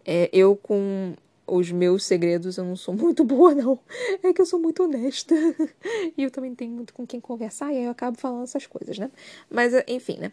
é, 0.05 0.29
eu 0.31 0.55
com 0.55 1.13
os 1.47 1.71
meus 1.71 2.03
segredos 2.05 2.57
eu 2.57 2.63
não 2.63 2.75
sou 2.75 2.93
muito 2.95 3.23
boa, 3.23 3.53
não. 3.53 3.79
É 4.23 4.33
que 4.33 4.41
eu 4.41 4.45
sou 4.45 4.59
muito 4.59 4.83
honesta. 4.83 5.35
e 6.17 6.23
eu 6.23 6.31
também 6.31 6.55
tenho 6.55 6.71
muito 6.71 6.93
com 6.93 7.05
quem 7.05 7.19
conversar 7.19 7.73
e 7.73 7.77
aí 7.77 7.83
eu 7.85 7.91
acabo 7.91 8.17
falando 8.17 8.43
essas 8.43 8.65
coisas, 8.65 8.97
né? 8.97 9.11
Mas, 9.49 9.73
enfim, 9.87 10.17
né? 10.17 10.31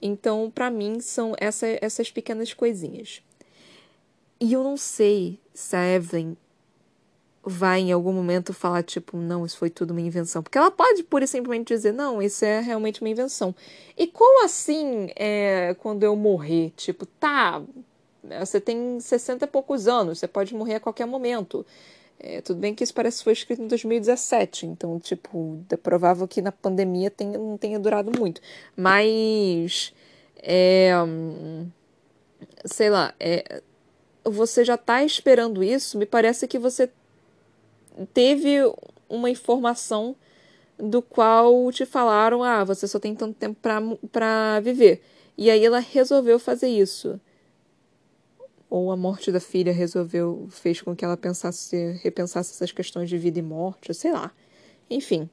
Então, 0.00 0.50
para 0.54 0.70
mim, 0.70 1.00
são 1.00 1.34
essa, 1.38 1.66
essas 1.80 2.10
pequenas 2.10 2.52
coisinhas. 2.52 3.22
E 4.40 4.52
eu 4.52 4.62
não 4.62 4.76
sei 4.76 5.38
se 5.54 5.74
a 5.74 5.86
Evelyn 5.86 6.36
vai 7.44 7.80
em 7.80 7.92
algum 7.92 8.12
momento 8.12 8.52
falar, 8.52 8.82
tipo, 8.82 9.16
não, 9.16 9.44
isso 9.44 9.58
foi 9.58 9.70
tudo 9.70 9.90
uma 9.90 10.00
invenção. 10.00 10.42
Porque 10.42 10.58
ela 10.58 10.70
pode 10.70 11.02
pura 11.02 11.24
e 11.24 11.28
simplesmente 11.28 11.68
dizer, 11.68 11.92
não, 11.92 12.22
isso 12.22 12.44
é 12.44 12.60
realmente 12.60 13.00
uma 13.00 13.08
invenção. 13.08 13.54
E 13.96 14.06
como 14.06 14.44
assim, 14.44 15.10
é, 15.16 15.74
quando 15.80 16.02
eu 16.02 16.16
morrer? 16.16 16.72
Tipo, 16.76 17.06
tá, 17.06 17.62
você 18.40 18.60
tem 18.60 18.98
60 18.98 19.44
e 19.44 19.48
poucos 19.48 19.86
anos, 19.86 20.18
você 20.18 20.28
pode 20.28 20.54
morrer 20.54 20.76
a 20.76 20.80
qualquer 20.80 21.06
momento. 21.06 21.66
É, 22.18 22.40
tudo 22.40 22.60
bem 22.60 22.74
que 22.74 22.82
isso 22.82 22.94
parece 22.94 23.18
que 23.18 23.24
foi 23.24 23.32
escrito 23.34 23.62
em 23.62 23.66
2017, 23.66 24.66
então, 24.66 24.98
tipo, 24.98 25.62
é 25.68 25.76
provável 25.76 26.26
que 26.26 26.40
na 26.40 26.52
pandemia 26.52 27.10
tenha, 27.10 27.36
não 27.38 27.58
tenha 27.58 27.78
durado 27.78 28.10
muito. 28.18 28.40
Mas, 28.76 29.92
é, 30.42 30.92
sei 32.64 32.88
lá, 32.88 33.12
é, 33.20 33.62
você 34.24 34.64
já 34.64 34.76
está 34.76 35.04
esperando 35.04 35.62
isso, 35.62 35.98
me 35.98 36.06
parece 36.06 36.48
que 36.48 36.58
você 36.58 36.88
teve 38.12 38.58
uma 39.08 39.30
informação 39.30 40.16
do 40.78 41.00
qual 41.00 41.70
te 41.70 41.86
falaram, 41.86 42.42
ah, 42.42 42.64
você 42.64 42.88
só 42.88 42.98
tem 42.98 43.14
tanto 43.14 43.34
tempo 43.34 43.58
para 44.10 44.60
viver. 44.60 45.02
E 45.36 45.50
aí 45.50 45.64
ela 45.64 45.78
resolveu 45.78 46.38
fazer 46.38 46.68
isso 46.68 47.20
ou 48.74 48.90
a 48.90 48.96
morte 48.96 49.30
da 49.30 49.38
filha 49.38 49.72
resolveu, 49.72 50.48
fez 50.50 50.82
com 50.82 50.96
que 50.96 51.04
ela 51.04 51.16
pensasse, 51.16 51.92
repensasse 52.02 52.52
essas 52.52 52.72
questões 52.72 53.08
de 53.08 53.16
vida 53.16 53.38
e 53.38 53.42
morte, 53.42 53.94
sei 53.94 54.10
lá. 54.10 54.32
Enfim, 54.90 55.30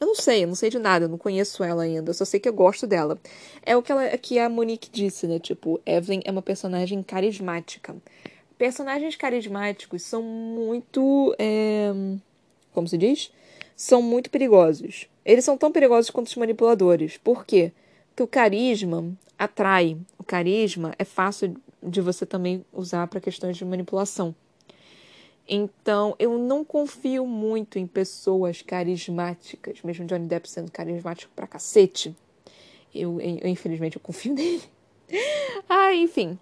eu 0.00 0.06
não 0.06 0.14
sei, 0.14 0.44
eu 0.44 0.46
não 0.46 0.54
sei 0.54 0.70
de 0.70 0.78
nada, 0.78 1.06
eu 1.06 1.08
não 1.08 1.18
conheço 1.18 1.64
ela 1.64 1.82
ainda, 1.82 2.10
eu 2.10 2.14
só 2.14 2.24
sei 2.24 2.38
que 2.38 2.48
eu 2.48 2.52
gosto 2.52 2.86
dela. 2.86 3.18
É 3.64 3.76
o 3.76 3.82
que, 3.82 3.90
ela, 3.90 4.16
que 4.16 4.38
a 4.38 4.48
Monique 4.48 4.88
disse, 4.88 5.26
né? 5.26 5.40
Tipo, 5.40 5.80
Evelyn 5.84 6.20
é 6.24 6.30
uma 6.30 6.42
personagem 6.42 7.02
carismática. 7.02 7.96
Personagens 8.58 9.16
carismáticos 9.16 10.02
são 10.02 10.22
muito. 10.22 11.34
É... 11.38 11.92
Como 12.72 12.88
se 12.88 12.96
diz? 12.96 13.30
São 13.74 14.00
muito 14.00 14.30
perigosos. 14.30 15.06
Eles 15.24 15.44
são 15.44 15.58
tão 15.58 15.70
perigosos 15.70 16.10
quanto 16.10 16.28
os 16.28 16.36
manipuladores. 16.36 17.16
Por 17.18 17.44
quê? 17.44 17.72
Porque 18.08 18.22
o 18.22 18.26
carisma 18.26 19.12
atrai. 19.38 19.96
O 20.18 20.24
carisma 20.24 20.94
é 20.98 21.04
fácil 21.04 21.56
de 21.82 22.00
você 22.00 22.24
também 22.24 22.64
usar 22.72 23.06
para 23.08 23.20
questões 23.20 23.56
de 23.56 23.64
manipulação. 23.64 24.34
Então, 25.48 26.16
eu 26.18 26.36
não 26.38 26.64
confio 26.64 27.24
muito 27.26 27.78
em 27.78 27.86
pessoas 27.86 28.62
carismáticas, 28.62 29.80
mesmo 29.82 30.04
Johnny 30.04 30.26
Depp 30.26 30.50
sendo 30.50 30.72
carismático 30.72 31.30
pra 31.36 31.46
cacete. 31.46 32.16
Eu, 32.92 33.20
eu 33.20 33.48
infelizmente, 33.48 33.96
eu 33.96 34.00
confio 34.00 34.32
nele. 34.34 34.62
ah, 35.68 35.94
enfim. 35.94 36.38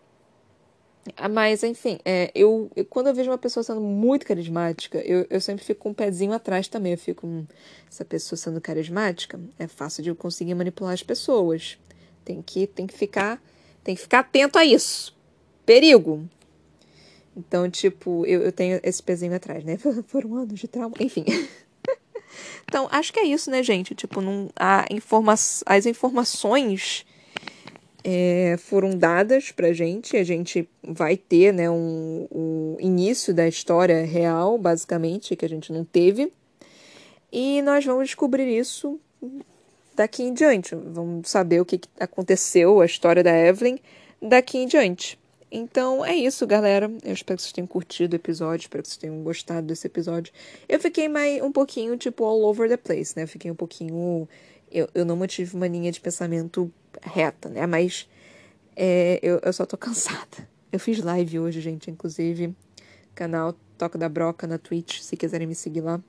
Ah, 1.17 1.29
mas, 1.29 1.63
enfim, 1.63 1.99
é, 2.05 2.31
eu, 2.35 2.71
eu, 2.75 2.85
quando 2.85 3.09
eu 3.09 3.15
vejo 3.15 3.31
uma 3.31 3.39
pessoa 3.39 3.63
sendo 3.63 3.81
muito 3.81 4.27
carismática, 4.27 4.99
eu, 4.99 5.27
eu 5.29 5.41
sempre 5.41 5.65
fico 5.65 5.81
com 5.81 5.91
um 5.91 5.95
pezinho 5.95 6.33
atrás 6.33 6.69
também. 6.69 6.93
Eu 6.93 6.99
fico, 6.99 7.27
hum, 7.27 7.47
essa 7.89 8.05
pessoa 8.05 8.37
sendo 8.39 8.61
carismática, 8.61 9.39
é 9.59 9.67
fácil 9.67 10.03
de 10.03 10.11
eu 10.11 10.17
conseguir 10.17 10.55
manipular 10.55 10.95
as 10.95 11.03
pessoas. 11.03 11.79
Tem 12.25 12.41
que, 12.41 12.67
tem 12.67 12.87
que 12.87 12.95
ficar, 12.95 13.43
tem 13.83 13.95
que 13.95 14.01
ficar 14.01 14.21
atento 14.21 14.59
a 14.59 14.65
isso 14.65 15.15
perigo. 15.65 16.29
Então, 17.37 17.69
tipo, 17.69 18.25
eu, 18.27 18.43
eu 18.43 18.53
tenho 18.53 18.79
esse 18.83 19.03
pezinho 19.03 19.35
atrás, 19.35 19.65
né? 19.65 19.77
Foram 20.07 20.37
anos 20.37 20.59
de 20.59 20.69
trauma. 20.69 20.95
Enfim. 21.01 21.25
então, 22.69 22.89
acho 22.91 23.13
que 23.13 23.19
é 23.19 23.25
isso, 23.25 23.51
né, 23.51 23.63
gente? 23.63 23.95
Tipo, 23.95 24.21
não, 24.21 24.51
a 24.55 24.85
informa 24.91 25.33
as 25.33 25.87
informações 25.87 27.05
é, 28.05 28.57
foram 28.59 28.91
dadas 28.91 29.51
pra 29.51 29.73
gente. 29.73 30.17
A 30.17 30.23
gente 30.23 30.69
vai 30.83 31.17
ter, 31.17 31.53
né, 31.53 31.71
um, 31.71 32.29
um 32.31 32.77
início 32.79 33.33
da 33.33 33.49
história 33.49 34.05
real, 34.05 34.59
basicamente, 34.59 35.35
que 35.35 35.45
a 35.45 35.49
gente 35.49 35.73
não 35.73 35.85
teve. 35.85 36.31
E 37.33 37.63
nós 37.63 37.85
vamos 37.85 38.09
descobrir 38.09 38.47
isso 38.47 39.01
daqui 39.97 40.23
em 40.23 40.35
diante. 40.35 40.75
Vamos 40.75 41.31
saber 41.31 41.61
o 41.61 41.65
que 41.65 41.81
aconteceu, 41.99 42.81
a 42.81 42.87
história 42.87 43.23
da 43.23 43.37
Evelyn, 43.37 43.79
daqui 44.21 44.59
em 44.59 44.67
diante. 44.67 45.19
Então 45.51 46.05
é 46.05 46.15
isso, 46.15 46.47
galera. 46.47 46.91
Eu 47.05 47.13
espero 47.13 47.37
que 47.37 47.43
vocês 47.43 47.53
tenham 47.53 47.67
curtido 47.67 48.15
o 48.15 48.17
episódio, 48.17 48.65
espero 48.65 48.83
que 48.83 48.89
vocês 48.89 48.99
tenham 48.99 49.23
gostado 49.23 49.67
desse 49.69 49.87
episódio. 49.87 50.33
Eu 50.69 50.81
fiquei 50.81 51.09
mais 51.09 51.41
um 51.41 51.53
pouquinho, 51.53 51.97
tipo, 51.97 52.25
all 52.25 52.43
over 52.43 52.69
the 52.69 52.77
place, 52.77 53.15
né? 53.17 53.25
Fiquei 53.27 53.51
um 53.51 53.55
pouquinho. 53.55 54.29
Eu, 54.75 54.89
eu 54.95 55.05
não 55.05 55.17
mantive 55.17 55.55
uma 55.55 55.69
linha 55.69 55.93
de 55.93 56.01
pensamento 56.01 56.71
reta, 57.01 57.49
né? 57.49 57.65
Mas 57.67 58.09
é, 58.77 59.21
eu, 59.23 59.41
eu 59.43 59.53
só 59.53 59.65
tô 59.65 59.77
cansada. 59.79 60.49
Eu 60.73 60.81
fiz 60.81 60.99
live 61.01 61.39
hoje, 61.39 61.61
gente, 61.61 61.91
inclusive. 61.91 62.55
Canal 63.15 63.55
Toca 63.79 63.97
da 63.97 64.09
Broca 64.09 64.47
na 64.47 64.59
Twitch, 64.59 64.99
se 64.99 65.17
quiserem 65.17 65.47
me 65.47 65.55
seguir 65.55 65.81
lá. 65.81 66.03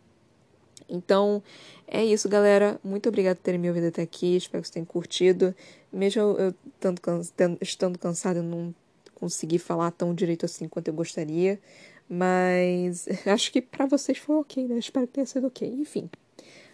Então, 0.89 1.41
é 1.87 2.03
isso, 2.03 2.27
galera. 2.27 2.79
Muito 2.83 3.07
obrigada 3.07 3.35
por 3.35 3.43
terem 3.43 3.59
me 3.59 3.69
ouvido 3.69 3.87
até 3.87 4.01
aqui. 4.01 4.35
Espero 4.35 4.61
que 4.61 4.67
vocês 4.67 4.73
tenham 4.73 4.85
curtido. 4.85 5.55
Mesmo 5.93 6.21
eu, 6.21 6.37
eu 6.37 6.55
tanto, 6.79 7.01
estando 7.61 7.99
cansada, 7.99 8.39
eu 8.39 8.43
não 8.43 8.73
consegui 9.13 9.57
falar 9.57 9.91
tão 9.91 10.13
direito 10.13 10.45
assim 10.45 10.67
quanto 10.67 10.89
eu 10.89 10.93
gostaria, 10.93 11.59
Mas 12.09 13.07
acho 13.25 13.51
que 13.51 13.61
para 13.61 13.85
vocês 13.85 14.17
foi 14.17 14.35
ok, 14.35 14.67
né? 14.67 14.77
Espero 14.77 15.07
que 15.07 15.13
tenha 15.13 15.25
sido 15.25 15.47
ok. 15.47 15.67
Enfim. 15.67 16.09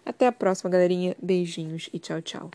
Até 0.06 0.28
a 0.28 0.32
próxima, 0.32 0.70
galerinha. 0.70 1.16
Beijinhos 1.22 1.90
e 1.94 2.00
tchau, 2.00 2.22
tchau. 2.22 2.52